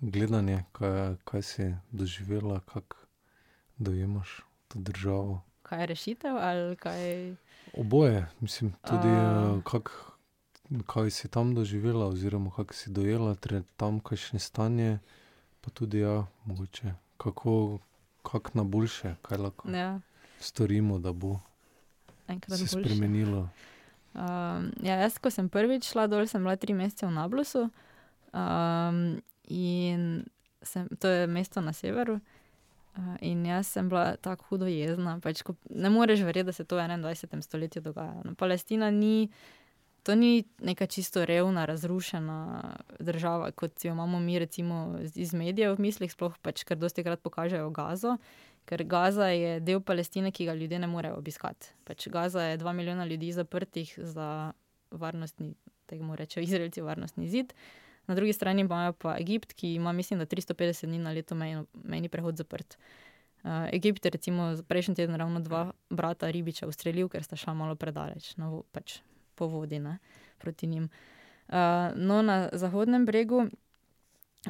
gledanje, 0.00 0.64
kaj, 0.72 1.16
kaj 1.24 1.42
si 1.42 1.74
doživela, 1.90 2.60
kako 2.60 2.96
dojemaš 3.78 4.40
to 4.68 4.78
državo. 4.78 5.42
Kaj 5.62 5.80
je 5.80 5.86
rešitev 5.86 6.36
ali 6.36 6.76
kaj? 6.76 7.34
Oboje, 7.76 8.26
mislim, 8.40 8.72
tudi 8.88 9.08
uh, 9.08 9.62
kak, 9.62 9.90
kaj 10.86 11.10
si 11.10 11.28
tam 11.28 11.54
doživela, 11.54 12.06
oziroma 12.06 12.50
kako 12.50 12.74
si 12.74 12.90
dojela 12.90 13.36
tam, 13.76 14.00
kakšne 14.00 14.38
stanje, 14.38 14.98
pa 15.60 15.70
tudi 15.70 15.98
ja, 15.98 16.26
mogoče 16.44 16.94
kako 17.16 17.78
kak 18.22 18.54
na 18.54 18.64
boljše, 18.64 19.14
kaj 19.22 19.38
lahko 19.38 19.70
Ja, 19.70 20.00
storimo, 20.40 20.98
da 20.98 21.12
bo 21.12 21.38
enkrat 22.28 22.58
se 22.58 22.76
boljše. 22.76 22.88
spremenilo. 22.88 23.48
Um, 24.14 24.72
ja, 24.82 24.94
jaz, 24.96 25.18
ko 25.18 25.30
sem 25.30 25.48
prvič 25.48 25.90
šla 25.90 26.06
dol, 26.06 26.26
sem 26.26 26.42
bila 26.42 26.56
tri 26.56 26.74
mesece 26.74 27.06
v 27.06 27.10
Nablusu. 27.10 27.70
Um, 28.32 29.20
in 29.48 30.24
sem, 30.62 30.88
to 30.98 31.08
je 31.08 31.26
mesto 31.26 31.60
na 31.60 31.72
severu. 31.72 32.20
Uh, 32.96 33.16
in 33.20 33.46
jaz 33.46 33.66
sem 33.66 33.88
bila 33.88 34.16
tako 34.16 34.44
hudo 34.48 34.66
jezna. 34.70 35.18
Pač, 35.22 35.42
ko, 35.42 35.56
ne 35.70 35.90
moreš 35.90 36.22
verjeti, 36.22 36.46
da 36.46 36.52
se 36.52 36.64
to 36.64 36.76
v 36.76 36.86
21. 36.86 37.42
stoletju 37.42 37.82
dogaja. 37.82 38.22
No, 38.24 38.34
Palestina 38.34 38.90
ni, 38.90 39.28
to 40.02 40.14
ni 40.14 40.44
neka 40.62 40.86
čisto 40.86 41.24
revna, 41.26 41.64
razrušena 41.64 42.38
država, 43.00 43.50
kot 43.50 43.84
jo 43.84 43.92
imamo 43.92 44.20
mi, 44.20 44.38
recimo 44.38 44.98
iz- 45.02 45.34
medijev 45.34 45.74
v 45.74 45.80
mislih, 45.80 46.12
sploh 46.12 46.38
pač, 46.42 46.64
ker 46.64 46.78
dosti 46.78 47.02
krat 47.04 47.20
pokažejo 47.22 47.70
Gazo. 47.70 48.16
Ker 48.64 48.84
Gaza 48.84 49.26
je 49.28 49.60
del 49.60 49.80
Palestine, 49.80 50.30
ki 50.32 50.46
ga 50.46 50.54
ljudje 50.54 50.78
ne 50.78 50.86
morejo 50.86 51.18
obiskati. 51.18 51.74
Pač 51.84 52.08
Gaza 52.08 52.42
je 52.42 52.56
dva 52.56 52.72
milijona 52.72 53.04
ljudi 53.04 53.32
zaprtih 53.32 53.98
za 53.98 54.52
varnostni, 54.90 55.54
temu 55.86 56.16
rečejo 56.16 56.44
Izraelci, 56.44 56.80
varnostni 56.80 57.28
zid. 57.28 57.52
Na 58.06 58.14
drugi 58.14 58.32
strani 58.32 58.60
imajo 58.60 58.92
pa 58.92 59.16
Egipt, 59.18 59.52
ki 59.52 59.74
ima, 59.74 59.92
mislim, 59.92 60.18
da 60.18 60.26
350 60.26 60.86
dni 60.86 60.98
na 60.98 61.12
leto 61.12 61.34
mejno- 61.34 61.66
mejni 61.84 62.08
prehod 62.08 62.36
zaprt. 62.36 62.78
Uh, 63.42 63.50
Egipt 63.72 64.04
je 64.04 64.10
recimo 64.10 64.54
prejšnji 64.68 64.94
teden 64.94 65.14
ravno 65.14 65.40
dva 65.40 65.72
brata 65.90 66.30
ribiča 66.30 66.66
ustrelil, 66.66 67.08
ker 67.08 67.24
sta 67.24 67.36
šla 67.36 67.54
malo 67.54 67.76
predaleč, 67.76 68.36
no, 68.36 68.62
pač 68.72 69.00
po 69.34 69.46
vodi 69.46 69.78
ne, 69.78 69.98
proti 70.38 70.66
njim. 70.66 70.88
Uh, 71.48 71.92
no, 71.96 72.22
na 72.22 72.48
zahodnem 72.52 73.04
bregu 73.06 73.44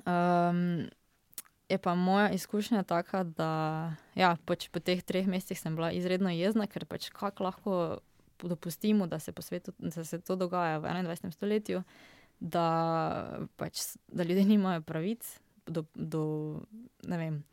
um, 0.07 0.87
je 1.69 1.79
pa 1.79 1.95
moja 1.95 2.31
izkušnja 2.31 2.83
taka, 2.83 3.25
da 3.25 3.51
ja, 4.15 4.37
pač 4.45 4.69
po 4.69 4.81
teh 4.81 5.03
treh 5.03 5.27
mesecih 5.27 5.61
sem 5.61 5.77
bila 5.77 5.91
izredno 5.93 6.31
jezna, 6.31 6.67
ker 6.67 6.87
pač 6.87 7.09
kako 7.11 7.45
lahko 7.45 7.99
dopustimo, 8.43 9.07
da 9.07 9.19
se, 9.19 9.33
po 9.33 9.43
svetu, 9.43 9.73
da 9.79 10.05
se 10.05 10.21
to 10.21 10.37
dogaja 10.37 10.79
v 10.79 10.83
21. 10.83 11.31
stoletju, 11.31 11.83
da, 12.45 12.69
pač, 13.57 13.97
da 14.13 14.25
ljudje 14.25 14.45
nimajo 14.45 14.83
pravic 14.85 15.41
do, 15.67 15.85
do 15.95 16.25
ne 17.09 17.19
vem. 17.19 17.45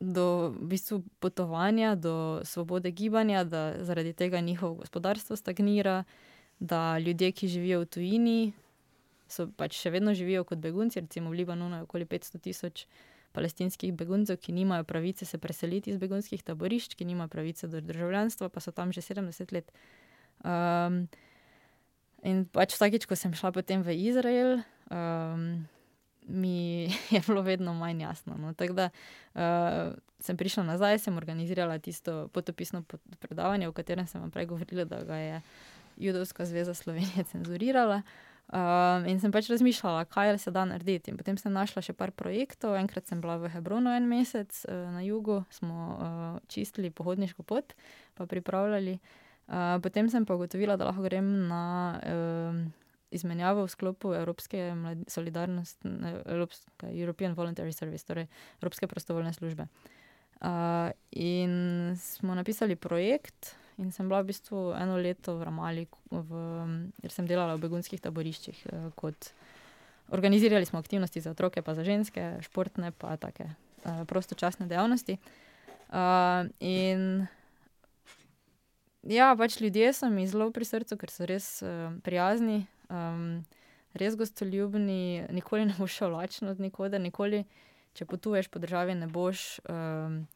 Do 0.00 0.54
v 0.54 0.66
bistvu 0.74 1.02
potovanja, 1.18 1.94
do 1.94 2.40
svobode 2.44 2.90
gibanja, 2.90 3.44
da 3.44 3.84
zaradi 3.84 4.12
tega 4.12 4.40
njihovo 4.40 4.74
gospodarstvo 4.74 5.36
stagnira, 5.36 6.04
da 6.60 6.98
ljudje, 6.98 7.32
ki 7.32 7.48
živijo 7.48 7.80
v 7.80 7.86
tujini, 7.86 8.52
so 9.28 9.46
pač 9.56 9.78
še 9.78 9.90
vedno 9.94 10.14
živijo 10.14 10.44
kot 10.44 10.58
begunci. 10.58 11.00
Recimo 11.00 11.30
v 11.30 11.42
Libanonu 11.42 11.78
je 11.78 11.86
okoli 11.86 12.06
500 12.06 12.42
tisoč 12.42 12.86
palestinskih 13.32 13.92
beguncev, 13.94 14.38
ki 14.42 14.52
nimajo 14.52 14.84
pravice 14.84 15.26
se 15.26 15.38
preseliti 15.38 15.90
iz 15.90 15.98
begunskih 15.98 16.42
taborišč, 16.42 16.94
ki 16.98 17.06
nimajo 17.06 17.28
pravice 17.28 17.70
do 17.70 17.80
državljanstva, 17.80 18.48
pa 18.48 18.60
so 18.60 18.74
tam 18.74 18.92
že 18.92 19.02
70 19.04 19.54
let. 19.54 19.70
Um, 20.42 21.06
in 22.22 22.44
pač 22.50 22.74
vsakič, 22.74 23.06
ko 23.06 23.14
sem 23.18 23.34
šla 23.34 23.52
potem 23.54 23.82
v 23.84 23.94
Izrael, 23.94 24.62
um, 24.90 25.66
mi 26.28 26.88
je 27.14 27.20
bilo 27.26 27.42
vedno 27.42 27.74
manj 27.74 28.02
jasno. 28.02 28.36
No. 28.38 28.54
Tako 28.54 28.72
da 28.72 28.90
uh, 28.90 29.94
sem 30.20 30.36
prišla 30.36 30.64
nazaj, 30.64 30.98
sem 30.98 31.16
organizirala 31.16 31.78
tisto 31.78 32.28
potopisno 32.32 32.82
pot- 32.82 33.02
predavanje, 33.18 33.68
o 33.68 33.72
katerem 33.72 34.06
sem 34.06 34.20
vam 34.20 34.30
prej 34.30 34.46
govorila, 34.46 34.84
da 34.84 35.04
ga 35.04 35.16
je 35.16 35.42
Judovska 35.96 36.46
zveza 36.46 36.74
Slovenije 36.74 37.24
cenzurirala. 37.24 38.02
Um, 38.48 39.04
in 39.04 39.18
sem 39.20 39.32
pač 39.32 39.50
razmišljala, 39.52 40.06
kaj 40.08 40.38
se 40.40 40.50
da 40.50 40.64
narediti. 40.64 41.12
In 41.12 41.18
potem 41.20 41.36
sem 41.36 41.52
našla 41.52 41.82
še 41.84 41.92
par 41.92 42.14
projektov. 42.16 42.78
Enkrat 42.80 43.06
sem 43.06 43.20
bila 43.20 43.36
v 43.36 43.50
Hebronu 43.52 43.92
en 43.92 44.08
mesec 44.08 44.64
uh, 44.64 44.88
na 44.94 45.04
jugu, 45.04 45.42
smo 45.52 45.76
uh, 45.76 46.38
čistili 46.48 46.90
pohodniško 46.90 47.44
pot, 47.44 47.76
pa 48.16 48.26
pripravljali. 48.26 48.96
Uh, 48.96 49.27
potem 49.82 50.10
sem 50.12 50.26
pa 50.28 50.36
ugotovila, 50.36 50.76
da 50.76 50.88
lahko 50.90 51.02
grem 51.06 51.48
na 51.48 51.62
um, 52.04 52.66
izmenjavo 53.10 53.64
v 53.64 53.72
sklopu 53.72 54.12
Evropske 54.14 54.72
solidarnosti, 55.08 55.88
Evropske 56.26 56.90
European 56.92 57.34
Voluntary 57.34 57.72
Service, 57.72 58.06
torej 58.06 58.26
Evropske 58.60 58.86
prostovoljne 58.86 59.32
službe. 59.32 59.66
Uh, 60.40 60.90
in 61.10 61.96
smo 61.98 62.34
napisali 62.34 62.76
projekt, 62.76 63.56
in 63.78 63.90
sem 63.92 64.08
bila 64.08 64.20
v 64.22 64.30
bistvu 64.30 64.72
eno 64.78 64.98
leto 65.00 65.38
v 65.38 65.46
Ramali, 65.48 65.86
v, 66.10 66.42
ker 67.02 67.14
sem 67.14 67.26
delala 67.26 67.56
v 67.56 67.64
begunskih 67.66 67.98
taboriščih. 68.02 68.60
eh, 68.70 68.84
Kot, 68.94 69.32
organizirali 70.14 70.66
smo 70.66 70.78
aktivnosti 70.78 71.20
za 71.20 71.32
otroke, 71.34 71.62
pa 71.62 71.74
za 71.74 71.82
ženske, 71.82 72.38
športne, 72.46 72.92
pa 72.92 73.16
take 73.16 73.48
uh, 73.50 74.04
prostočasne 74.06 74.70
dejavnosti. 74.70 75.18
Uh, 75.88 76.46
in 76.60 77.26
ja, 79.08 79.32
pač 79.38 79.60
ljudje 79.60 79.92
so 79.96 80.10
mi 80.12 80.26
zelo 80.28 80.50
pri 80.54 80.66
srcu, 80.68 80.98
ker 81.00 81.12
so 81.12 81.28
res 81.28 81.46
uh, 81.64 81.92
prijazni, 82.04 82.62
um, 82.92 83.44
res 83.98 84.16
gostoljubni, 84.18 85.28
nikoli 85.34 85.68
ne 85.68 85.76
boš 85.78 86.00
šel 86.02 86.12
lačen 86.14 86.52
od 86.52 86.60
nikoder, 86.60 87.00
nikoli, 87.00 87.44
če 87.98 88.06
potuješ 88.08 88.50
po 88.52 88.62
državi, 88.62 88.98
ne 88.98 89.08
boš. 89.10 89.46
Um, 89.68 90.26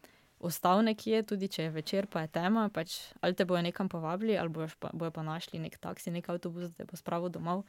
Ostal 0.43 0.81
nekje, 0.83 1.21
tudi 1.23 1.47
če 1.47 1.69
je 1.69 1.71
večer, 1.71 2.07
pa 2.11 2.25
je 2.25 2.33
tema, 2.35 2.65
pač, 2.75 2.97
ali 3.23 3.37
te 3.39 3.45
bojo 3.47 3.61
nekam 3.63 3.87
povabili, 3.87 4.35
ali 4.35 4.51
bojo 4.51 4.67
pa, 4.83 4.89
bojo 4.91 5.13
pa 5.15 5.23
našli 5.23 5.61
nek 5.63 5.77
taksi, 5.79 6.11
nek 6.11 6.27
avtobus, 6.35 6.73
da 6.73 6.83
te 6.83 6.87
bo 6.89 6.99
spravil 6.99 7.31
domov. 7.31 7.63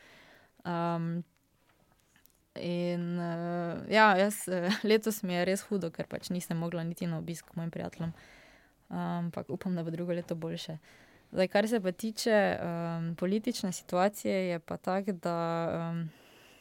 Um, 0.65 1.21
in 2.57 3.19
uh, 3.21 3.83
ja, 3.93 4.07
jaz, 4.17 4.47
uh, 4.49 4.73
letos 4.89 5.21
mi 5.21 5.37
je 5.37 5.45
res 5.51 5.61
hudo, 5.69 5.93
ker 5.93 6.09
pač 6.09 6.31
nisem 6.33 6.57
mogla 6.57 6.81
niti 6.81 7.05
na 7.05 7.21
obisk 7.21 7.51
k 7.51 7.61
mojim 7.61 7.69
prijateljem. 7.69 8.17
Ampak 8.93 9.49
upam, 9.49 9.75
da 9.75 9.83
bo 9.83 9.91
drugo 9.91 10.13
leto 10.13 10.35
boljše. 10.35 10.77
Zdaj, 11.33 11.47
kar 11.47 11.67
se 11.67 11.79
pa 11.81 11.91
tiče 11.91 12.57
um, 12.61 13.15
politične 13.15 13.71
situacije, 13.71 14.33
je 14.49 14.59
pa 14.59 14.77
tako, 14.77 15.11
da 15.11 15.37
um, 15.91 16.09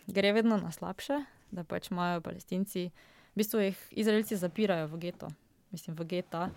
gre 0.07 0.33
vedno 0.33 0.57
na 0.57 0.73
slabše, 0.73 1.19
da 1.51 1.65
pač 1.65 1.91
imajo 1.91 2.21
palestinci, 2.21 2.91
v 3.35 3.37
bistvu 3.37 3.61
jih 3.61 3.83
izraelci 3.91 4.37
zapirajo 4.37 4.87
v 4.87 4.99
geto, 4.99 5.29
mislim, 5.71 5.97
v 5.97 6.05
geta. 6.05 6.49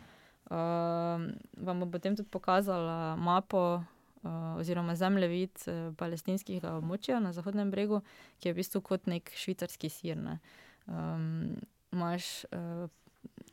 Um, 0.46 1.34
vam 1.58 1.80
bom 1.82 1.92
potem 1.92 2.16
tudi 2.16 2.30
pokazala 2.30 3.16
mapo 3.16 3.84
uh, 4.24 4.56
oziroma 4.60 4.96
zemljevid 4.96 5.64
uh, 5.68 5.96
palestinskega 5.98 6.76
območja 6.80 7.20
na 7.20 7.34
Zahodnem 7.34 7.72
bregu, 7.72 8.04
ki 8.40 8.50
je 8.50 8.54
v 8.54 8.62
bistvu 8.62 8.82
kot 8.82 9.10
nek 9.12 9.32
švicarski 9.36 9.90
sir. 9.90 10.20
Ne. 10.22 10.40
Um, 10.88 11.58
imaš 11.92 12.46
uh, 12.54 12.88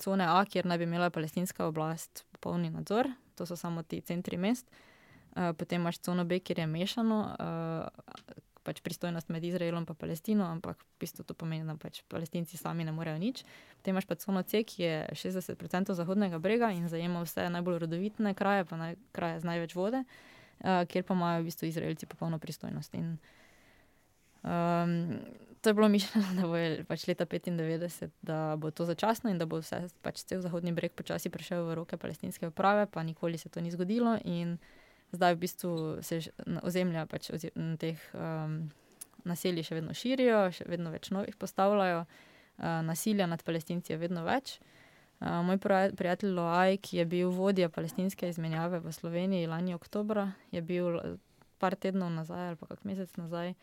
cone 0.03 0.27
A, 0.29 0.45
kjer 0.45 0.67
naj 0.67 0.79
bi 0.79 0.89
imela 0.89 1.11
palestinska 1.11 1.67
oblast 1.67 2.25
polni 2.41 2.71
nadzor, 2.71 3.09
to 3.35 3.47
so 3.47 3.57
samo 3.57 3.83
ti 3.83 4.01
centri 4.01 4.37
mest. 4.37 4.71
Uh, 5.33 5.53
potem 5.57 5.81
imaš 5.81 5.99
cono 5.99 6.25
B, 6.25 6.41
kjer 6.41 6.59
je 6.59 6.67
mešano, 6.67 7.21
uh, 7.39 8.41
pač 8.63 8.81
pristojnost 8.85 9.31
med 9.33 9.45
Izraelom 9.45 9.87
in 9.89 9.95
Palestino, 9.99 10.47
ampak 10.47 10.79
v 10.79 11.03
bistvu 11.03 11.25
to 11.27 11.35
pomeni, 11.35 11.67
da 11.67 11.75
pač 11.75 12.03
palestinci 12.09 12.57
sami 12.57 12.85
ne 12.85 12.93
morejo 12.93 13.19
nič. 13.19 13.43
Potem 13.79 13.95
imaš 13.95 14.07
pa 14.07 14.15
cono 14.15 14.43
C, 14.43 14.63
ki 14.63 14.83
je 14.83 14.97
60% 15.13 15.95
zahodnega 15.99 16.39
brega 16.39 16.71
in 16.71 16.89
zajema 16.89 17.25
vse 17.25 17.49
najbolj 17.51 17.83
rodovitne 17.87 18.35
kraje, 18.39 18.65
pa 18.65 18.77
naj, 18.77 18.97
kraje 19.13 19.41
z 19.41 19.49
največ 19.49 19.75
vode, 19.75 20.05
uh, 20.05 20.85
kjer 20.87 21.05
pa 21.05 21.15
imajo 21.15 21.43
v 21.43 21.49
bistvu 21.51 21.71
Izraelci 21.71 22.07
popolno 22.07 22.39
pristojnost. 22.39 22.95
In, 22.95 23.17
um, 24.45 25.19
to 25.63 25.71
je 25.71 25.75
bilo 25.75 25.89
mišljeno, 25.89 26.27
da 26.39 26.47
bo 26.47 26.59
pač 26.89 27.07
leta 27.07 27.27
95, 27.27 28.11
da 28.23 28.57
bo 28.59 28.71
to 28.71 28.85
začasno 28.85 29.31
in 29.31 29.39
da 29.39 29.47
bo 29.47 29.61
vse, 29.63 29.87
pač 30.03 30.25
cel 30.27 30.43
zahodni 30.43 30.75
breg 30.75 30.93
počasi 30.99 31.31
prišel 31.31 31.65
v 31.69 31.77
roke 31.79 31.97
palestinske 31.97 32.51
uprave, 32.51 32.87
pa 32.91 33.03
nikoli 33.03 33.39
se 33.39 33.49
to 33.49 33.61
ni 33.61 33.71
zgodilo. 33.71 34.17
In 34.25 34.59
zdaj 35.13 35.35
v 35.35 35.39
bistvu 35.39 35.73
se 36.03 36.21
ozemlja 36.63 37.07
pač 37.07 37.31
ozim, 37.31 37.77
teh 37.79 38.01
um, 38.15 38.59
naselij 39.25 39.69
še 39.69 39.79
vedno 39.79 39.95
širijo, 39.95 40.49
še 40.51 40.67
vedno 40.67 40.91
več 40.91 41.13
novih 41.15 41.39
postavljajo, 41.39 42.05
uh, 42.05 42.83
nasilja 42.83 43.31
nad 43.31 43.45
palestinci 43.47 43.95
je 43.95 44.01
vedno 44.03 44.27
več. 44.27 44.59
Uh, 45.23 45.39
moj 45.47 45.61
prijatelj 45.63 46.35
Loaj, 46.35 46.81
ki 46.83 46.99
je 46.99 47.07
bil 47.07 47.31
vodja 47.31 47.71
palestinske 47.71 48.27
izmenjave 48.27 48.83
v 48.83 48.91
Sloveniji 48.91 49.47
lani 49.47 49.79
oktobra, 49.79 50.33
je 50.51 50.65
bil 50.67 50.99
par 51.63 51.79
tednov 51.79 52.11
nazaj 52.11 52.49
ali 52.49 52.59
pa 52.59 52.67
kak 52.73 52.83
mesec 52.83 53.15
nazaj 53.15 53.55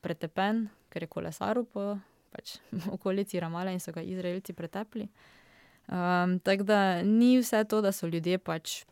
pretepen, 0.00 0.66
ker 0.92 1.06
je 1.06 1.10
kolesaril 1.10 1.64
po 1.64 1.96
pač, 2.34 2.58
okolici 2.96 3.40
Ramala 3.40 3.72
in 3.74 3.80
so 3.80 3.94
ga 3.94 4.04
Izraelci 4.04 4.56
pretepli. 4.56 5.08
Um, 5.86 6.38
Tako 6.42 6.66
da 6.66 7.02
ni 7.02 7.36
vse 7.38 7.64
to, 7.64 7.80
da 7.80 7.92
so 7.92 8.10
ljudje 8.10 8.38
pač. 8.38 8.84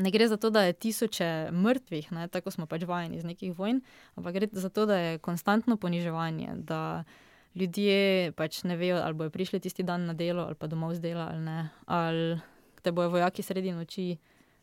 Ne 0.00 0.10
gre 0.10 0.28
za 0.28 0.36
to, 0.40 0.48
da 0.50 0.62
je 0.64 0.72
tisoče 0.72 1.50
mrtvih, 1.52 2.06
ne, 2.16 2.28
tako 2.32 2.48
smo 2.50 2.64
pač 2.64 2.86
vajeni 2.88 3.18
iz 3.20 3.24
nekih 3.26 3.52
vojn, 3.52 3.82
ampak 4.16 4.38
gre 4.38 4.48
za 4.52 4.70
to, 4.72 4.86
da 4.88 4.96
je 4.96 5.18
konstantno 5.20 5.76
poniževanje, 5.76 6.54
da 6.64 7.04
ljudje 7.52 8.32
pač 8.32 8.62
ne 8.64 8.78
vejo, 8.80 8.96
ali 9.04 9.18
bodo 9.18 9.34
prišli 9.34 9.60
tisti 9.60 9.84
dan 9.84 10.06
na 10.08 10.14
delo, 10.16 10.46
ali 10.48 10.56
pa 10.56 10.70
domov 10.72 10.94
z 10.96 11.04
dela, 11.04 11.28
ali 11.34 11.44
ne, 11.44 11.68
ali 11.84 12.38
te 12.80 12.92
bojo 12.96 13.12
vojaki 13.12 13.44
sredi 13.44 13.74
noči 13.76 14.16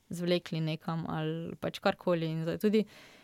zvlekli 0.10 0.62
nekam, 0.64 1.06
ali 1.10 1.56
pač 1.62 1.80
karkoli. 1.84 2.32
In 2.34 2.58
tudi 2.58 2.82
kakršno 2.82 3.17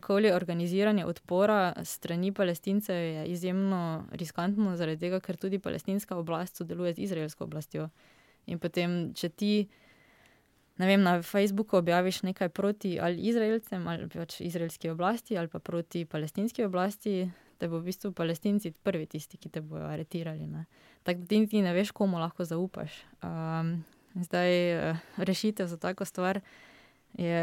koli 0.00 0.32
organiziranje 0.32 1.04
odpora 1.06 1.74
strani 1.84 2.32
palestincev 2.32 2.96
je 2.96 3.26
izjemno 3.26 4.04
riskantno, 4.12 4.76
zaradi 4.76 5.00
tega, 5.00 5.20
ker 5.20 5.36
tudi 5.36 5.58
palestinska 5.58 6.16
oblast 6.16 6.56
sodeluje 6.56 6.94
z 6.94 6.98
izraelsko 6.98 7.44
oblastjo. 7.44 7.88
In 8.46 8.58
potem, 8.58 9.12
če 9.14 9.28
ti 9.28 9.68
vem, 10.86 11.02
na 11.02 11.22
Facebooku 11.22 11.76
objaviš 11.76 12.22
nekaj 12.22 12.48
proti 12.48 12.96
ali 13.00 13.28
izraelcem, 13.28 13.86
ali 13.88 14.08
pač 14.08 14.40
izraelski 14.40 14.90
oblasti, 14.90 15.38
ali 15.38 15.48
pa 15.48 15.58
proti 15.58 16.04
palestinski 16.04 16.64
oblasti, 16.64 17.30
te 17.58 17.68
bo 17.68 17.80
v 17.80 17.90
bistvu 17.90 18.12
palestinci 18.16 18.72
prvi 18.72 19.06
tisti, 19.06 19.36
ki 19.36 19.52
te 19.52 19.60
bodo 19.60 19.84
aretirali. 19.84 20.48
Tako 21.04 21.20
da 21.20 21.26
ti 21.26 21.40
niti 21.40 21.62
ne 21.62 21.74
veš, 21.76 21.92
komu 21.92 22.18
lahko 22.18 22.44
zaupaš. 22.44 22.94
Um, 23.22 23.84
zdaj, 24.14 24.52
rešitev 25.16 25.68
za 25.68 25.76
tako 25.76 26.04
stvar 26.04 26.40
je 27.18 27.42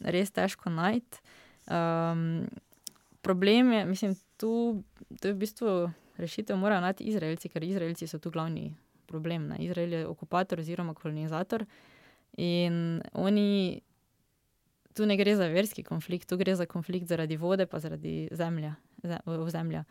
res 0.00 0.32
težko 0.32 0.70
najti. 0.70 1.20
Um, 1.68 2.48
problem 3.20 3.72
je, 3.72 3.84
mislim, 3.84 4.16
tu, 4.36 4.82
to 5.20 5.28
je 5.28 5.34
v 5.34 5.38
bistvu 5.38 5.90
rešitev, 6.16 6.56
morajo 6.56 6.80
najti 6.80 7.04
Izraelci, 7.04 7.48
ker 7.48 7.64
Izraelci 7.64 8.06
so 8.06 8.18
tu 8.18 8.30
glavni 8.30 8.74
problem. 9.06 9.48
Ne? 9.48 9.58
Izrael 9.64 9.92
je 9.92 10.06
okupator 10.06 10.60
oziroma 10.60 10.94
kolonizator 10.94 11.66
in 12.36 13.02
oni. 13.12 13.80
Tu 14.98 15.06
ne 15.06 15.14
gre 15.14 15.36
za 15.36 15.46
verski 15.46 15.84
konflikt, 15.86 16.26
tu 16.26 16.36
gre 16.36 16.56
za 16.58 16.66
konflikt 16.66 17.06
zaradi 17.06 17.36
vode, 17.38 17.68
pa 17.70 17.78
zaradi 17.78 18.28
zemlja, 18.34 18.74
zemlja. 19.46 19.84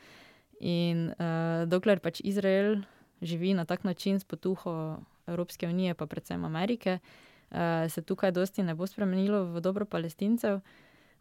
In 0.59 1.13
uh, 1.13 1.63
dokler 1.69 2.01
pač 2.03 2.19
Izrael 2.27 2.81
živi 3.21 3.53
na 3.53 3.63
tak 3.65 3.85
način 3.87 4.19
s 4.19 4.27
potuho 4.27 4.97
Evropske 5.27 5.67
unije, 5.67 5.93
pa 5.93 6.05
predvsem 6.05 6.43
Amerike, 6.45 6.99
uh, 6.99 7.87
se 7.89 8.01
tukaj 8.01 8.31
dosti 8.31 8.63
ne 8.63 8.75
bo 8.75 8.87
spremenilo 8.87 9.45
v 9.53 9.61
dobro 9.61 9.85
palestincev. 9.85 10.59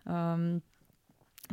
Um, 0.06 0.62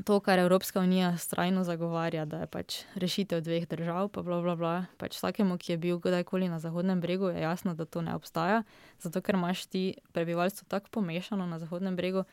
to, 0.06 0.20
kar 0.20 0.40
Evropska 0.40 0.80
unija 0.80 1.18
strajno 1.18 1.64
zagovarja, 1.64 2.26
da 2.26 2.40
je 2.40 2.48
pač 2.48 2.78
rešitev 2.96 3.42
dveh 3.46 3.68
držav, 3.70 4.10
pa 4.10 4.24
bla, 4.26 4.40
bla, 4.42 4.56
bla, 4.56 4.74
pač 4.98 5.18
vsakemu, 5.18 5.58
ki 5.62 5.74
je 5.74 5.78
bil 5.78 6.00
kdajkoli 6.02 6.50
na 6.50 6.60
Zahodnem 6.60 7.02
bregu, 7.02 7.30
je 7.30 7.42
jasno, 7.42 7.76
da 7.78 7.86
to 7.86 8.02
ne 8.02 8.16
obstaja. 8.16 8.64
Zato, 9.02 9.22
ker 9.22 9.38
imaš 9.38 9.66
ti 9.66 9.84
prebivalstvo 10.14 10.66
tako 10.70 10.90
pomešano 11.00 11.46
na 11.46 11.60
Zahodnem 11.60 11.96
bregu, 11.96 12.24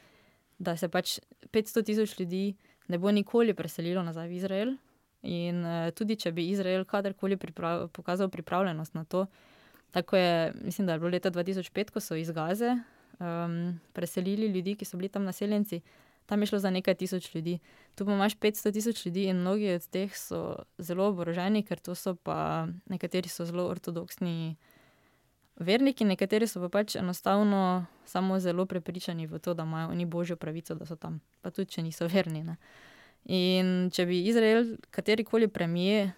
da 0.59 0.77
se 0.77 0.89
pač 0.89 1.19
500 1.53 1.85
tisoč 1.85 2.19
ljudi 2.19 2.57
ne 2.89 2.99
bo 2.99 3.11
nikoli 3.11 3.55
preselilo 3.55 4.03
nazaj 4.03 4.29
v 4.29 4.37
Izrael. 4.37 4.75
In 5.23 5.65
uh, 5.65 5.91
tudi, 5.93 6.17
če 6.17 6.33
bi 6.33 6.49
Izrael 6.49 6.87
kadarkoli 6.89 7.37
priprav, 7.37 7.89
pokazal 7.93 8.31
pripravljenost 8.33 8.95
na 8.95 9.05
to, 9.05 9.27
tako 9.93 10.17
je, 10.17 10.53
mislim, 10.65 10.87
da 10.87 10.93
je 10.93 10.99
bilo 10.99 11.11
leta 11.11 11.31
2005, 11.31 11.91
ko 11.93 12.01
so 12.01 12.17
iz 12.17 12.31
Gaze 12.31 12.73
um, 13.21 13.81
preselili 13.93 14.49
ljudi, 14.49 14.75
ki 14.81 14.85
so 14.85 14.97
bili 14.97 15.09
tam 15.13 15.25
naseljenci 15.29 15.81
tam 16.27 16.43
je 16.43 16.47
šlo 16.47 16.59
za 16.59 16.71
nekaj 16.71 16.95
tisoč 16.95 17.35
ljudi. 17.35 17.59
Tu 17.95 18.07
pa 18.07 18.13
imaš 18.13 18.37
500 18.37 18.73
tisoč 18.73 19.07
ljudi 19.07 19.25
in 19.25 19.41
mnogi 19.41 19.73
od 19.75 19.87
teh 19.87 20.17
so 20.17 20.63
zelo 20.79 21.09
oboroženi, 21.09 21.63
ker 21.63 21.81
to 21.81 21.95
so 21.95 22.15
pa 22.15 22.69
nekateri 22.87 23.29
so 23.29 23.45
zelo 23.45 23.67
ortodoksni 23.69 24.57
verniki, 25.61 26.05
nekateri 26.05 26.47
so 26.49 26.61
pa 26.61 26.69
pač 26.69 26.97
enostavno 26.97 27.87
samo 28.05 28.39
zelo 28.41 28.67
prepričani 28.67 29.27
v 29.27 29.39
to, 29.39 29.55
da 29.55 29.63
imajo 29.63 29.91
oni 29.91 30.07
božjo 30.07 30.37
pravico, 30.37 30.75
da 30.75 30.87
so 30.87 30.97
tam, 30.97 31.21
pa 31.43 31.51
tudi 31.51 31.71
če 31.77 31.83
niso 31.83 32.09
verni. 32.09 32.45
Ne. 32.45 32.57
In 33.29 33.91
če 33.93 34.07
bi 34.09 34.23
Izrael, 34.29 34.77
katerikoli 34.91 35.49
premije, 35.49 36.13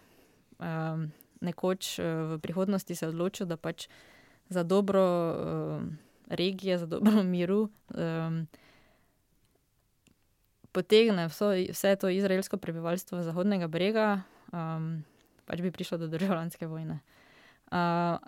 um, 0.63 1.09
nekoč 1.43 1.99
uh, 1.99 2.07
v 2.35 2.41
prihodnosti 2.43 2.95
se 2.95 3.09
odločil, 3.11 3.49
da 3.51 3.57
pač 3.57 3.89
za 4.49 4.63
dobro 4.63 5.03
um, 5.03 5.99
regije, 6.31 6.79
za 6.79 6.87
dobro 6.87 7.23
miru. 7.35 7.69
Um, 7.95 8.47
potegne 10.73 11.29
vso, 11.29 11.53
vse 11.71 11.97
to 11.97 12.09
izraelsko 12.09 12.57
prebivalstvo 12.57 13.23
Zahodnega 13.23 13.69
brega, 13.69 14.23
um, 14.53 15.05
pač 15.47 15.61
bi 15.61 15.71
prišlo 15.71 15.99
do 15.99 16.09
državljanske 16.13 16.67
vojne. 16.67 17.01
Uh, 17.73 17.79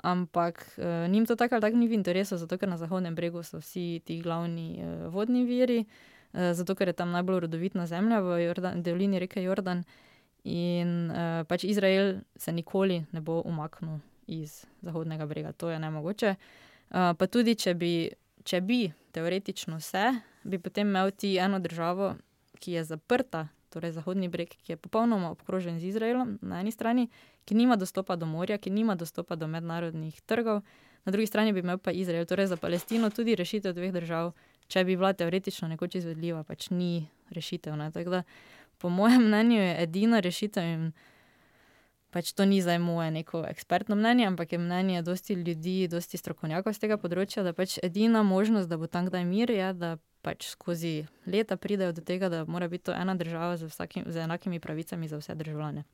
ampak 0.02 0.64
uh, 0.78 1.10
njim 1.10 1.26
to 1.26 1.36
tako 1.36 1.54
ali 1.54 1.62
tako 1.62 1.76
ni 1.76 1.88
v 1.88 1.92
interesu, 1.92 2.36
zato 2.36 2.56
ker 2.58 2.68
na 2.68 2.76
Zahodnem 2.80 3.14
bregu 3.14 3.42
so 3.42 3.60
vsi 3.60 4.00
ti 4.04 4.20
glavni 4.24 4.80
uh, 4.80 5.12
vodni 5.12 5.44
viri, 5.44 5.84
uh, 5.84 6.52
zato 6.52 6.74
ker 6.74 6.88
je 6.88 6.96
tam 6.96 7.12
najbolj 7.12 7.40
rodovitna 7.44 7.86
zemlja 7.86 8.20
v 8.20 8.40
Jordan, 8.44 8.82
dolini 8.82 9.18
reke 9.18 9.42
Jordan. 9.42 9.84
In 10.44 11.10
uh, 11.10 11.44
pač 11.48 11.64
Izrael 11.64 12.20
se 12.36 12.52
nikoli 12.52 13.04
ne 13.12 13.20
bo 13.20 13.40
umaknil 13.44 14.00
iz 14.26 14.64
Zahodnega 14.82 15.26
brega, 15.26 15.52
to 15.52 15.70
je 15.70 15.78
nemogoče. 15.78 16.34
Uh, 16.90 17.12
pa 17.16 17.26
tudi, 17.26 17.54
če 17.54 17.74
bi, 17.74 18.08
če 18.44 18.60
bi 18.60 18.92
teoretično 19.12 19.76
vse, 19.76 20.08
bi 20.44 20.58
potem 20.58 20.88
imel 20.88 21.12
ti 21.16 21.36
eno 21.36 21.60
državo, 21.60 22.14
ki 22.60 22.78
je 22.78 22.84
zaprta, 22.84 23.48
torej 23.74 23.92
Zahodni 23.96 24.28
breg, 24.30 24.48
ki 24.48 24.72
je 24.72 24.76
popolnoma 24.76 25.30
obkrožen 25.34 25.80
z 25.80 25.90
Izraelom 25.90 26.38
na 26.42 26.60
eni 26.62 26.70
strani, 26.70 27.08
ki 27.44 27.54
nima 27.58 27.76
dostopa 27.76 28.16
do 28.16 28.26
morja, 28.26 28.58
ki 28.58 28.70
nima 28.70 28.94
dostopa 28.94 29.36
do 29.36 29.48
mednarodnih 29.50 30.20
trgov, 30.26 30.62
na 31.04 31.12
drugi 31.12 31.26
strani 31.26 31.52
bi 31.52 31.60
imel 31.60 31.78
pa 31.78 31.90
Izrael, 31.90 32.26
torej 32.26 32.46
za 32.46 32.56
Palestino 32.56 33.10
tudi 33.10 33.34
rešitev 33.34 33.74
dveh 33.74 33.92
držav, 33.92 34.32
če 34.68 34.84
bi 34.84 34.96
bila 34.96 35.12
teoretično 35.12 35.68
nekoč 35.68 35.98
izvedljiva, 36.00 36.44
pač 36.44 36.70
ni 36.70 37.08
rešitev. 37.30 37.76
Da, 38.08 38.22
po 38.78 38.88
mojem 38.88 39.26
mnenju 39.26 39.60
je 39.60 39.74
edina 39.82 40.20
rešitev 40.20 40.64
in 40.64 40.92
pač 42.14 42.32
to 42.32 42.46
ni 42.46 42.62
zdaj 42.62 42.78
moje 42.78 43.10
neko 43.10 43.42
ekspertno 43.48 43.96
mnenje, 43.98 44.26
ampak 44.26 44.52
je 44.52 44.58
mnenje 44.58 45.02
dosti 45.02 45.34
ljudi, 45.34 45.88
dosti 45.88 46.16
strokovnjakov 46.16 46.72
z 46.72 46.86
tega 46.86 46.96
področja, 46.96 47.42
da 47.42 47.52
pač 47.52 47.76
edina 47.82 48.22
možnost, 48.22 48.70
da 48.70 48.78
bo 48.78 48.86
tam 48.86 49.10
kdaj 49.10 49.24
mir, 49.28 49.50
je, 49.50 49.72
da 49.74 49.96
pač 50.24 50.48
skozi 50.48 51.04
leta 51.28 51.56
pridejo 51.60 51.92
do 51.92 52.02
tega, 52.02 52.30
da 52.32 52.44
mora 52.48 52.68
biti 52.68 52.88
to 52.88 52.96
ena 52.96 53.14
država 53.14 53.58
z, 53.60 53.68
vsakim, 53.68 54.08
z 54.08 54.24
enakimi 54.24 54.60
pravicami 54.60 55.08
za 55.08 55.20
vse 55.20 55.36
državljane. 55.36 55.84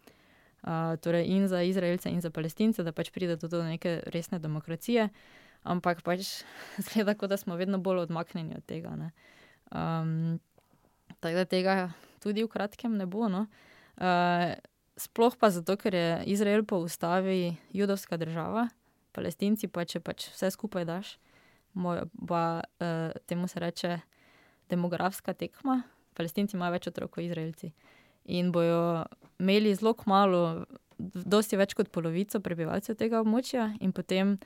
Uh, 0.61 0.97
torej 1.01 1.27
in 1.33 1.49
za 1.49 1.63
Izraelce, 1.65 2.11
in 2.13 2.21
za 2.21 2.31
Palestince, 2.31 2.85
da 2.85 2.93
pač 2.93 3.11
pride 3.11 3.37
do, 3.37 3.63
neke 3.65 4.01
resne 4.07 4.39
demokracije. 4.39 5.09
ampak 5.65 6.03
pač 6.03 6.45
zgleda, 6.85 7.15
kot 7.15 7.31
da 7.31 7.37
smo 7.37 7.57
vedno 7.57 7.79
bolj 7.79 8.07
odmaknjeni 8.09 8.57
od 8.57 8.65
tega. 8.65 8.95
Um, 9.71 10.41
tako 11.21 11.37
da 11.37 11.45
tega 11.45 11.75
tudi 12.23 12.45
v 12.45 12.49
kratkem 12.49 12.97
ne 12.97 13.07
bo. 13.07 13.29
No. 13.29 13.47
Uh, 13.97 14.57
sploh 14.97 15.37
pa 15.37 15.51
zato, 15.51 15.77
ker 15.77 15.95
je 15.95 16.09
Izrael 16.33 16.65
po 16.65 16.81
ustavi 16.81 17.57
judovska 17.73 18.17
država, 18.21 18.69
palestinci 19.17 19.69
pa 19.69 19.85
če 19.85 20.01
pač 20.05 20.29
vse 20.33 20.53
skupaj 20.53 20.85
daš, 20.89 21.17
moj, 21.75 22.05
pa 22.29 22.61
uh, 22.61 23.17
temu 23.27 23.49
se 23.49 23.61
reče 23.61 24.01
demografska 24.71 25.35
tekma. 25.35 25.83
Palestinci 26.17 26.57
imajo 26.57 26.77
več 26.79 26.89
otrok 26.91 27.17
kot 27.17 27.25
Izraelci. 27.25 27.73
In 28.31 28.51
bojo 28.53 29.05
imeli 29.41 29.75
zelo 29.75 29.95
malo, 30.07 30.43
dosti 30.99 31.59
več 31.59 31.75
kot 31.75 31.91
polovico 31.93 32.41
prebivalcev 32.45 32.99
tega 33.01 33.23
območja, 33.25 33.71
in 33.81 33.93
potem, 33.97 34.37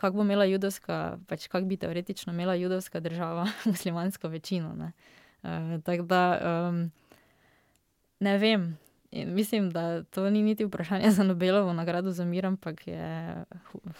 kako 0.00 0.20
bo 0.20 0.26
imela 0.26 0.46
judovska, 0.48 1.18
pač 1.28 1.48
kako 1.48 1.66
bi 1.70 1.80
teoretično 1.80 2.34
imela 2.34 2.54
judovska 2.58 3.00
država 3.00 3.48
muslimansko 3.70 4.28
večino. 4.28 4.74
Uh, 4.76 4.90
Tako 5.84 6.02
da 6.02 6.40
um, 6.68 6.90
ne 8.20 8.38
vem. 8.38 8.78
In 9.10 9.34
mislim, 9.34 9.70
da 9.70 10.02
to 10.02 10.30
ni 10.30 10.42
niti 10.42 10.64
vprašanje 10.64 11.10
za 11.10 11.22
Nobelovo 11.24 11.72
nagrado 11.72 12.10
za 12.10 12.24
mir, 12.24 12.46
ampak 12.46 12.86
je 12.86 13.44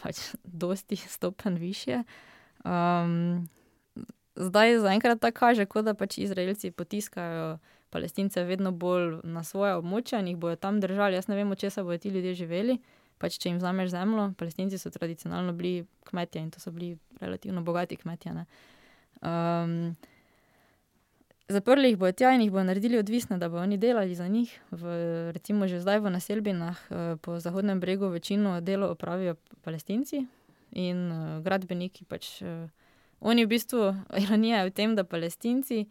pač 0.03 0.17
dosti 0.45 0.97
stopen 0.97 1.55
više. 1.55 2.03
Um, 2.65 3.49
zdaj 4.41 4.79
zaenkrat 4.81 5.21
tako 5.21 5.39
kaže, 5.39 5.67
kot 5.67 5.85
da 5.85 5.95
pač 5.95 6.19
Izraelci 6.19 6.71
potiskajo 6.71 7.59
palestince 7.91 8.45
vedno 8.45 8.73
bolj 8.73 9.21
na 9.25 9.43
svoje 9.45 9.75
območje 9.75 10.21
in 10.21 10.31
jih 10.33 10.39
bodo 10.39 10.57
tam 10.57 10.81
držali. 10.81 11.19
Jaz 11.19 11.29
ne 11.29 11.37
vem, 11.37 11.51
če 11.59 11.71
se 11.71 11.83
bodo 11.83 11.99
ti 11.99 12.13
ljudje 12.15 12.35
živeli. 12.45 12.79
Pač, 13.21 13.37
če 13.37 13.51
jim 13.51 13.59
vzameš 13.61 13.91
zemljo, 13.93 14.31
palestinci 14.41 14.79
so 14.81 14.93
tradicionalno 14.95 15.53
bili 15.53 15.85
kmetje 16.09 16.41
in 16.41 16.49
to 16.55 16.63
so 16.63 16.73
bili 16.73 16.95
relativno 17.21 17.63
bogati 17.63 17.99
kmetje. 18.01 18.47
Um, 19.21 19.97
zaprli 21.53 21.91
jih 21.91 21.99
bodo 22.01 22.17
tja 22.17 22.33
in 22.33 22.47
jih 22.47 22.53
bodo 22.55 22.65
naredili 22.71 22.99
odvisne, 22.99 23.37
da 23.39 23.51
bodo 23.53 23.67
oni 23.67 23.77
delali 23.77 24.15
za 24.15 24.29
njih. 24.29 24.55
V, 24.71 24.97
recimo, 25.37 25.69
že 25.69 25.83
zdaj 25.85 26.01
v 26.01 26.15
naselbinah 26.17 26.79
uh, 26.89 26.99
po 27.21 27.37
Zahodnem 27.41 27.81
bregu 27.81 28.09
večino 28.09 28.61
delo 28.61 28.89
opravijo 28.95 29.37
palestinci 29.61 30.25
in 30.73 31.11
uh, 31.13 31.43
gradbeniki. 31.45 32.09
Pač, 32.09 32.41
uh, 32.41 32.71
oni 33.21 33.45
v 33.45 33.49
bistvu 33.49 33.95
ironija 34.25 34.63
je 34.63 34.71
v 34.71 34.75
tem, 34.75 34.95
da 34.97 35.05
palestinci 35.05 35.87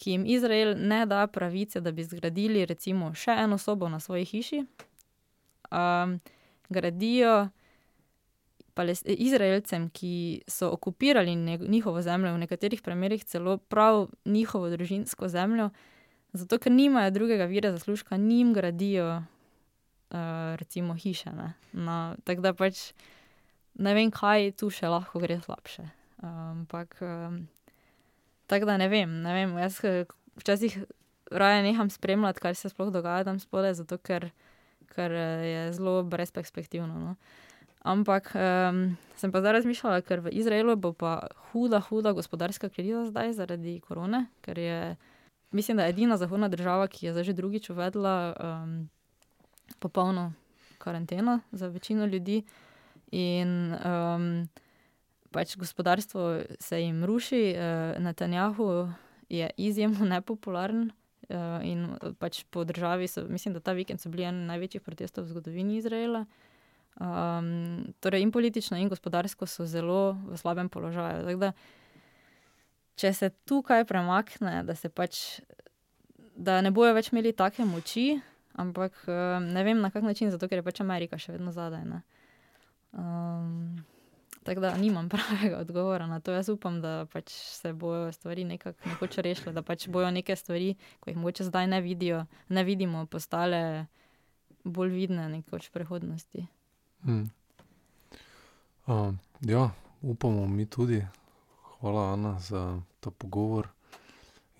ki 0.00 0.10
jim 0.10 0.26
Izrael 0.26 0.74
ne 0.78 1.04
da 1.06 1.26
pravice, 1.26 1.80
da 1.80 1.92
bi 1.92 2.04
zgradili 2.04 2.64
recimo 2.66 3.12
še 3.14 3.36
eno 3.44 3.58
sobo 3.60 3.88
na 3.92 4.00
svoji 4.00 4.24
hiši, 4.24 4.64
um, 5.70 6.20
gradijo 6.68 7.48
Izraelcem, 9.04 9.90
ki 9.92 10.40
so 10.48 10.70
okupirali 10.72 11.34
njihovo 11.36 12.00
zemljo, 12.02 12.32
v 12.32 12.40
nekaterih 12.46 12.80
primerih 12.82 13.24
celo 13.28 13.58
prav 13.58 14.06
njihovo 14.24 14.70
družinsko 14.72 15.28
zemljo, 15.28 15.68
zato 16.32 16.58
ker 16.58 16.72
nimajo 16.72 17.10
drugega 17.10 17.44
vira 17.50 17.74
zaslužka, 17.74 18.16
njim 18.16 18.54
gradijo 18.56 19.18
uh, 19.18 20.56
recimo 20.56 20.94
hiše. 20.94 21.34
No, 21.72 22.00
tako 22.24 22.46
da 22.46 22.54
pač 22.56 22.94
ne 23.74 23.92
vem, 23.94 24.08
kaj 24.08 24.54
tu 24.56 24.70
še 24.72 24.88
lahko 24.88 25.20
gre 25.20 25.42
slabše. 25.44 25.90
Ampak. 26.22 26.98
Um, 27.00 27.48
Tako 28.50 28.66
da 28.66 28.76
ne 28.76 28.88
vem, 28.88 29.10
ne 29.22 29.34
vem. 29.34 29.52
Jaz 29.58 29.78
eh, 29.84 30.04
včasih 30.36 30.80
raje 31.30 31.62
neham 31.62 31.90
spremljati, 31.90 32.40
kaj 32.40 32.54
se 32.54 32.68
sploh 32.68 32.90
dogaja 32.90 33.24
tam 33.24 33.38
spodaj, 33.38 33.76
zato 33.78 33.98
ker, 33.98 34.26
ker 34.90 35.12
eh, 35.14 35.44
je 35.46 35.60
zelo 35.72 36.02
brezperspektivno. 36.02 36.98
No. 36.98 37.14
Ampak 37.86 38.32
um, 38.34 38.80
sem 39.16 39.32
pa 39.32 39.40
zdaj 39.40 39.60
razmišljala, 39.60 40.02
ker 40.02 40.20
v 40.20 40.32
Izraelu 40.36 40.74
bo 40.76 40.90
pa 40.92 41.28
huda, 41.52 41.78
huda 41.80 42.12
gospodarska 42.12 42.68
kriza 42.68 43.06
zdaj 43.06 43.32
zaradi 43.38 43.78
korone, 43.86 44.26
ker 44.42 44.58
je, 44.58 44.96
mislim, 45.54 45.78
da 45.78 45.86
je 45.86 45.94
edina 45.94 46.18
zahodna 46.18 46.48
država, 46.50 46.90
ki 46.90 47.06
je 47.06 47.12
zdaj 47.14 47.30
že 47.30 47.36
drugič 47.38 47.70
uvedla 47.70 48.16
um, 48.34 48.74
popolno 49.78 50.32
karanteno 50.78 51.38
za 51.52 51.70
večino 51.70 52.06
ljudi. 52.06 52.42
In 53.12 53.72
um, 53.78 54.48
pač 55.30 55.56
gospodarstvo 55.56 56.42
se 56.60 56.82
jim 56.82 57.04
ruši, 57.04 57.42
uh, 57.54 58.02
Netanjahu 58.02 58.88
je 59.28 59.50
izjemno 59.56 60.06
nepopularen. 60.14 60.90
Uh, 61.30 61.62
in 61.62 61.84
pač 62.18 62.42
po 62.50 62.64
državi, 62.66 63.06
so, 63.06 63.22
mislim, 63.30 63.54
da 63.54 63.60
ta 63.62 63.72
vikend 63.72 64.02
so 64.02 64.10
bili 64.10 64.24
eni 64.26 64.48
največjih 64.48 64.82
protestov 64.82 65.28
v 65.28 65.36
zgodovini 65.36 65.76
Izraela. 65.78 66.24
Um, 66.98 67.94
torej, 68.02 68.24
in 68.26 68.32
politično, 68.34 68.76
in 68.76 68.90
gospodarsko 68.90 69.46
so 69.46 69.66
zelo 69.66 70.18
v 70.26 70.38
slabem 70.40 70.68
položaju. 70.68 71.36
Da, 71.38 71.52
če 72.98 73.12
se 73.14 73.30
tukaj 73.46 73.86
premakne, 73.86 74.64
da 74.66 74.74
se 74.74 74.90
pač, 74.90 75.38
da 76.34 76.58
ne 76.64 76.74
bojo 76.74 76.96
več 76.98 77.12
imeli 77.12 77.32
take 77.36 77.64
moči, 77.64 78.18
ampak 78.58 78.98
um, 79.06 79.46
ne 79.54 79.64
vem 79.64 79.78
na 79.80 79.92
kak 79.94 80.02
način, 80.02 80.34
zato 80.34 80.50
ker 80.50 80.60
je 80.60 80.66
pač 80.66 80.82
Amerika 80.82 81.20
še 81.20 81.38
vedno 81.38 81.54
zadaj. 81.54 81.86
Um, 82.90 83.78
Tako 84.42 84.60
da 84.60 84.76
nimam 84.76 85.08
pravega 85.14 85.58
odgovora 85.58 86.06
na 86.06 86.20
to. 86.20 86.32
Jaz 86.32 86.48
upam, 86.48 86.80
da 86.80 87.06
pač 87.12 87.32
se 87.32 87.72
bodo 87.72 88.12
stvari 88.12 88.44
nekako 88.44 88.88
nekoč 88.88 89.18
rešile, 89.18 89.52
da 89.52 89.62
pač 89.62 89.88
bojo 89.88 90.10
neke 90.10 90.36
stvari, 90.36 90.74
ki 91.04 91.12
jih 91.12 91.18
morda 91.20 91.44
zdaj 91.44 91.66
ne, 91.66 91.80
vidijo, 91.80 92.24
ne 92.48 92.64
vidimo, 92.64 93.06
postale 93.06 93.86
bolj 94.64 94.94
vidne 94.94 95.28
nekoč 95.28 95.68
v 95.68 95.72
prihodnosti. 95.72 96.46
Hmm. 97.04 97.30
Uh, 98.86 99.14
ja, 99.40 99.70
upamo 100.02 100.46
mi 100.48 100.66
tudi. 100.66 101.04
Hvala, 101.80 102.12
Ana, 102.12 102.38
za 102.40 102.80
ta 103.00 103.10
pogovor 103.10 103.68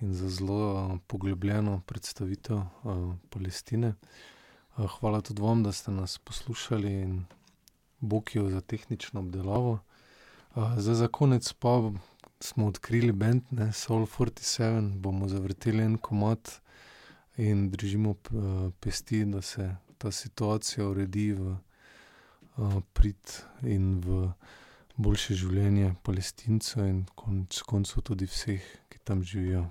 in 0.01 0.15
za 0.15 0.29
zelo 0.29 0.99
poglobljeno 1.07 1.83
predstavitev 1.87 2.57
uh, 2.57 3.15
Palestine. 3.31 3.95
Uh, 4.77 4.91
hvala 5.01 5.21
tudi 5.21 5.43
vam, 5.43 5.63
da 5.63 5.73
ste 5.73 5.91
nas 5.91 6.19
poslušali 6.19 6.93
in 6.93 7.25
Bokijo 8.01 8.51
za 8.51 8.61
tehnično 8.61 9.21
obdelavo. 9.21 9.79
Uh, 10.55 10.79
zdaj, 10.79 10.95
za 10.95 11.09
konec 11.09 11.53
pa 11.53 11.93
smo 12.41 12.67
odkrili 12.67 13.13
bend, 13.13 13.43
ne 13.51 13.73
Soul 13.73 14.07
47, 14.07 14.99
bomo 14.99 15.29
zavrteli 15.29 15.83
en 15.83 15.99
komat 15.99 16.61
in 17.37 17.71
držimo 17.71 18.15
pesti, 18.81 19.25
da 19.25 19.43
se 19.43 19.77
ta 19.99 20.11
situacija 20.11 20.87
uredi 20.89 21.33
v 21.33 21.57
uh, 22.57 22.81
prid 22.93 23.43
in 23.63 24.01
v 24.01 24.33
boljše 24.97 25.35
življenje 25.35 25.95
palestincev 26.03 26.87
in 26.87 27.05
konec 27.15 27.63
koncev 27.63 28.05
tudi 28.05 28.29
vseh, 28.29 28.65
ki 28.89 28.99
tam 29.05 29.23
živijo. 29.23 29.69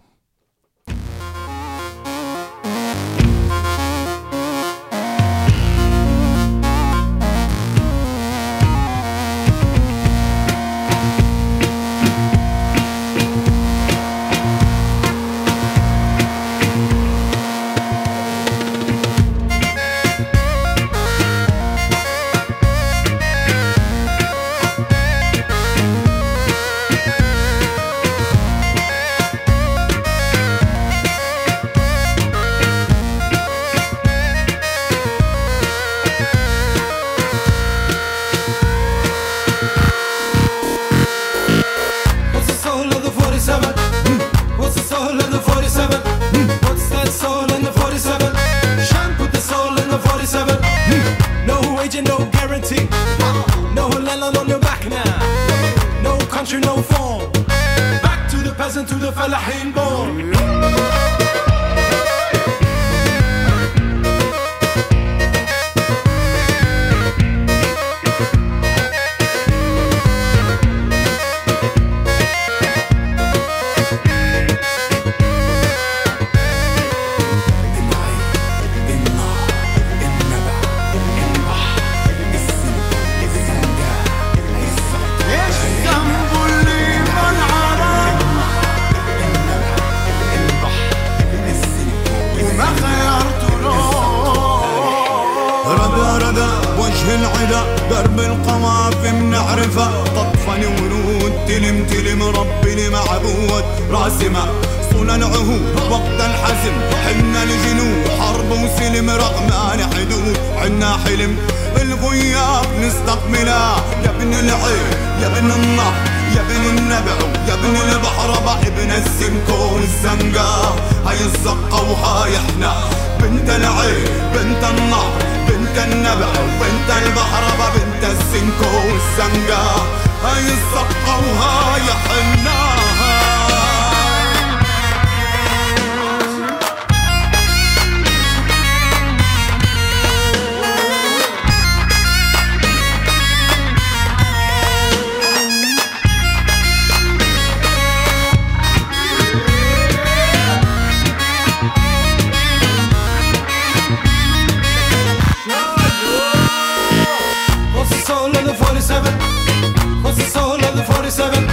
47. 161.09 161.43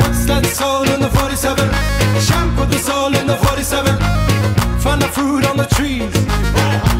What's 0.00 0.24
that 0.24 0.46
soul 0.46 0.88
in 0.88 0.98
the 0.98 1.10
47? 1.10 1.68
shampoo 2.24 2.64
the 2.64 2.78
soul 2.78 3.14
in 3.14 3.26
the 3.26 3.36
47. 3.36 3.92
Find 4.80 5.02
the 5.02 5.08
fruit 5.08 5.44
on 5.44 5.58
the 5.58 5.66
trees. 5.76 6.10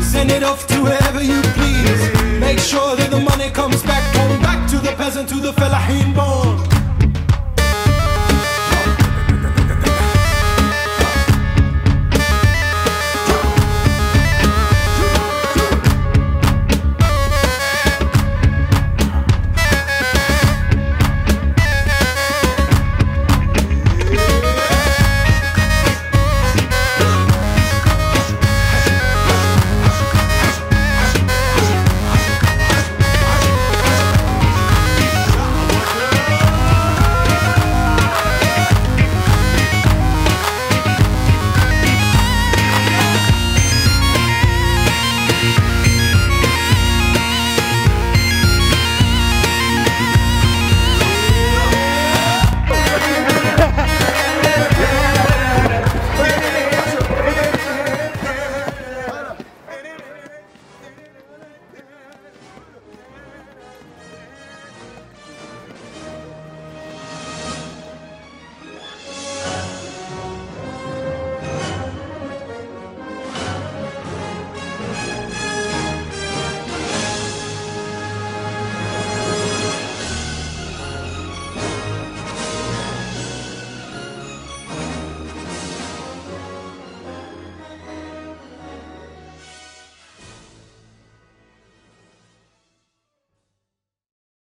Send 0.05 0.31
it 0.31 0.43
off 0.43 0.67
to 0.67 0.83
wherever 0.83 1.23
you 1.23 1.41
please. 1.57 2.03
Make 2.39 2.59
sure 2.59 2.95
that 2.97 3.11
the 3.11 3.21
money 3.21 3.49
comes 3.49 3.83
back. 3.83 4.05
Come 4.13 4.39
back 4.43 4.69
to 4.69 4.77
the 4.77 4.93
peasant, 4.99 5.31
to 5.31 5.37
the 5.37 5.53
fellahin. 5.53 6.24